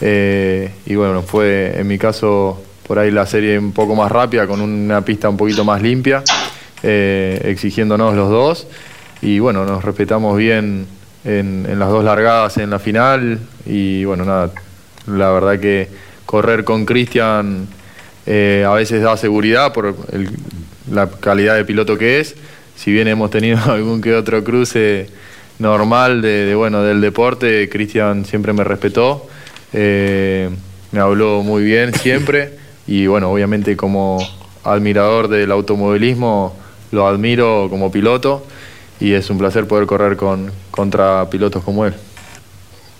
Eh, 0.00 0.70
y 0.86 0.94
bueno, 0.94 1.22
fue 1.22 1.74
en 1.78 1.86
mi 1.88 1.98
caso 1.98 2.62
por 2.86 2.98
ahí 2.98 3.10
la 3.10 3.26
serie 3.26 3.58
un 3.58 3.72
poco 3.72 3.94
más 3.96 4.10
rápida, 4.12 4.46
con 4.46 4.60
una 4.60 5.04
pista 5.04 5.28
un 5.28 5.36
poquito 5.36 5.64
más 5.64 5.80
limpia, 5.82 6.22
eh, 6.82 7.40
exigiéndonos 7.44 8.14
los 8.14 8.28
dos. 8.30 8.66
Y 9.20 9.38
bueno, 9.38 9.64
nos 9.64 9.84
respetamos 9.84 10.36
bien 10.36 10.86
en, 11.24 11.66
en 11.68 11.78
las 11.78 11.88
dos 11.90 12.04
largadas 12.04 12.56
en 12.58 12.70
la 12.70 12.78
final. 12.78 13.38
Y 13.66 14.04
bueno, 14.04 14.24
nada, 14.24 14.50
la 15.06 15.30
verdad 15.30 15.58
que 15.60 15.88
correr 16.26 16.64
con 16.64 16.84
Cristian 16.86 17.66
eh, 18.26 18.64
a 18.66 18.72
veces 18.72 19.02
da 19.02 19.16
seguridad 19.16 19.72
por 19.72 19.94
el- 20.12 20.30
la 20.90 21.08
calidad 21.08 21.54
de 21.56 21.64
piloto 21.64 21.96
que 21.98 22.20
es. 22.20 22.34
si 22.76 22.90
bien 22.92 23.06
hemos 23.08 23.30
tenido 23.30 23.58
algún 23.72 24.00
que 24.00 24.14
otro 24.14 24.42
cruce 24.42 25.08
normal 25.58 26.22
de, 26.22 26.54
bueno, 26.56 26.82
del 26.82 27.00
deporte, 27.00 27.68
Cristian 27.68 28.24
siempre 28.24 28.52
me 28.52 28.64
respetó, 28.64 29.28
eh, 29.72 30.50
me 30.90 31.00
habló 31.00 31.42
muy 31.42 31.62
bien 31.62 31.94
siempre 31.94 32.54
y 32.86 33.06
bueno, 33.06 33.30
obviamente 33.30 33.76
como 33.76 34.18
admirador 34.64 35.28
del 35.28 35.52
automovilismo 35.52 36.56
lo 36.92 37.08
admiro 37.08 37.66
como 37.68 37.90
piloto 37.90 38.44
y 39.00 39.14
es 39.14 39.28
un 39.30 39.38
placer 39.38 39.66
poder 39.66 39.86
correr 39.86 40.16
con, 40.16 40.52
contra 40.70 41.28
pilotos 41.28 41.64
como 41.64 41.84
él. 41.84 41.94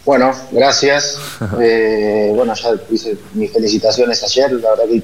Bueno, 0.04 0.32
gracias. 0.50 1.18
Eh, 1.60 2.30
bueno, 2.34 2.54
ya 2.54 2.70
hice 2.90 3.16
mis 3.34 3.52
felicitaciones 3.52 4.22
ayer. 4.22 4.52
La 4.52 4.70
verdad 4.70 4.84
que 4.88 5.02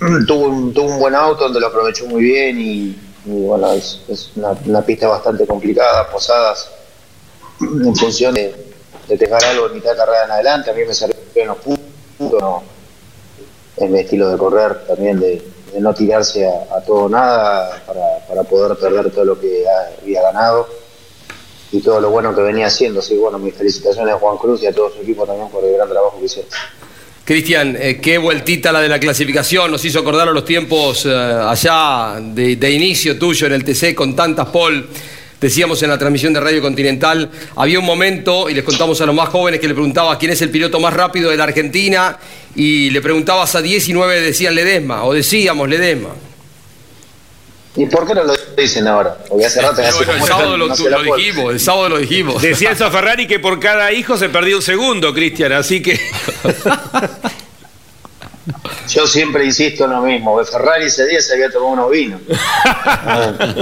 tuvo 0.26 0.46
un, 0.46 0.72
tuvo 0.72 0.86
un 0.86 0.98
buen 0.98 1.14
auto 1.14 1.44
donde 1.44 1.60
lo 1.60 1.66
aprovechó 1.66 2.06
muy 2.06 2.22
bien 2.22 2.58
y, 2.58 2.96
bueno, 3.24 3.72
es, 3.72 4.00
una, 4.36 4.82
pista 4.82 5.08
bastante 5.08 5.46
complicada, 5.46 6.08
posadas 6.10 6.70
en 7.60 7.94
función 7.94 8.34
de, 8.34 8.54
de 9.08 9.16
dejar 9.16 9.44
algo 9.44 9.66
en 9.66 9.74
mitad 9.74 9.90
de 9.90 9.96
carrera 9.96 10.24
en 10.24 10.30
adelante. 10.30 10.70
A 10.70 10.74
mí 10.74 10.80
me 10.86 10.94
salió 10.94 11.16
en 11.34 11.48
los 11.48 11.58
puntos, 11.58 12.40
no, 12.40 12.62
es 13.76 13.90
mi 13.90 13.98
estilo 14.00 14.30
de 14.30 14.38
correr 14.38 14.86
también, 14.86 15.20
de, 15.20 15.42
no 15.78 15.94
tirarse 15.94 16.46
a, 16.46 16.80
todo 16.80 17.08
nada 17.08 17.82
para, 17.86 18.26
para 18.28 18.42
poder 18.44 18.76
perder 18.78 19.10
todo 19.10 19.24
lo 19.24 19.40
que 19.40 19.64
había 20.02 20.22
ganado 20.22 20.68
y 21.72 21.80
todo 21.80 22.00
lo 22.00 22.10
bueno 22.10 22.34
que 22.34 22.42
venía 22.42 22.66
haciendo. 22.66 23.00
Así 23.00 23.14
que 23.14 23.20
bueno, 23.20 23.38
mis 23.38 23.54
felicitaciones 23.54 24.14
a 24.14 24.18
Juan 24.18 24.36
Cruz 24.38 24.62
y 24.62 24.66
a 24.66 24.72
todo 24.72 24.90
su 24.90 25.02
equipo 25.02 25.26
también 25.26 25.48
por 25.48 25.64
el 25.64 25.74
gran 25.74 25.88
trabajo 25.88 26.18
que 26.18 26.26
hicieron. 26.26 26.50
Cristian, 27.24 27.76
eh, 27.78 28.00
qué 28.02 28.18
vueltita 28.18 28.72
la 28.72 28.80
de 28.80 28.88
la 28.88 28.98
clasificación, 28.98 29.70
nos 29.70 29.84
hizo 29.84 30.00
acordar 30.00 30.28
a 30.28 30.32
los 30.32 30.44
tiempos 30.44 31.06
eh, 31.06 31.12
allá 31.12 32.18
de, 32.20 32.70
inicio 32.72 33.18
tuyo 33.18 33.46
en 33.46 33.52
el 33.52 33.62
TC 33.62 33.94
con 33.94 34.16
tantas 34.16 34.48
pol. 34.48 34.88
Decíamos 35.40 35.80
en 35.82 35.90
la 35.90 35.96
transmisión 35.96 36.32
de 36.32 36.40
Radio 36.40 36.60
Continental, 36.60 37.30
había 37.56 37.78
un 37.78 37.84
momento, 37.84 38.50
y 38.50 38.54
les 38.54 38.64
contamos 38.64 39.00
a 39.00 39.06
los 39.06 39.14
más 39.14 39.28
jóvenes, 39.28 39.60
que 39.60 39.68
le 39.68 39.74
preguntaba 39.74 40.18
quién 40.18 40.32
es 40.32 40.42
el 40.42 40.50
piloto 40.50 40.80
más 40.80 40.92
rápido 40.92 41.30
de 41.30 41.36
la 41.36 41.44
Argentina, 41.44 42.18
y 42.54 42.90
le 42.90 43.00
preguntabas 43.00 43.54
a 43.54 43.62
19, 43.62 44.20
decían 44.20 44.54
Ledesma, 44.54 45.04
o 45.04 45.12
decíamos 45.12 45.68
Ledesma. 45.68 46.10
¿Y 47.76 47.86
por 47.86 48.06
qué 48.06 48.14
no 48.14 48.24
lo 48.24 48.34
dicen 48.56 48.88
ahora? 48.88 49.16
Porque 49.28 49.46
hace 49.46 49.62
rato 49.62 49.80
el 49.80 50.22
sábado 50.24 50.56
lo, 50.56 50.68
dijimos, 50.68 51.52
el 51.52 51.60
sábado 51.60 51.90
lo 51.90 51.98
dijimos. 51.98 52.42
Decía 52.42 52.72
eso 52.72 52.90
Ferrari 52.90 53.28
que 53.28 53.38
por 53.38 53.60
cada 53.60 53.92
hijo 53.92 54.16
se 54.16 54.28
perdió 54.28 54.56
un 54.56 54.62
segundo, 54.62 55.14
Cristian, 55.14 55.52
así 55.52 55.80
que. 55.80 55.98
Yo 58.88 59.06
siempre 59.06 59.44
insisto 59.44 59.84
en 59.84 59.92
lo 59.92 60.02
mismo, 60.02 60.44
Ferrari 60.44 60.86
ese 60.86 61.06
día 61.06 61.22
se 61.22 61.34
había 61.34 61.48
tomado 61.50 61.72
unos 61.74 61.90
vinos. 61.90 62.20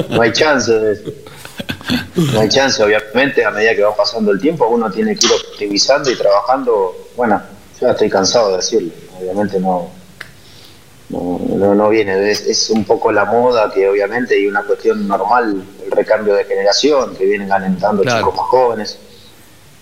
No, 0.08 0.22
hay 0.22 0.32
chance 0.32 0.72
de 0.72 0.92
eso. 0.92 1.12
No 2.16 2.40
hay 2.40 2.48
chance, 2.48 2.82
obviamente, 2.82 3.44
a 3.44 3.50
medida 3.50 3.74
que 3.74 3.82
va 3.82 3.94
pasando 3.94 4.32
el 4.32 4.40
tiempo, 4.40 4.66
uno 4.68 4.90
tiene 4.90 5.14
que 5.16 5.26
ir 5.26 5.32
optimizando 5.32 6.10
y 6.10 6.16
trabajando. 6.16 7.10
Bueno, 7.16 7.42
ya 7.80 7.90
estoy 7.90 8.10
cansado 8.10 8.50
de 8.50 8.56
decirlo, 8.56 8.92
obviamente 9.20 9.60
no, 9.60 9.90
no, 11.10 11.74
no, 11.74 11.88
viene, 11.88 12.30
es, 12.30 12.70
un 12.70 12.84
poco 12.84 13.10
la 13.10 13.24
moda 13.24 13.70
que 13.72 13.88
obviamente 13.88 14.38
y 14.38 14.46
una 14.46 14.62
cuestión 14.62 15.08
normal, 15.08 15.64
el 15.84 15.90
recambio 15.90 16.34
de 16.34 16.44
generación, 16.44 17.16
que 17.16 17.24
vienen 17.24 17.50
alentando 17.50 18.02
chicos 18.02 18.34
más 18.34 18.46
jóvenes. 18.46 18.98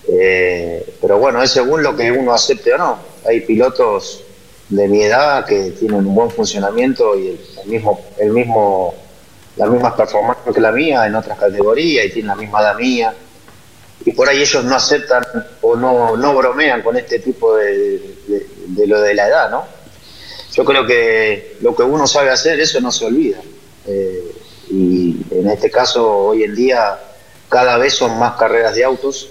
Eh, 0.09 0.95
pero 1.01 1.19
bueno, 1.19 1.43
es 1.43 1.51
según 1.51 1.83
lo 1.83 1.97
que 1.97 2.13
uno 2.13 2.33
acepte 2.33 2.73
o 2.75 2.79
no. 2.79 2.99
Hay 3.27 3.41
pilotos 3.41 4.23
de 4.69 4.87
mi 4.87 5.03
edad 5.03 5.45
que 5.45 5.73
tienen 5.73 6.07
un 6.07 6.15
buen 6.15 6.31
funcionamiento 6.31 7.19
y 7.19 7.39
el, 7.63 7.69
mismo, 7.69 8.01
el 8.19 8.31
mismo, 8.31 8.95
las 9.57 9.69
mismas 9.69 9.95
performances 9.95 10.55
que 10.55 10.61
la 10.61 10.71
mía 10.71 11.07
en 11.07 11.15
otras 11.17 11.39
categorías 11.39 12.07
y 12.07 12.11
tienen 12.11 12.29
la 12.29 12.37
misma 12.37 12.61
edad 12.61 12.77
mía. 12.77 13.15
Y 14.07 14.13
por 14.13 14.29
ahí 14.29 14.41
ellos 14.41 14.65
no 14.65 14.77
aceptan 14.77 15.23
o 15.61 15.77
no, 15.77 16.17
no 16.17 16.35
bromean 16.35 16.83
con 16.83 16.97
este 16.97 17.19
tipo 17.19 17.55
de, 17.57 18.17
de 18.69 18.87
lo 18.87 19.03
de 19.03 19.15
la 19.15 19.29
edad, 19.29 19.51
¿no? 19.51 19.77
yo 20.57 20.65
creo 20.65 20.87
que 20.87 21.59
lo 21.61 21.77
que 21.77 21.83
uno 21.83 22.07
sabe 22.07 22.31
hacer, 22.31 22.59
eso 22.59 22.81
no 22.81 22.91
se 22.91 23.05
olvida. 23.05 23.39
Eh, 23.87 24.35
y 24.71 25.21
en 25.31 25.51
este 25.51 25.71
caso, 25.71 26.11
hoy 26.11 26.45
en 26.45 26.55
día, 26.55 26.99
cada 27.51 27.77
vez 27.77 27.93
son 27.93 28.19
más 28.19 28.37
carreras 28.39 28.75
de 28.75 28.83
autos, 28.83 29.29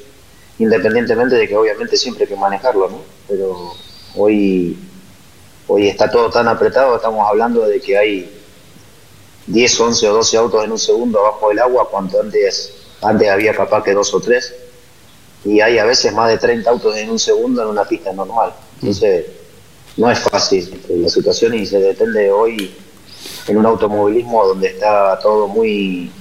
independientemente 0.59 1.35
de 1.35 1.47
que 1.47 1.57
obviamente 1.57 1.97
siempre 1.97 2.25
hay 2.25 2.29
que 2.29 2.35
manejarlo, 2.35 2.89
¿no? 2.89 3.01
Pero 3.27 3.73
hoy, 4.15 4.77
hoy 5.67 5.87
está 5.87 6.11
todo 6.11 6.29
tan 6.29 6.47
apretado, 6.47 6.95
estamos 6.95 7.27
hablando 7.27 7.67
de 7.67 7.81
que 7.81 7.97
hay 7.97 8.43
10, 9.47 9.79
11 9.79 10.09
o 10.09 10.13
12 10.13 10.37
autos 10.37 10.63
en 10.63 10.71
un 10.73 10.79
segundo 10.79 11.19
abajo 11.21 11.49
del 11.49 11.57
agua, 11.57 11.89
cuando 11.89 12.21
antes, 12.21 12.71
antes 13.05 13.29
había 13.29 13.53
capaz 13.53 13.83
que 13.83 13.93
dos 13.93 14.13
o 14.13 14.19
tres, 14.19 14.53
y 15.43 15.61
hay 15.61 15.77
a 15.77 15.85
veces 15.85 16.11
más 16.13 16.29
de 16.29 16.37
30 16.37 16.69
autos 16.69 16.95
en 16.97 17.09
un 17.09 17.19
segundo 17.19 17.61
en 17.61 17.67
una 17.69 17.85
pista 17.85 18.11
normal. 18.11 18.53
Entonces, 18.81 19.25
no 19.97 20.11
es 20.11 20.19
fácil 20.19 20.81
la 20.89 21.09
situación 21.09 21.53
y 21.53 21.65
se 21.65 21.79
depende 21.79 22.31
hoy 22.31 22.75
en 23.47 23.57
un 23.57 23.65
automovilismo 23.65 24.45
donde 24.45 24.69
está 24.69 25.19
todo 25.19 25.47
muy 25.47 26.11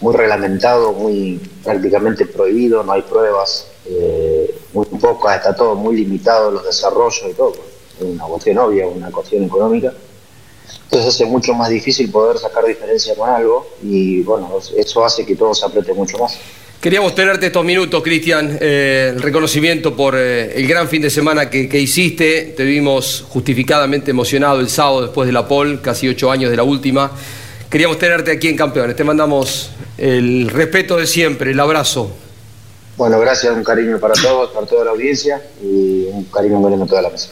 muy 0.00 0.14
reglamentado, 0.16 0.92
muy 0.92 1.40
prácticamente 1.62 2.26
prohibido, 2.26 2.82
no 2.82 2.92
hay 2.92 3.02
pruebas, 3.02 3.68
eh, 3.86 4.52
muy 4.72 4.84
pocas, 4.86 5.36
está 5.36 5.54
todo 5.54 5.76
muy 5.76 5.96
limitado 5.96 6.50
los 6.50 6.64
desarrollos 6.64 7.24
y 7.30 7.34
todo. 7.34 7.52
Es 7.96 8.04
una 8.04 8.24
cuestión 8.24 8.58
obvia, 8.58 8.86
una 8.88 9.12
cuestión 9.12 9.44
económica. 9.44 9.92
Entonces 10.84 11.14
hace 11.14 11.24
mucho 11.24 11.54
más 11.54 11.70
difícil 11.70 12.10
poder 12.10 12.38
sacar 12.38 12.64
diferencia 12.66 13.14
con 13.14 13.30
algo 13.30 13.66
y 13.82 14.20
bueno, 14.22 14.58
eso 14.76 15.04
hace 15.04 15.24
que 15.24 15.34
todo 15.34 15.54
se 15.54 15.64
apriete 15.64 15.94
mucho 15.94 16.18
más. 16.18 16.38
Queríamos 16.82 17.14
tenerte 17.14 17.46
estos 17.46 17.64
minutos, 17.64 18.02
Cristian, 18.02 18.58
eh, 18.60 19.12
el 19.14 19.22
reconocimiento 19.22 19.94
por 19.94 20.16
eh, 20.18 20.52
el 20.58 20.66
gran 20.66 20.88
fin 20.88 21.00
de 21.00 21.10
semana 21.10 21.48
que, 21.48 21.78
hiciste. 21.78 22.54
Te 22.56 22.64
vimos 22.64 23.24
justificadamente 23.28 24.10
emocionado 24.10 24.58
el 24.58 24.68
sábado 24.68 25.02
después 25.02 25.28
de 25.28 25.32
la 25.32 25.46
POL, 25.46 25.80
casi 25.80 26.08
ocho 26.08 26.30
años 26.32 26.50
de 26.50 26.56
la 26.56 26.64
última. 26.64 27.12
Queríamos 27.70 27.98
tenerte 27.98 28.32
aquí 28.32 28.48
en 28.48 28.56
Campeones. 28.56 28.96
Te 28.96 29.04
mandamos 29.04 29.70
el 29.96 30.50
respeto 30.50 30.96
de 30.96 31.06
siempre, 31.06 31.52
el 31.52 31.60
abrazo. 31.60 32.10
Bueno, 32.96 33.20
gracias, 33.20 33.54
un 33.54 33.62
cariño 33.62 34.00
para 34.00 34.14
todos, 34.14 34.50
para 34.50 34.66
toda 34.66 34.84
la 34.84 34.90
audiencia 34.90 35.40
y 35.62 36.06
un 36.10 36.24
cariño 36.24 36.60
grande 36.60 36.84
a 36.84 36.88
toda 36.88 37.02
la 37.02 37.10
mesa. 37.10 37.30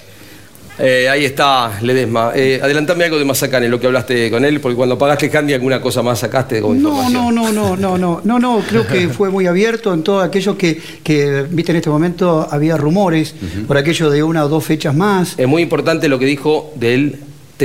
Eh, 0.80 1.08
ahí 1.08 1.24
está 1.24 1.78
Ledesma. 1.82 2.32
Eh, 2.34 2.58
adelantame 2.62 3.04
algo 3.04 3.18
de 3.18 3.24
Mazacane, 3.24 3.68
lo 3.68 3.78
que 3.78 3.86
hablaste 3.86 4.30
con 4.30 4.44
él, 4.44 4.60
porque 4.60 4.76
cuando 4.76 4.96
pagaste 4.96 5.28
Candy 5.28 5.52
alguna 5.52 5.80
cosa 5.80 6.02
más 6.02 6.20
sacaste 6.20 6.60
como 6.60 6.74
no, 6.74 7.10
No, 7.10 7.30
no, 7.30 7.52
no, 7.52 7.76
no, 7.76 7.98
no, 7.98 8.20
no, 8.24 8.38
no, 8.38 8.62
creo 8.68 8.86
que 8.86 9.08
fue 9.08 9.30
muy 9.30 9.46
abierto 9.46 9.92
en 9.92 10.02
todo 10.02 10.20
aquello 10.20 10.56
que, 10.56 10.80
que 11.02 11.44
viste 11.50 11.72
en 11.72 11.76
este 11.76 11.90
momento 11.90 12.46
había 12.50 12.76
rumores 12.76 13.34
por 13.66 13.76
aquello 13.76 14.10
de 14.10 14.22
una 14.22 14.44
o 14.44 14.48
dos 14.48 14.64
fechas 14.64 14.94
más. 14.94 15.38
Es 15.38 15.48
muy 15.48 15.62
importante 15.62 16.08
lo 16.08 16.18
que 16.18 16.24
dijo 16.24 16.72
del 16.76 17.18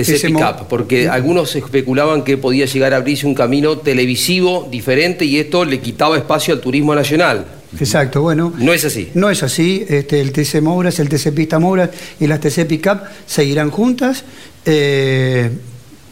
TC 0.03 0.27
Pickup, 0.27 0.67
porque 0.67 1.07
algunos 1.07 1.55
especulaban 1.55 2.23
que 2.23 2.37
podía 2.37 2.65
llegar 2.65 2.93
a 2.93 2.97
abrirse 2.97 3.25
un 3.25 3.33
camino 3.33 3.77
televisivo 3.77 4.67
diferente 4.69 5.25
y 5.25 5.37
esto 5.37 5.65
le 5.65 5.79
quitaba 5.79 6.17
espacio 6.17 6.53
al 6.53 6.61
turismo 6.61 6.93
nacional. 6.93 7.45
Exacto, 7.79 8.21
bueno. 8.21 8.53
No 8.57 8.73
es 8.73 8.85
así. 8.85 9.09
No 9.13 9.29
es 9.29 9.43
así. 9.43 9.85
Este, 9.87 10.21
el 10.21 10.31
TC 10.31 10.61
Mouras, 10.61 10.99
el 10.99 11.09
TC 11.09 11.33
Pista 11.33 11.59
Mouras 11.59 11.89
y 12.19 12.27
las 12.27 12.39
TC 12.39 12.65
Pickup 12.67 12.99
seguirán 13.25 13.71
juntas. 13.71 14.23
Eh, 14.65 15.49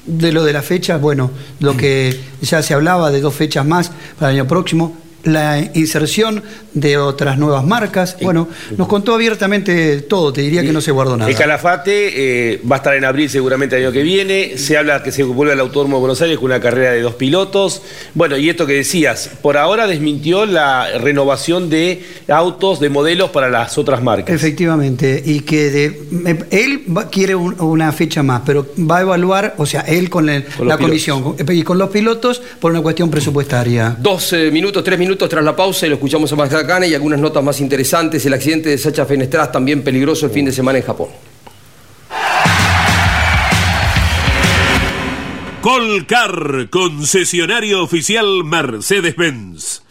de 0.06 0.32
lo 0.34 0.44
de 0.44 0.52
las 0.52 0.66
fechas, 0.66 1.00
bueno, 1.00 1.32
lo 1.62 1.78
que 1.78 2.14
ya 2.42 2.62
se 2.62 2.74
hablaba 2.74 3.10
de 3.10 3.22
dos 3.22 3.34
fechas 3.34 3.66
más 3.66 3.90
para 4.20 4.32
el 4.32 4.40
año 4.40 4.48
próximo, 4.48 4.98
la 5.24 5.60
inserción 5.74 6.44
de 6.74 6.98
otras 6.98 7.38
nuevas 7.38 7.64
marcas. 7.66 8.18
Bueno, 8.22 8.48
nos 8.78 8.88
contó 8.88 9.14
abiertamente 9.14 10.02
todo, 10.02 10.34
te 10.34 10.42
diría 10.42 10.62
que 10.64 10.74
no 10.74 10.82
se 10.82 10.92
guardó 10.92 11.18
nada. 11.18 11.30
El 11.30 11.38
Calafate 11.38 12.54
eh, 12.54 12.62
va 12.70 12.78
a 12.78 12.80
estar 12.80 12.96
en 12.96 13.06
abril 13.06 13.30
seguramente 13.30 13.78
el 13.78 13.84
año 13.84 13.92
que 13.92 14.04
viene. 14.04 14.58
Se 14.58 14.78
habla 14.78 15.02
que 15.04 15.12
se 15.12 15.24
vuelve 15.24 15.54
al 15.54 15.60
Autódromo 15.60 15.98
de 15.98 16.02
Buenos 16.02 16.22
Aires 16.22 16.38
con 16.38 16.46
una 16.46 16.60
carrera 16.60 16.92
de 16.92 17.02
dos 17.02 17.16
pilotos. 17.16 17.82
Bueno, 18.14 18.38
y 18.38 18.50
esto 18.50 18.66
que 18.66 18.74
decías, 18.74 19.30
por 19.42 19.58
ahora 19.58 19.88
desmintió 19.88 20.46
la 20.46 20.98
renovación 20.98 21.70
de 21.70 22.04
autos, 22.28 22.80
de 22.80 22.90
modelos 22.90 23.30
para 23.30 23.50
las 23.50 23.78
otras 23.78 24.04
marcas. 24.04 24.36
Efectivamente, 24.36 25.22
y 25.26 25.42
que 25.42 25.70
de, 25.70 26.46
él 26.52 26.84
quiere 27.12 27.36
una 27.36 27.92
fecha 27.92 28.24
más, 28.24 28.42
pero 28.46 28.68
va 28.80 28.98
a 28.98 29.02
evaluar, 29.02 29.56
o 29.58 29.66
sea, 29.66 29.82
él 29.82 30.10
con, 30.10 30.26
la 30.26 30.78
comisión 30.78 31.36
y 31.48 31.64
con 31.64 31.78
los 31.78 31.90
pilotos 31.90 32.42
por 32.60 32.72
una 32.72 32.82
cuestión 32.82 33.10
presupuestaria. 33.10 33.96
Dos 34.00 34.34
minutos, 34.52 34.84
tres 34.84 35.00
minutos 35.00 35.13
tras 35.18 35.44
la 35.44 35.56
pausa 35.56 35.86
y 35.86 35.90
lo 35.90 35.96
escuchamos 35.96 36.32
a 36.32 36.36
Mazzacane 36.36 36.88
y 36.88 36.94
algunas 36.94 37.20
notas 37.20 37.44
más 37.44 37.60
interesantes. 37.62 38.26
El 38.26 38.34
accidente 38.34 38.70
de 38.70 38.78
Sacha 38.78 39.06
Fenestras 39.06 39.52
también 39.52 39.84
peligroso 39.84 40.26
el 40.26 40.32
fin 40.32 40.46
de 40.46 40.52
semana 40.52 40.80
en 40.80 40.86
Japón. 40.86 41.10
Colcar, 45.62 46.70
concesionario 46.70 47.84
oficial 47.84 48.44
Mercedes-Benz. 48.44 49.84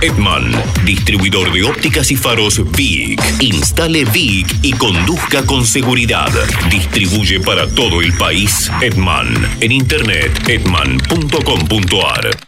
Edman, 0.00 0.52
distribuidor 0.84 1.52
de 1.52 1.64
ópticas 1.64 2.10
y 2.12 2.16
faros 2.16 2.62
VIC. 2.70 3.20
Instale 3.40 4.04
VIC 4.04 4.58
y 4.62 4.72
conduzca 4.72 5.44
con 5.44 5.66
seguridad. 5.66 6.30
Distribuye 6.70 7.40
para 7.40 7.68
todo 7.68 8.00
el 8.00 8.16
país 8.16 8.70
Edman. 8.80 9.34
En 9.60 9.72
internet 9.72 10.30
edman.com.ar. 10.48 12.47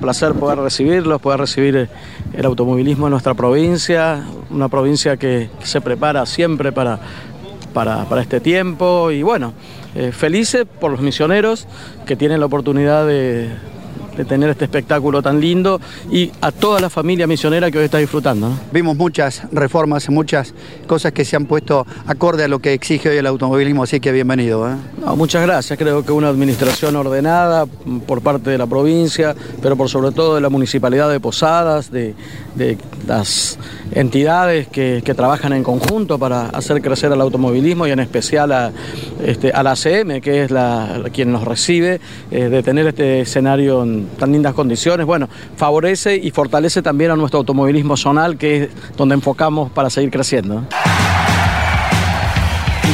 Placer 0.00 0.32
poder 0.34 0.58
recibirlos, 0.58 1.20
poder 1.20 1.40
recibir 1.40 1.88
el 2.32 2.46
automovilismo 2.46 3.06
en 3.06 3.12
nuestra 3.12 3.34
provincia, 3.34 4.24
una 4.50 4.68
provincia 4.68 5.16
que, 5.16 5.48
se 5.62 5.80
prepara 5.80 6.26
siempre 6.26 6.72
para, 6.72 6.98
para, 7.72 8.20
este 8.20 8.40
tiempo. 8.40 9.10
Y 9.10 9.22
bueno, 9.22 9.52
eh, 9.94 10.12
felices 10.12 10.66
por 10.80 10.90
los 10.90 11.00
misioneros 11.00 11.66
que 12.06 12.16
tienen 12.16 12.40
la 12.40 12.46
oportunidad 12.46 13.06
de, 13.06 13.50
de 14.16 14.24
tener 14.24 14.50
este 14.50 14.64
espectáculo 14.64 15.22
tan 15.22 15.40
lindo 15.40 15.80
y 16.10 16.30
a 16.40 16.52
toda 16.52 16.80
la 16.80 16.90
familia 16.90 17.26
misionera 17.26 17.70
que 17.70 17.78
hoy 17.78 17.84
está 17.84 17.98
disfrutando. 17.98 18.52
Vimos 18.72 18.96
muchas 18.96 19.42
reformas, 19.52 20.08
muchas 20.10 20.54
cosas 20.86 21.12
que 21.12 21.24
se 21.24 21.36
han 21.36 21.46
puesto 21.46 21.86
acorde 22.06 22.44
a 22.44 22.48
lo 22.48 22.58
que 22.58 22.72
exige 22.72 23.10
hoy 23.10 23.16
el 23.16 23.26
automovilismo, 23.26 23.82
así 23.82 24.00
que 24.00 24.12
bienvenido. 24.12 24.68
¿eh? 24.68 24.74
muchas 25.16 25.42
gracias, 25.42 25.78
creo 25.78 26.04
que 26.04 26.12
una 26.12 26.28
administración 26.28 26.96
ordenada 26.96 27.66
por 28.06 28.22
parte 28.22 28.50
de 28.50 28.58
la 28.58 28.66
provincia, 28.66 29.34
pero 29.62 29.76
por 29.76 29.88
sobre 29.88 30.12
todo 30.12 30.34
de 30.34 30.40
la 30.40 30.48
municipalidad 30.48 31.10
de 31.10 31.20
Posadas, 31.20 31.90
de, 31.90 32.14
las 33.06 33.58
entidades 33.92 34.68
que, 34.68 35.02
trabajan 35.10 35.52
en 35.52 35.64
conjunto 35.64 36.18
para 36.18 36.46
hacer 36.50 36.80
crecer 36.80 37.10
el 37.12 37.20
automovilismo 37.20 37.86
y 37.86 37.90
en 37.90 37.98
especial 37.98 38.52
a, 38.52 38.72
este, 39.24 39.50
a 39.50 39.62
la 39.62 39.72
ACM, 39.72 40.20
que 40.20 40.44
es 40.44 40.50
la, 40.50 41.02
quien 41.12 41.32
nos 41.32 41.44
recibe, 41.44 42.00
eh, 42.30 42.48
de 42.48 42.62
tener 42.62 42.86
este 42.86 43.20
escenario 43.20 43.82
en, 43.82 44.08
tan 44.18 44.32
lindas 44.32 44.54
condiciones, 44.54 45.06
bueno, 45.06 45.28
favorece 45.56 46.16
y 46.16 46.30
fortalece 46.30 46.82
también 46.82 47.10
a 47.10 47.16
nuestro 47.16 47.38
automovilismo 47.38 47.96
zonal, 47.96 48.36
que 48.36 48.64
es 48.64 48.68
donde 48.96 49.14
enfocamos 49.14 49.70
para 49.70 49.90
seguir 49.90 50.10
creciendo. 50.10 50.64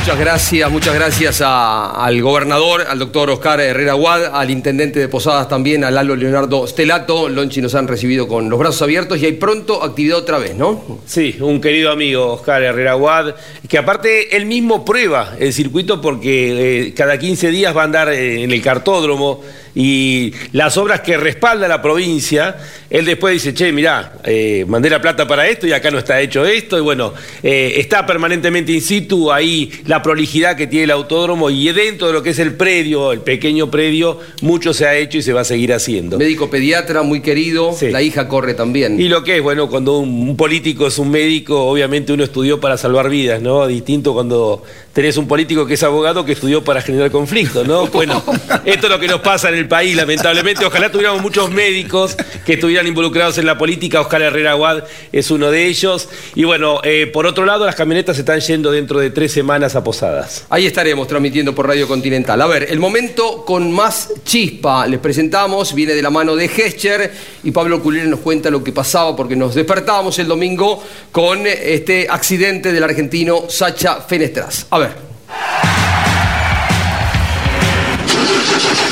Muchas 0.06 0.20
gracias, 0.20 0.70
muchas 0.70 0.94
gracias 0.94 1.42
al 1.42 2.22
gobernador, 2.22 2.84
al 2.88 2.96
doctor 2.96 3.28
Oscar 3.28 3.60
Herrera 3.60 3.94
Guad, 3.94 4.26
al 4.36 4.50
intendente 4.50 5.00
de 5.00 5.08
Posadas 5.08 5.48
también, 5.48 5.82
al 5.82 5.96
Lalo 5.96 6.14
Leonardo 6.14 6.64
Stelato. 6.68 7.28
Lonchi 7.28 7.60
nos 7.60 7.74
han 7.74 7.88
recibido 7.88 8.28
con 8.28 8.48
los 8.48 8.56
brazos 8.56 8.82
abiertos 8.82 9.18
y 9.18 9.26
hay 9.26 9.32
pronto 9.32 9.82
actividad 9.82 10.18
otra 10.18 10.38
vez, 10.38 10.54
¿no? 10.54 11.00
Sí, 11.06 11.36
un 11.40 11.60
querido 11.60 11.90
amigo 11.90 12.34
Oscar 12.34 12.62
Herrera 12.62 12.94
Guad, 12.94 13.34
que 13.68 13.78
aparte 13.78 14.36
él 14.36 14.46
mismo 14.46 14.84
prueba 14.84 15.34
el 15.40 15.52
circuito 15.52 16.00
porque 16.00 16.86
eh, 16.86 16.94
cada 16.94 17.18
15 17.18 17.50
días 17.50 17.76
va 17.76 17.80
a 17.80 17.84
andar 17.86 18.08
eh, 18.10 18.44
en 18.44 18.52
el 18.52 18.62
cartódromo 18.62 19.40
y 19.78 20.32
las 20.52 20.78
obras 20.78 21.02
que 21.02 21.18
respalda 21.18 21.68
la 21.68 21.82
provincia, 21.82 22.56
él 22.88 23.04
después 23.04 23.34
dice, 23.34 23.52
che, 23.52 23.72
mirá, 23.72 24.14
eh, 24.24 24.64
mandé 24.66 24.88
la 24.88 25.02
plata 25.02 25.28
para 25.28 25.46
esto 25.46 25.66
y 25.66 25.72
acá 25.72 25.90
no 25.90 25.98
está 25.98 26.18
hecho 26.18 26.46
esto, 26.46 26.78
y 26.78 26.80
bueno, 26.80 27.12
eh, 27.42 27.74
está 27.76 28.06
permanentemente 28.06 28.72
in 28.72 28.80
situ 28.80 29.30
ahí 29.30 29.70
la 29.84 30.02
prolijidad 30.02 30.56
que 30.56 30.66
tiene 30.66 30.84
el 30.84 30.92
autódromo 30.92 31.50
y 31.50 31.70
dentro 31.72 32.06
de 32.06 32.14
lo 32.14 32.22
que 32.22 32.30
es 32.30 32.38
el 32.38 32.54
predio, 32.54 33.12
el 33.12 33.20
pequeño 33.20 33.70
predio, 33.70 34.18
mucho 34.40 34.72
se 34.72 34.86
ha 34.86 34.96
hecho 34.96 35.18
y 35.18 35.22
se 35.22 35.34
va 35.34 35.42
a 35.42 35.44
seguir 35.44 35.74
haciendo. 35.74 36.16
Médico 36.16 36.48
pediatra, 36.48 37.02
muy 37.02 37.20
querido, 37.20 37.76
la 37.82 38.00
hija 38.00 38.28
corre 38.28 38.54
también. 38.54 38.98
Y 38.98 39.08
lo 39.08 39.24
que 39.24 39.36
es, 39.36 39.42
bueno, 39.42 39.68
cuando 39.68 39.98
un, 39.98 40.36
político 40.38 40.86
es 40.86 40.98
un 40.98 41.10
médico, 41.10 41.66
obviamente 41.66 42.14
uno 42.14 42.24
estudió 42.24 42.60
para 42.60 42.78
salvar 42.78 43.10
vidas, 43.10 43.42
¿no? 43.42 43.66
Distinto 43.66 44.14
cuando 44.14 44.62
tenés 44.94 45.18
un 45.18 45.28
político 45.28 45.66
que 45.66 45.74
es 45.74 45.82
abogado 45.82 46.24
que 46.24 46.32
estudió 46.32 46.64
para 46.64 46.80
generar 46.80 47.10
conflicto, 47.10 47.62
¿no? 47.62 47.86
Bueno, 47.96 48.22
esto 48.66 48.86
es 48.86 48.92
lo 48.92 49.00
que 49.00 49.08
nos 49.08 49.20
pasa 49.20 49.48
en 49.48 49.54
el 49.54 49.65
país, 49.68 49.96
lamentablemente. 49.96 50.64
Ojalá 50.64 50.90
tuviéramos 50.90 51.22
muchos 51.22 51.50
médicos 51.50 52.16
que 52.44 52.54
estuvieran 52.54 52.86
involucrados 52.86 53.38
en 53.38 53.46
la 53.46 53.58
política. 53.58 54.00
Oscar 54.00 54.22
Herrera 54.22 54.52
Aguad 54.52 54.84
es 55.12 55.30
uno 55.30 55.50
de 55.50 55.66
ellos. 55.66 56.08
Y 56.34 56.44
bueno, 56.44 56.80
eh, 56.84 57.06
por 57.12 57.26
otro 57.26 57.44
lado, 57.44 57.66
las 57.66 57.74
camionetas 57.74 58.18
están 58.18 58.40
yendo 58.40 58.70
dentro 58.70 59.00
de 59.00 59.10
tres 59.10 59.32
semanas 59.32 59.76
a 59.76 59.84
Posadas. 59.84 60.46
Ahí 60.50 60.66
estaremos 60.66 61.08
transmitiendo 61.08 61.54
por 61.54 61.66
Radio 61.66 61.86
Continental. 61.88 62.40
A 62.40 62.46
ver, 62.46 62.66
el 62.70 62.78
momento 62.78 63.44
con 63.44 63.72
más 63.72 64.10
chispa. 64.24 64.86
Les 64.86 65.00
presentamos, 65.00 65.74
viene 65.74 65.94
de 65.94 66.02
la 66.02 66.10
mano 66.10 66.36
de 66.36 66.48
Gescher 66.48 67.12
y 67.44 67.50
Pablo 67.50 67.82
Culero 67.82 68.08
nos 68.08 68.20
cuenta 68.20 68.50
lo 68.50 68.62
que 68.62 68.72
pasaba 68.72 69.14
porque 69.14 69.36
nos 69.36 69.54
despertábamos 69.54 70.18
el 70.18 70.28
domingo 70.28 70.82
con 71.12 71.46
este 71.46 72.06
accidente 72.08 72.72
del 72.72 72.84
argentino 72.84 73.44
Sacha 73.48 74.00
Fenestras. 74.00 74.66
A 74.70 74.78
ver. 74.78 75.85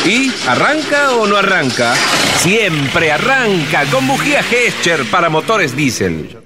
¿Y 0.05 0.31
arranca 0.47 1.13
o 1.13 1.27
no 1.27 1.37
arranca? 1.37 1.95
Siempre 2.39 3.11
arranca 3.11 3.85
con 3.87 4.07
bujía 4.07 4.43
Gescher 4.43 5.05
para 5.11 5.29
motores 5.31 5.75
diésel. 5.75 6.37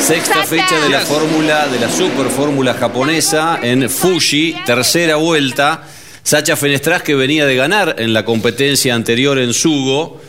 Sexta 0.00 0.44
fecha 0.44 0.80
de 0.80 0.88
la 0.88 1.00
fórmula, 1.00 1.68
de 1.68 1.78
la 1.78 1.90
super 1.90 2.26
fórmula 2.26 2.74
japonesa 2.74 3.58
en 3.62 3.88
Fuji, 3.88 4.56
tercera 4.66 5.16
vuelta. 5.16 5.84
Sacha 6.22 6.56
Fenestras, 6.56 7.02
que 7.02 7.14
venía 7.14 7.46
de 7.46 7.56
ganar 7.56 7.96
en 7.98 8.12
la 8.12 8.24
competencia 8.24 8.94
anterior 8.94 9.38
en 9.38 9.52
Sugo. 9.54 10.20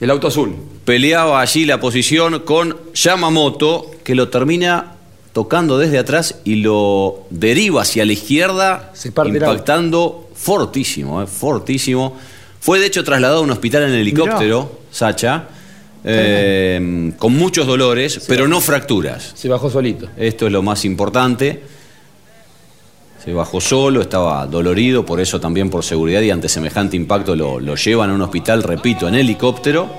El 0.00 0.10
auto 0.10 0.28
azul. 0.28 0.56
Peleaba 0.84 1.40
allí 1.40 1.64
la 1.64 1.80
posición 1.80 2.40
con 2.40 2.76
Yamamoto, 2.94 3.92
que 4.04 4.14
lo 4.14 4.28
termina 4.28 4.94
tocando 5.32 5.78
desde 5.78 5.98
atrás 5.98 6.36
y 6.44 6.56
lo 6.56 7.26
deriva 7.30 7.82
hacia 7.82 8.04
la 8.04 8.12
izquierda, 8.12 8.92
impactando 9.24 10.25
fortísimo, 10.36 11.22
eh, 11.22 11.26
fortísimo. 11.26 12.16
Fue 12.60 12.78
de 12.78 12.86
hecho 12.86 13.04
trasladado 13.04 13.40
a 13.40 13.42
un 13.42 13.50
hospital 13.50 13.84
en 13.84 13.94
helicóptero, 13.94 14.80
Sacha, 14.90 15.44
eh, 16.04 17.12
con 17.18 17.34
muchos 17.34 17.66
dolores, 17.66 18.24
pero 18.28 18.46
no 18.48 18.60
fracturas. 18.60 19.32
Se 19.34 19.48
bajó 19.48 19.70
solito. 19.70 20.08
Esto 20.16 20.46
es 20.46 20.52
lo 20.52 20.62
más 20.62 20.84
importante. 20.84 21.62
Se 23.24 23.32
bajó 23.32 23.60
solo, 23.60 24.02
estaba 24.02 24.46
dolorido, 24.46 25.04
por 25.04 25.20
eso 25.20 25.40
también 25.40 25.68
por 25.68 25.84
seguridad 25.84 26.20
y 26.20 26.30
ante 26.30 26.48
semejante 26.48 26.96
impacto 26.96 27.34
lo, 27.34 27.58
lo 27.58 27.74
llevan 27.74 28.10
a 28.10 28.14
un 28.14 28.22
hospital, 28.22 28.62
repito, 28.62 29.08
en 29.08 29.16
helicóptero 29.16 29.90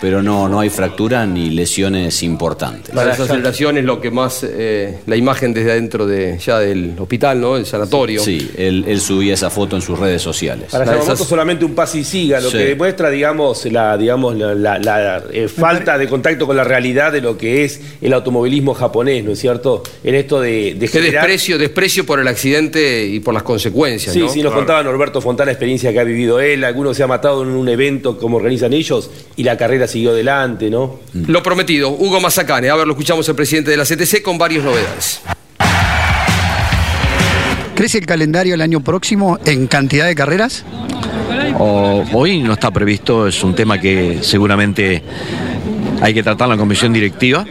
pero 0.00 0.22
no, 0.22 0.48
no 0.48 0.60
hay 0.60 0.68
fractura 0.68 1.26
ni 1.26 1.50
lesiones 1.50 2.22
importantes. 2.22 2.94
La 2.94 3.04
desaceleración 3.04 3.78
es 3.78 3.84
lo 3.84 4.00
que 4.00 4.10
más, 4.10 4.44
eh, 4.44 4.98
la 5.06 5.16
imagen 5.16 5.54
desde 5.54 5.72
adentro 5.72 6.06
de, 6.06 6.38
ya 6.38 6.58
del 6.58 6.94
hospital, 6.98 7.40
¿no? 7.40 7.56
El 7.56 7.66
sanatorio. 7.66 8.20
Sí, 8.20 8.50
él, 8.56 9.00
subía 9.00 9.34
esa 9.34 9.50
foto 9.50 9.76
en 9.76 9.82
sus 9.82 9.98
redes 9.98 10.22
sociales. 10.22 10.70
Para 10.70 10.86
Yamamoto 10.86 11.24
solamente 11.24 11.64
un 11.64 11.74
pase 11.74 11.98
y 11.98 12.04
siga, 12.04 12.40
lo 12.40 12.50
que 12.50 12.64
demuestra, 12.64 13.10
digamos, 13.10 13.64
la, 13.66 13.96
digamos, 13.96 14.36
la, 14.36 15.22
eh, 15.32 15.48
falta 15.48 15.98
de 15.98 16.08
contacto 16.08 16.46
con 16.46 16.56
la 16.56 16.64
realidad 16.64 17.12
de 17.12 17.20
lo 17.20 17.36
que 17.36 17.64
es 17.64 17.80
el 18.00 18.12
automovilismo 18.12 18.74
japonés, 18.74 19.24
¿no 19.24 19.32
es 19.32 19.38
cierto? 19.38 19.82
En 20.02 20.14
esto 20.14 20.40
de, 20.40 20.74
de 20.74 20.88
desprecio, 20.88 21.58
desprecio 21.58 22.04
por 22.04 22.20
el 22.20 22.28
accidente 22.28 23.06
y 23.06 23.20
por 23.20 23.34
las 23.34 23.42
consecuencias, 23.42 24.14
Sí, 24.14 24.24
sí, 24.28 24.42
nos 24.42 24.52
contaba 24.52 24.82
Norberto 24.82 25.20
Fontana 25.20 25.46
la 25.46 25.52
experiencia 25.52 25.92
que 25.92 26.00
ha 26.00 26.04
vivido 26.04 26.40
él, 26.40 26.64
alguno 26.64 26.94
se 26.94 27.02
ha 27.02 27.06
matado 27.06 27.42
en 27.42 27.50
un 27.50 27.68
evento 27.68 28.18
como 28.18 28.36
organizan 28.36 28.72
ellos 28.72 29.10
y 29.36 29.44
la 29.44 29.56
carrera 29.56 29.71
siguió 29.86 30.10
adelante, 30.10 30.70
¿no? 30.70 31.00
Lo 31.12 31.42
prometido, 31.42 31.90
Hugo 31.90 32.20
Mazacane. 32.20 32.70
A 32.70 32.76
ver, 32.76 32.86
lo 32.86 32.92
escuchamos 32.92 33.28
el 33.28 33.34
presidente 33.34 33.70
de 33.70 33.76
la 33.76 33.84
CTC 33.84 34.22
con 34.22 34.38
varias 34.38 34.64
novedades. 34.64 35.20
¿Crece 37.74 37.98
el 37.98 38.06
calendario 38.06 38.54
el 38.54 38.60
año 38.60 38.80
próximo 38.80 39.38
en 39.44 39.66
cantidad 39.66 40.06
de 40.06 40.14
carreras? 40.14 40.64
hoy 41.58 42.40
no 42.40 42.54
está 42.54 42.70
previsto, 42.70 43.26
es 43.26 43.42
un 43.44 43.54
tema 43.54 43.78
que 43.80 44.18
seguramente 44.22 45.02
hay 46.00 46.14
que 46.14 46.22
tratar 46.22 46.46
en 46.46 46.52
la 46.52 46.56
comisión 46.56 46.92
directiva. 46.92 47.44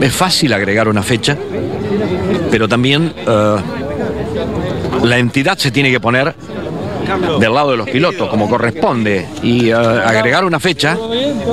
Es 0.00 0.12
fácil 0.12 0.52
agregar 0.52 0.88
una 0.88 1.02
fecha, 1.02 1.36
pero 2.50 2.68
también 2.68 3.12
eh, 3.16 3.56
la 5.04 5.18
entidad 5.18 5.56
se 5.58 5.70
tiene 5.70 5.90
que 5.90 6.00
poner 6.00 6.34
del 7.38 7.54
lado 7.54 7.72
de 7.72 7.76
los 7.76 7.88
pilotos, 7.88 8.28
como 8.28 8.48
corresponde, 8.48 9.26
y 9.42 9.68
eh, 9.68 9.74
agregar 9.74 10.44
una 10.44 10.60
fecha, 10.60 10.96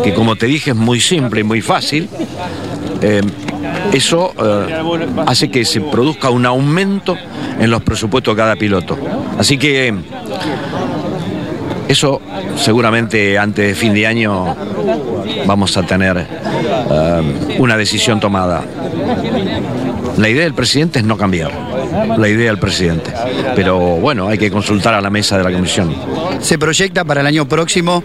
que 0.04 0.14
como 0.14 0.36
te 0.36 0.46
dije 0.46 0.72
es 0.72 0.76
muy 0.76 1.00
simple 1.00 1.42
y 1.42 1.44
muy 1.44 1.62
fácil, 1.62 2.10
eh, 3.02 3.22
eso 3.94 4.34
eh, 4.38 4.84
hace 5.26 5.50
que 5.50 5.66
se 5.66 5.82
produzca 5.82 6.30
un 6.30 6.46
aumento 6.46 7.16
en 7.60 7.70
los 7.70 7.82
presupuestos 7.84 8.36
de 8.36 8.42
cada 8.42 8.56
piloto. 8.56 8.98
Así 9.38 9.58
que 9.58 9.94
eso 11.88 12.22
seguramente 12.58 13.38
antes 13.38 13.68
de 13.68 13.76
fin 13.76 13.94
de 13.94 14.08
año 14.08 14.56
vamos 15.46 15.78
a 15.78 15.84
tener 15.84 16.28
una 17.60 17.78
decisión 17.78 18.20
tomada. 18.20 18.64
La 20.18 20.30
idea 20.30 20.44
del 20.44 20.56
presidente 20.56 21.00
es 21.00 21.06
no 21.06 21.16
cambiar, 21.16 21.52
la 22.18 22.28
idea 22.28 22.48
del 22.48 22.60
presidente. 22.60 23.12
Pero 23.56 23.78
bueno, 23.78 24.28
hay 24.28 24.38
que 24.38 24.52
consultar 24.52 24.94
a 24.94 25.02
la 25.02 25.10
mesa 25.10 25.38
de 25.38 25.44
la 25.44 25.52
comisión. 25.52 25.96
Se 26.40 26.58
proyecta 26.58 27.04
para 27.04 27.22
el 27.22 27.28
año 27.28 27.48
próximo 27.48 28.04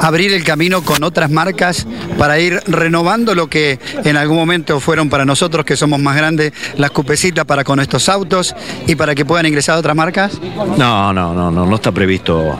abrir 0.00 0.32
el 0.32 0.44
camino 0.44 0.82
con 0.82 1.04
otras 1.04 1.30
marcas 1.30 1.86
para 2.18 2.38
ir 2.38 2.60
renovando 2.66 3.34
lo 3.34 3.48
que 3.48 3.78
en 4.04 4.16
algún 4.16 4.36
momento 4.36 4.80
fueron 4.80 5.08
para 5.08 5.24
nosotros, 5.24 5.64
que 5.64 5.76
somos 5.76 6.00
más 6.00 6.16
grandes, 6.16 6.52
las 6.76 6.90
cupecitas 6.90 7.44
para 7.44 7.64
con 7.64 7.80
estos 7.80 8.08
autos 8.08 8.54
y 8.86 8.94
para 8.94 9.14
que 9.14 9.24
puedan 9.24 9.46
ingresar 9.46 9.78
otras 9.78 9.96
marcas? 9.96 10.38
No, 10.76 11.12
no, 11.12 11.34
no, 11.34 11.50
no, 11.50 11.66
no 11.66 11.74
está 11.74 11.92
previsto 11.92 12.56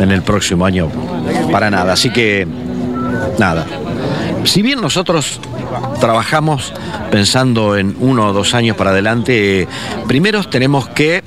en 0.00 0.10
el 0.10 0.22
próximo 0.22 0.64
año 0.64 0.90
para 1.50 1.70
nada. 1.70 1.92
Así 1.92 2.10
que, 2.10 2.46
nada. 3.38 3.66
Si 4.48 4.62
bien 4.62 4.80
nosotros 4.80 5.40
trabajamos 6.00 6.72
pensando 7.10 7.76
en 7.76 7.94
uno 8.00 8.28
o 8.28 8.32
dos 8.32 8.54
años 8.54 8.78
para 8.78 8.90
adelante, 8.90 9.68
primero 10.06 10.42
tenemos 10.42 10.88
que, 10.88 11.16
eh, 11.16 11.22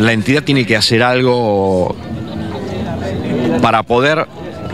la 0.00 0.12
entidad 0.12 0.42
tiene 0.42 0.66
que 0.66 0.76
hacer 0.76 1.00
algo 1.00 1.94
para 3.62 3.84
poder 3.84 4.26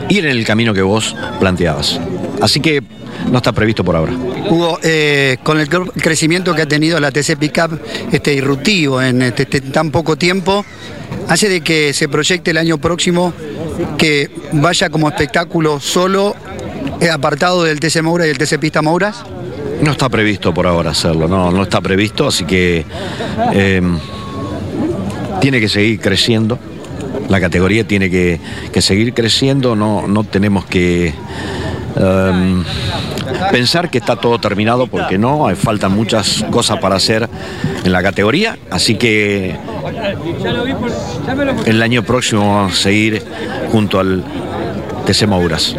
ir 0.09 0.24
en 0.24 0.38
el 0.38 0.46
camino 0.46 0.72
que 0.72 0.80
vos 0.80 1.14
planteabas. 1.38 2.01
Así 2.40 2.61
que 2.61 2.82
no 3.31 3.39
está 3.39 3.53
previsto 3.53 3.85
por 3.85 3.97
ahora. 3.97 4.12
Hugo, 4.12 4.79
eh, 4.83 5.39
con 5.43 5.61
el 5.61 5.68
crecimiento 5.68 6.55
que 6.55 6.62
ha 6.62 6.66
tenido 6.66 6.99
la 7.01 7.11
TC 7.11 7.37
Pickup 7.37 7.81
este, 8.12 8.35
irruptivo 8.35 9.03
en 9.03 9.22
este, 9.22 9.43
este, 9.45 9.61
tan 9.61 9.91
poco 9.91 10.16
tiempo, 10.16 10.64
hace 11.29 11.49
de 11.49 11.61
que 11.61 11.93
se 11.93 12.09
proyecte 12.09 12.51
el 12.51 12.57
año 12.57 12.79
próximo 12.79 13.33
que 13.97 14.31
vaya 14.53 14.91
como 14.91 15.09
espectáculo 15.09 15.79
solo 15.81 16.35
¿Es 17.01 17.11
apartado 17.11 17.62
del 17.62 17.79
TC 17.79 18.03
Moura 18.03 18.26
y 18.26 18.31
el 18.31 18.39
TC 18.39 18.59
Pista 18.59 18.83
Mouras? 18.83 19.22
No 19.83 19.93
está 19.93 20.09
previsto 20.09 20.53
por 20.53 20.66
ahora 20.66 20.91
hacerlo, 20.91 21.29
no, 21.29 21.53
no 21.53 21.62
está 21.62 21.81
previsto, 21.81 22.26
así 22.26 22.45
que 22.45 22.85
eh, 23.53 23.81
tiene 25.41 25.61
que 25.61 25.68
seguir 25.68 26.01
creciendo. 26.01 26.59
La 27.29 27.41
categoría 27.41 27.87
tiene 27.87 28.11
que, 28.11 28.41
seguir 28.81 29.14
creciendo, 29.14 29.76
no, 29.76 30.09
no 30.09 30.24
tenemos 30.24 30.64
que 30.64 31.14
em, 31.97 32.64
pensar 33.51 33.91
que 33.91 33.99
está 33.99 34.16
todo 34.16 34.39
terminado 34.39 34.86
porque 34.86 35.18
no, 35.18 35.49
faltan 35.57 35.93
muchas 35.93 36.45
cosas 36.51 36.78
para 36.78 36.97
hacer 36.97 37.28
en 37.84 37.93
la 37.93 38.03
categoría, 38.03 38.59
así 38.70 38.97
que 38.97 39.57
el 41.66 41.82
año 41.82 42.03
próximo 42.03 42.55
vamos 42.55 42.72
a 42.72 42.76
seguir 42.76 43.22
junto 43.70 44.01
al 44.01 44.24
TC 45.07 45.26
Mouras. 45.26 45.74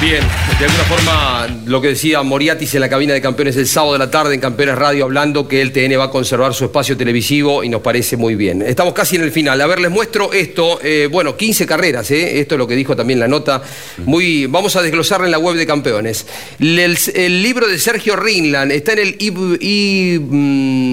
Bien, 0.00 0.22
de 0.58 0.64
alguna 0.64 0.84
forma 0.84 1.60
lo 1.66 1.82
que 1.82 1.88
decía 1.88 2.22
Moriatis 2.22 2.74
en 2.74 2.80
la 2.80 2.88
cabina 2.88 3.12
de 3.12 3.20
campeones 3.20 3.58
el 3.58 3.66
sábado 3.66 3.92
de 3.92 3.98
la 3.98 4.10
tarde 4.10 4.34
en 4.34 4.40
Campeones 4.40 4.76
Radio 4.76 5.04
hablando 5.04 5.46
que 5.46 5.60
el 5.60 5.70
TN 5.70 5.98
va 5.98 6.04
a 6.04 6.10
conservar 6.10 6.54
su 6.54 6.64
espacio 6.64 6.96
televisivo 6.96 7.62
y 7.62 7.68
nos 7.68 7.82
parece 7.82 8.16
muy 8.16 8.36
bien. 8.36 8.62
Estamos 8.62 8.94
casi 8.94 9.16
en 9.16 9.22
el 9.22 9.32
final. 9.32 9.60
A 9.60 9.66
ver, 9.66 9.80
les 9.80 9.90
muestro 9.90 10.32
esto. 10.32 10.80
Eh, 10.82 11.10
bueno, 11.12 11.36
15 11.36 11.66
carreras, 11.66 12.10
¿eh? 12.10 12.40
esto 12.40 12.54
es 12.54 12.58
lo 12.58 12.66
que 12.66 12.74
dijo 12.74 12.96
también 12.96 13.20
la 13.20 13.28
nota. 13.28 13.62
Muy, 13.98 14.46
vamos 14.46 14.76
a 14.76 14.82
desglosarla 14.82 15.26
en 15.26 15.32
la 15.32 15.38
web 15.38 15.56
de 15.56 15.66
campeones. 15.66 16.24
El, 16.58 17.42
libro 17.42 17.68
de 17.68 17.78
Sergio 17.78 18.16
Rinland 18.16 18.72
está 18.72 18.94
en 18.94 19.00
el 19.00 19.16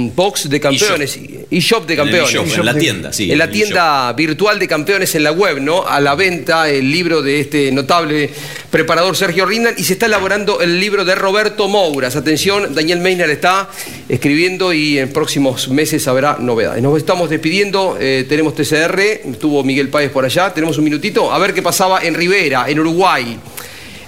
e-box 0.05 0.49
de 0.49 0.59
campeones, 0.59 1.17
e-shop 1.49 1.87
de 1.87 1.95
campeones. 1.95 2.35
En, 2.35 2.65
la 2.65 2.75
tienda, 2.75 3.13
sí. 3.13 3.31
En 3.31 3.37
la 3.37 3.49
tienda 3.49 4.11
virtual 4.11 4.59
de 4.59 4.67
campeones 4.67 5.15
en 5.15 5.23
la 5.23 5.31
web, 5.31 5.61
¿no? 5.61 5.87
A 5.87 6.01
la 6.01 6.15
venta 6.15 6.67
el 6.67 6.91
libro 6.91 7.21
de 7.21 7.39
este 7.39 7.71
notable 7.71 8.29
preparador 8.69 9.15
Sergio 9.15 9.45
Y 9.53 9.83
se 9.83 9.93
está 9.93 10.07
elaborando 10.07 10.61
el 10.61 10.79
libro 10.79 11.05
de 11.05 11.13
Roberto 11.13 11.67
Mouras. 11.67 12.15
Atención, 12.15 12.73
Daniel 12.73 12.99
Meiner 12.99 13.29
está 13.29 13.69
escribiendo 14.09 14.73
y 14.73 14.97
en 14.97 15.13
próximos 15.13 15.69
meses 15.69 16.07
habrá 16.07 16.37
novedades. 16.39 16.81
Nos 16.81 16.97
estamos 16.97 17.29
despidiendo, 17.29 17.95
eh, 17.99 18.25
tenemos 18.27 18.55
TCR, 18.55 18.99
estuvo 18.99 19.63
Miguel 19.63 19.89
Páez 19.89 20.09
por 20.09 20.25
allá, 20.25 20.51
tenemos 20.51 20.79
un 20.79 20.85
minutito, 20.85 21.31
a 21.31 21.37
ver 21.37 21.53
qué 21.53 21.61
pasaba 21.61 22.03
en 22.03 22.15
Rivera, 22.15 22.65
en 22.67 22.79
Uruguay. 22.79 23.37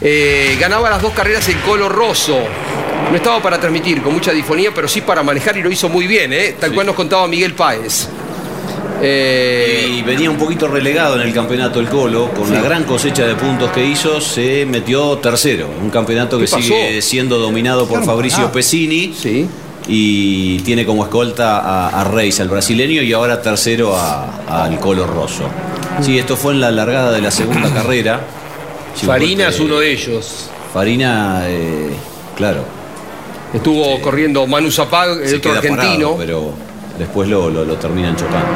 Eh, 0.01 0.57
ganaba 0.59 0.89
las 0.89 1.01
dos 1.01 1.13
carreras 1.13 1.47
el 1.47 1.59
Colo 1.59 1.89
Rosso. 1.89 2.39
No 3.11 3.15
estaba 3.15 3.39
para 3.39 3.59
transmitir 3.59 4.01
con 4.01 4.13
mucha 4.13 4.31
difonía, 4.31 4.71
pero 4.73 4.87
sí 4.87 5.01
para 5.01 5.21
manejar 5.21 5.55
y 5.57 5.61
lo 5.61 5.69
hizo 5.69 5.89
muy 5.89 6.07
bien, 6.07 6.33
¿eh? 6.33 6.55
tal 6.59 6.73
cual 6.73 6.87
nos 6.87 6.95
contaba 6.95 7.27
Miguel 7.27 7.53
Páez. 7.53 8.09
Eh, 9.01 9.97
y 9.97 10.01
venía 10.01 10.29
un 10.29 10.37
poquito 10.37 10.67
relegado 10.67 11.15
en 11.15 11.27
el 11.27 11.33
campeonato 11.33 11.79
el 11.79 11.87
Colo, 11.87 12.31
con 12.31 12.51
la 12.51 12.61
gran 12.61 12.83
cosecha 12.83 13.25
de 13.25 13.35
puntos 13.35 13.71
que 13.71 13.85
hizo, 13.85 14.21
se 14.21 14.65
metió 14.65 15.17
tercero. 15.17 15.69
Un 15.81 15.89
campeonato 15.89 16.39
que 16.39 16.47
sigue 16.47 17.01
siendo 17.01 17.37
dominado 17.37 17.87
por 17.87 18.03
Fabricio 18.03 18.51
Pesini. 18.51 19.13
Sí. 19.13 19.47
Y 19.87 20.59
tiene 20.61 20.83
como 20.85 21.03
escolta 21.03 21.89
a, 21.89 22.03
Reis, 22.05 22.39
al 22.39 22.49
brasileño, 22.49 23.03
y 23.03 23.13
ahora 23.13 23.41
tercero 23.41 23.95
al 23.95 24.79
Colo 24.79 25.05
Rosso. 25.05 25.43
Sí, 26.01 26.17
esto 26.17 26.35
fue 26.35 26.53
en 26.53 26.61
la 26.61 26.71
largada 26.71 27.11
de 27.11 27.21
la 27.21 27.31
segunda 27.31 27.69
carrera. 27.73 28.21
Farina 29.05 29.49
es 29.49 29.59
uno 29.59 29.79
de 29.79 29.91
ellos. 29.91 30.49
Farina, 30.73 31.43
eh, 31.45 31.91
claro. 32.35 32.63
Estuvo 33.53 34.01
corriendo 34.01 34.47
Manu 34.47 34.71
Zapag, 34.71 35.21
el 35.21 35.35
otro 35.35 35.51
argentino. 35.53 36.15
pero 36.17 36.53
después 36.97 37.27
lo, 37.29 37.49
lo, 37.49 37.65
lo 37.65 37.75
terminan 37.75 38.15
chocando. 38.15 38.47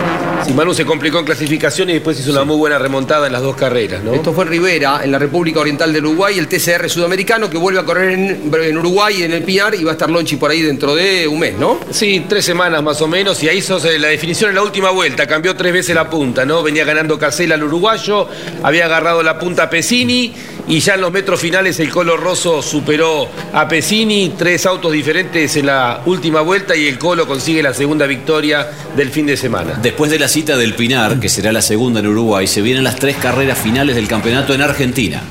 Sí, 0.45 0.53
Manu 0.53 0.73
se 0.73 0.85
complicó 0.85 1.19
en 1.19 1.25
clasificación 1.25 1.89
y 1.89 1.93
después 1.93 2.17
hizo 2.19 2.31
una 2.31 2.45
muy 2.45 2.55
buena 2.55 2.79
remontada 2.79 3.27
en 3.27 3.33
las 3.33 3.41
dos 3.41 3.55
carreras, 3.55 4.01
¿no? 4.03 4.13
Esto 4.13 4.31
fue 4.33 4.45
en 4.45 4.51
Rivera, 4.51 5.01
en 5.03 5.11
la 5.11 5.19
República 5.19 5.59
Oriental 5.59 5.91
del 5.91 6.05
Uruguay, 6.05 6.39
el 6.39 6.47
TCR 6.47 6.89
sudamericano 6.89 7.49
que 7.49 7.57
vuelve 7.57 7.79
a 7.81 7.83
correr 7.83 8.11
en, 8.11 8.51
en 8.53 8.77
Uruguay, 8.77 9.23
en 9.23 9.33
el 9.33 9.43
Pinar, 9.43 9.75
y 9.75 9.83
va 9.83 9.91
a 9.91 9.93
estar 9.93 10.09
Lonchi 10.09 10.37
por 10.37 10.49
ahí 10.51 10.61
dentro 10.61 10.95
de 10.95 11.27
un 11.27 11.39
mes, 11.39 11.55
¿no? 11.55 11.79
Sí, 11.91 12.25
tres 12.29 12.45
semanas 12.45 12.81
más 12.81 13.01
o 13.01 13.07
menos, 13.07 13.43
y 13.43 13.49
ahí 13.49 13.57
hizo 13.57 13.79
la 13.79 14.07
definición 14.07 14.49
en 14.51 14.55
la 14.55 14.63
última 14.63 14.91
vuelta, 14.91 15.27
cambió 15.27 15.55
tres 15.55 15.73
veces 15.73 15.93
la 15.93 16.09
punta, 16.09 16.45
¿no? 16.45 16.63
Venía 16.63 16.85
ganando 16.85 17.19
Casela 17.19 17.55
al 17.55 17.63
uruguayo, 17.63 18.27
había 18.63 18.85
agarrado 18.85 19.21
la 19.21 19.37
punta 19.37 19.69
Pesini, 19.69 20.33
y 20.67 20.79
ya 20.79 20.93
en 20.93 21.01
los 21.01 21.11
metros 21.11 21.39
finales 21.39 21.79
el 21.79 21.89
Colo 21.89 22.15
Rosso 22.15 22.61
superó 22.61 23.27
a 23.51 23.67
Pesini, 23.67 24.35
tres 24.37 24.65
autos 24.65 24.93
diferentes 24.93 25.57
en 25.57 25.65
la 25.65 26.01
última 26.05 26.39
vuelta, 26.41 26.75
y 26.77 26.87
el 26.87 26.97
Colo 26.97 27.27
consigue 27.27 27.61
la 27.61 27.73
segunda 27.73 28.05
victoria 28.05 28.28
del 28.37 29.09
fin 29.09 29.25
de 29.25 29.35
semana. 29.35 29.79
Después 29.81 30.11
de 30.11 30.19
la 30.19 30.27
cita 30.27 30.55
del 30.55 30.75
Pinar, 30.75 31.19
que 31.19 31.29
será 31.29 31.51
la 31.51 31.63
segunda 31.63 31.99
en 31.99 32.07
Uruguay, 32.07 32.45
se 32.45 32.61
vienen 32.61 32.83
las 32.83 32.95
tres 32.95 33.15
carreras 33.15 33.57
finales 33.57 33.95
del 33.95 34.07
campeonato 34.07 34.53
en 34.53 34.61
Argentina. 34.61 35.23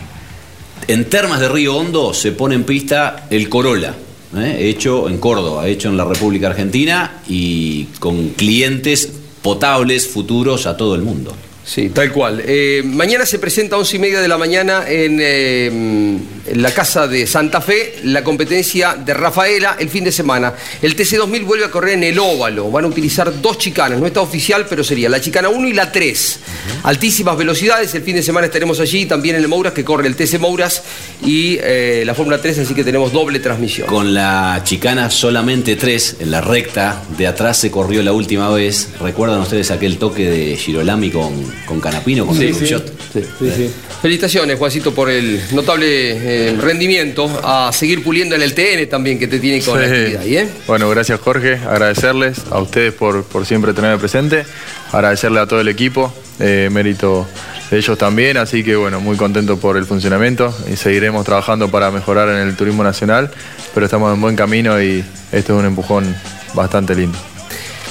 En 0.88 1.04
Termas 1.04 1.38
de 1.38 1.48
Río 1.48 1.76
Hondo 1.76 2.12
se 2.12 2.32
pone 2.32 2.56
en 2.56 2.64
pista 2.64 3.28
el 3.30 3.48
Corolla, 3.48 3.94
¿eh? 4.36 4.56
hecho 4.58 5.08
en 5.08 5.18
Córdoba, 5.18 5.68
hecho 5.68 5.88
en 5.88 5.96
la 5.96 6.04
República 6.04 6.48
Argentina 6.48 7.20
y 7.28 7.84
con 8.00 8.30
clientes 8.30 9.08
potables 9.42 10.08
futuros 10.08 10.66
a 10.66 10.76
todo 10.76 10.96
el 10.96 11.02
mundo. 11.02 11.36
Sí, 11.64 11.90
tal 11.90 12.12
cual. 12.12 12.42
Eh, 12.44 12.82
mañana 12.84 13.26
se 13.26 13.38
presenta 13.38 13.76
a 13.76 13.78
once 13.78 13.96
y 13.96 14.00
media 14.00 14.20
de 14.20 14.26
la 14.26 14.38
mañana 14.38 14.84
en, 14.88 15.18
eh, 15.20 16.18
en, 16.50 16.62
la 16.62 16.72
casa 16.72 17.06
de 17.06 17.26
Santa 17.26 17.60
Fe 17.60 17.96
la 18.04 18.22
competencia 18.24 18.94
de 18.94 19.14
Rafaela 19.14 19.76
el 19.78 19.88
fin 19.88 20.04
de 20.04 20.12
semana. 20.12 20.54
El 20.82 20.96
TC2000 20.96 21.44
vuelve 21.44 21.64
a 21.64 21.70
correr 21.70 21.94
en 21.94 22.04
el 22.04 22.18
óvalo. 22.18 22.70
Van 22.70 22.84
a 22.84 22.88
utilizar 22.88 23.40
dos 23.40 23.58
chicanas. 23.58 23.98
No 24.00 24.06
está 24.06 24.20
oficial, 24.20 24.66
pero 24.68 24.82
sería 24.84 25.08
la 25.08 25.20
chicana 25.20 25.48
1 25.48 25.68
y 25.68 25.72
la 25.72 25.90
3. 25.92 26.40
Altísimas 26.84 27.36
velocidades. 27.36 27.94
El 27.94 28.02
fin 28.02 28.16
de 28.16 28.22
semana 28.22 28.46
estaremos 28.46 28.80
allí. 28.80 29.06
También 29.06 29.36
en 29.36 29.42
el 29.42 29.48
Mouras, 29.48 29.72
que 29.72 29.84
corre 29.84 30.06
el 30.06 30.16
TC 30.16 30.38
Mouras 30.38 30.82
y 31.24 31.58
eh, 31.60 32.02
la 32.06 32.14
Fórmula 32.14 32.40
3, 32.40 32.60
así 32.60 32.74
que 32.74 32.84
tenemos 32.84 33.12
doble 33.12 33.40
transmisión. 33.40 33.88
Con 33.88 34.14
la 34.14 34.60
chicana 34.64 35.10
solamente 35.10 35.76
3, 35.76 36.16
en 36.20 36.30
la 36.30 36.40
recta 36.40 37.02
de 37.16 37.26
atrás 37.26 37.58
se 37.58 37.70
corrió 37.70 38.02
la 38.02 38.12
última 38.12 38.50
vez. 38.50 38.88
¿Recuerdan 39.00 39.40
ustedes 39.40 39.70
aquel 39.70 39.98
toque 39.98 40.28
de 40.30 40.56
Girolami 40.56 41.10
con 41.10 41.28
con 41.66 41.80
Canapino, 41.80 42.26
con 42.26 42.36
Sí, 42.36 42.46
el 42.46 42.54
sí. 42.54 42.64
shot. 42.64 42.86
Sí, 43.12 43.20
sí, 43.38 43.50
sí. 43.56 43.70
Felicitaciones, 44.00 44.58
Juancito, 44.58 44.94
por 44.94 45.10
el 45.10 45.40
notable 45.52 45.86
eh, 46.12 46.37
rendimiento. 46.60 47.28
A 47.44 47.70
seguir 47.72 48.02
puliendo 48.02 48.34
en 48.34 48.42
el 48.42 48.54
TN 48.54 48.86
también, 48.88 49.18
que 49.18 49.26
te 49.28 49.38
tiene 49.38 49.62
con 49.64 49.80
la 49.80 49.86
Sí. 49.86 49.92
actividad. 49.92 50.22
ahí, 50.22 50.36
¿eh? 50.36 50.48
Bueno, 50.66 50.88
gracias 50.90 51.20
Jorge, 51.20 51.54
agradecerles 51.68 52.38
a 52.50 52.58
ustedes 52.60 52.92
por, 52.94 53.24
por 53.24 53.46
siempre 53.46 53.72
tenerme 53.72 53.98
presente, 53.98 54.44
agradecerle 54.92 55.40
a 55.40 55.46
todo 55.46 55.60
el 55.60 55.68
equipo, 55.68 56.12
eh, 56.40 56.68
mérito 56.70 57.26
de 57.70 57.78
ellos 57.78 57.98
también, 57.98 58.36
así 58.38 58.64
que 58.64 58.76
bueno, 58.76 59.00
muy 59.00 59.16
contento 59.16 59.58
por 59.58 59.76
el 59.76 59.84
funcionamiento 59.84 60.56
y 60.72 60.76
seguiremos 60.76 61.24
trabajando 61.24 61.70
para 61.70 61.90
mejorar 61.90 62.28
en 62.30 62.36
el 62.48 62.56
turismo 62.56 62.82
nacional, 62.82 63.30
pero 63.74 63.84
estamos 63.86 64.14
en 64.14 64.20
buen 64.20 64.36
camino 64.36 64.80
y 64.82 65.04
esto 65.32 65.52
es 65.54 65.58
un 65.60 65.66
empujón 65.66 66.16
bastante 66.54 66.94
lindo. 66.94 67.18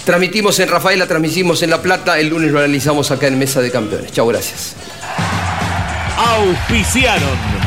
Transmitimos 0.05 0.57
en 0.59 0.69
Rafaela, 0.69 1.05
transmitimos 1.05 1.61
en 1.63 1.69
La 1.69 1.81
Plata. 1.81 2.17
El 2.17 2.29
lunes 2.29 2.49
lo 2.51 2.59
analizamos 2.59 3.11
acá 3.11 3.27
en 3.27 3.37
Mesa 3.37 3.59
de 3.59 3.69
Campeones. 3.69 4.09
Chao, 4.13 4.25
gracias. 4.25 4.73
Auspiciaron 6.17 7.66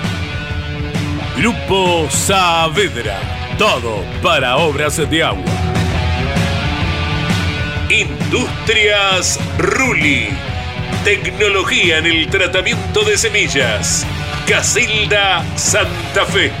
Grupo 1.35 2.07
Saavedra. 2.09 3.17
Todo 3.57 4.03
para 4.21 4.57
obras 4.57 4.97
de 5.09 5.23
agua. 5.23 5.45
Industrias 7.89 9.39
Ruli. 9.57 10.29
Tecnología 11.03 11.99
en 11.99 12.05
el 12.05 12.27
tratamiento 12.27 13.03
de 13.03 13.17
semillas. 13.17 14.05
Casilda 14.47 15.43
Santa 15.55 16.25
Fe. 16.25 16.51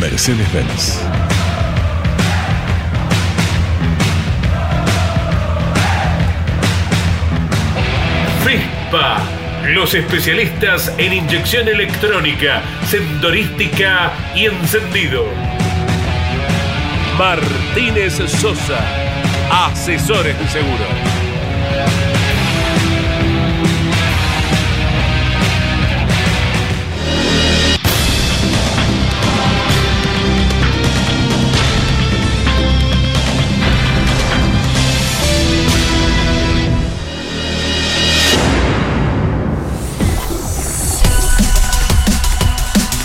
Mercedes-Benz. 0.00 1.27
Los 9.66 9.92
especialistas 9.92 10.94
en 10.96 11.12
inyección 11.12 11.68
electrónica, 11.68 12.62
sendorística 12.86 14.12
y 14.34 14.46
encendido. 14.46 15.26
Martínez 17.18 18.14
Sosa, 18.14 18.80
asesores 19.50 20.38
de 20.38 20.48
seguro. 20.48 21.07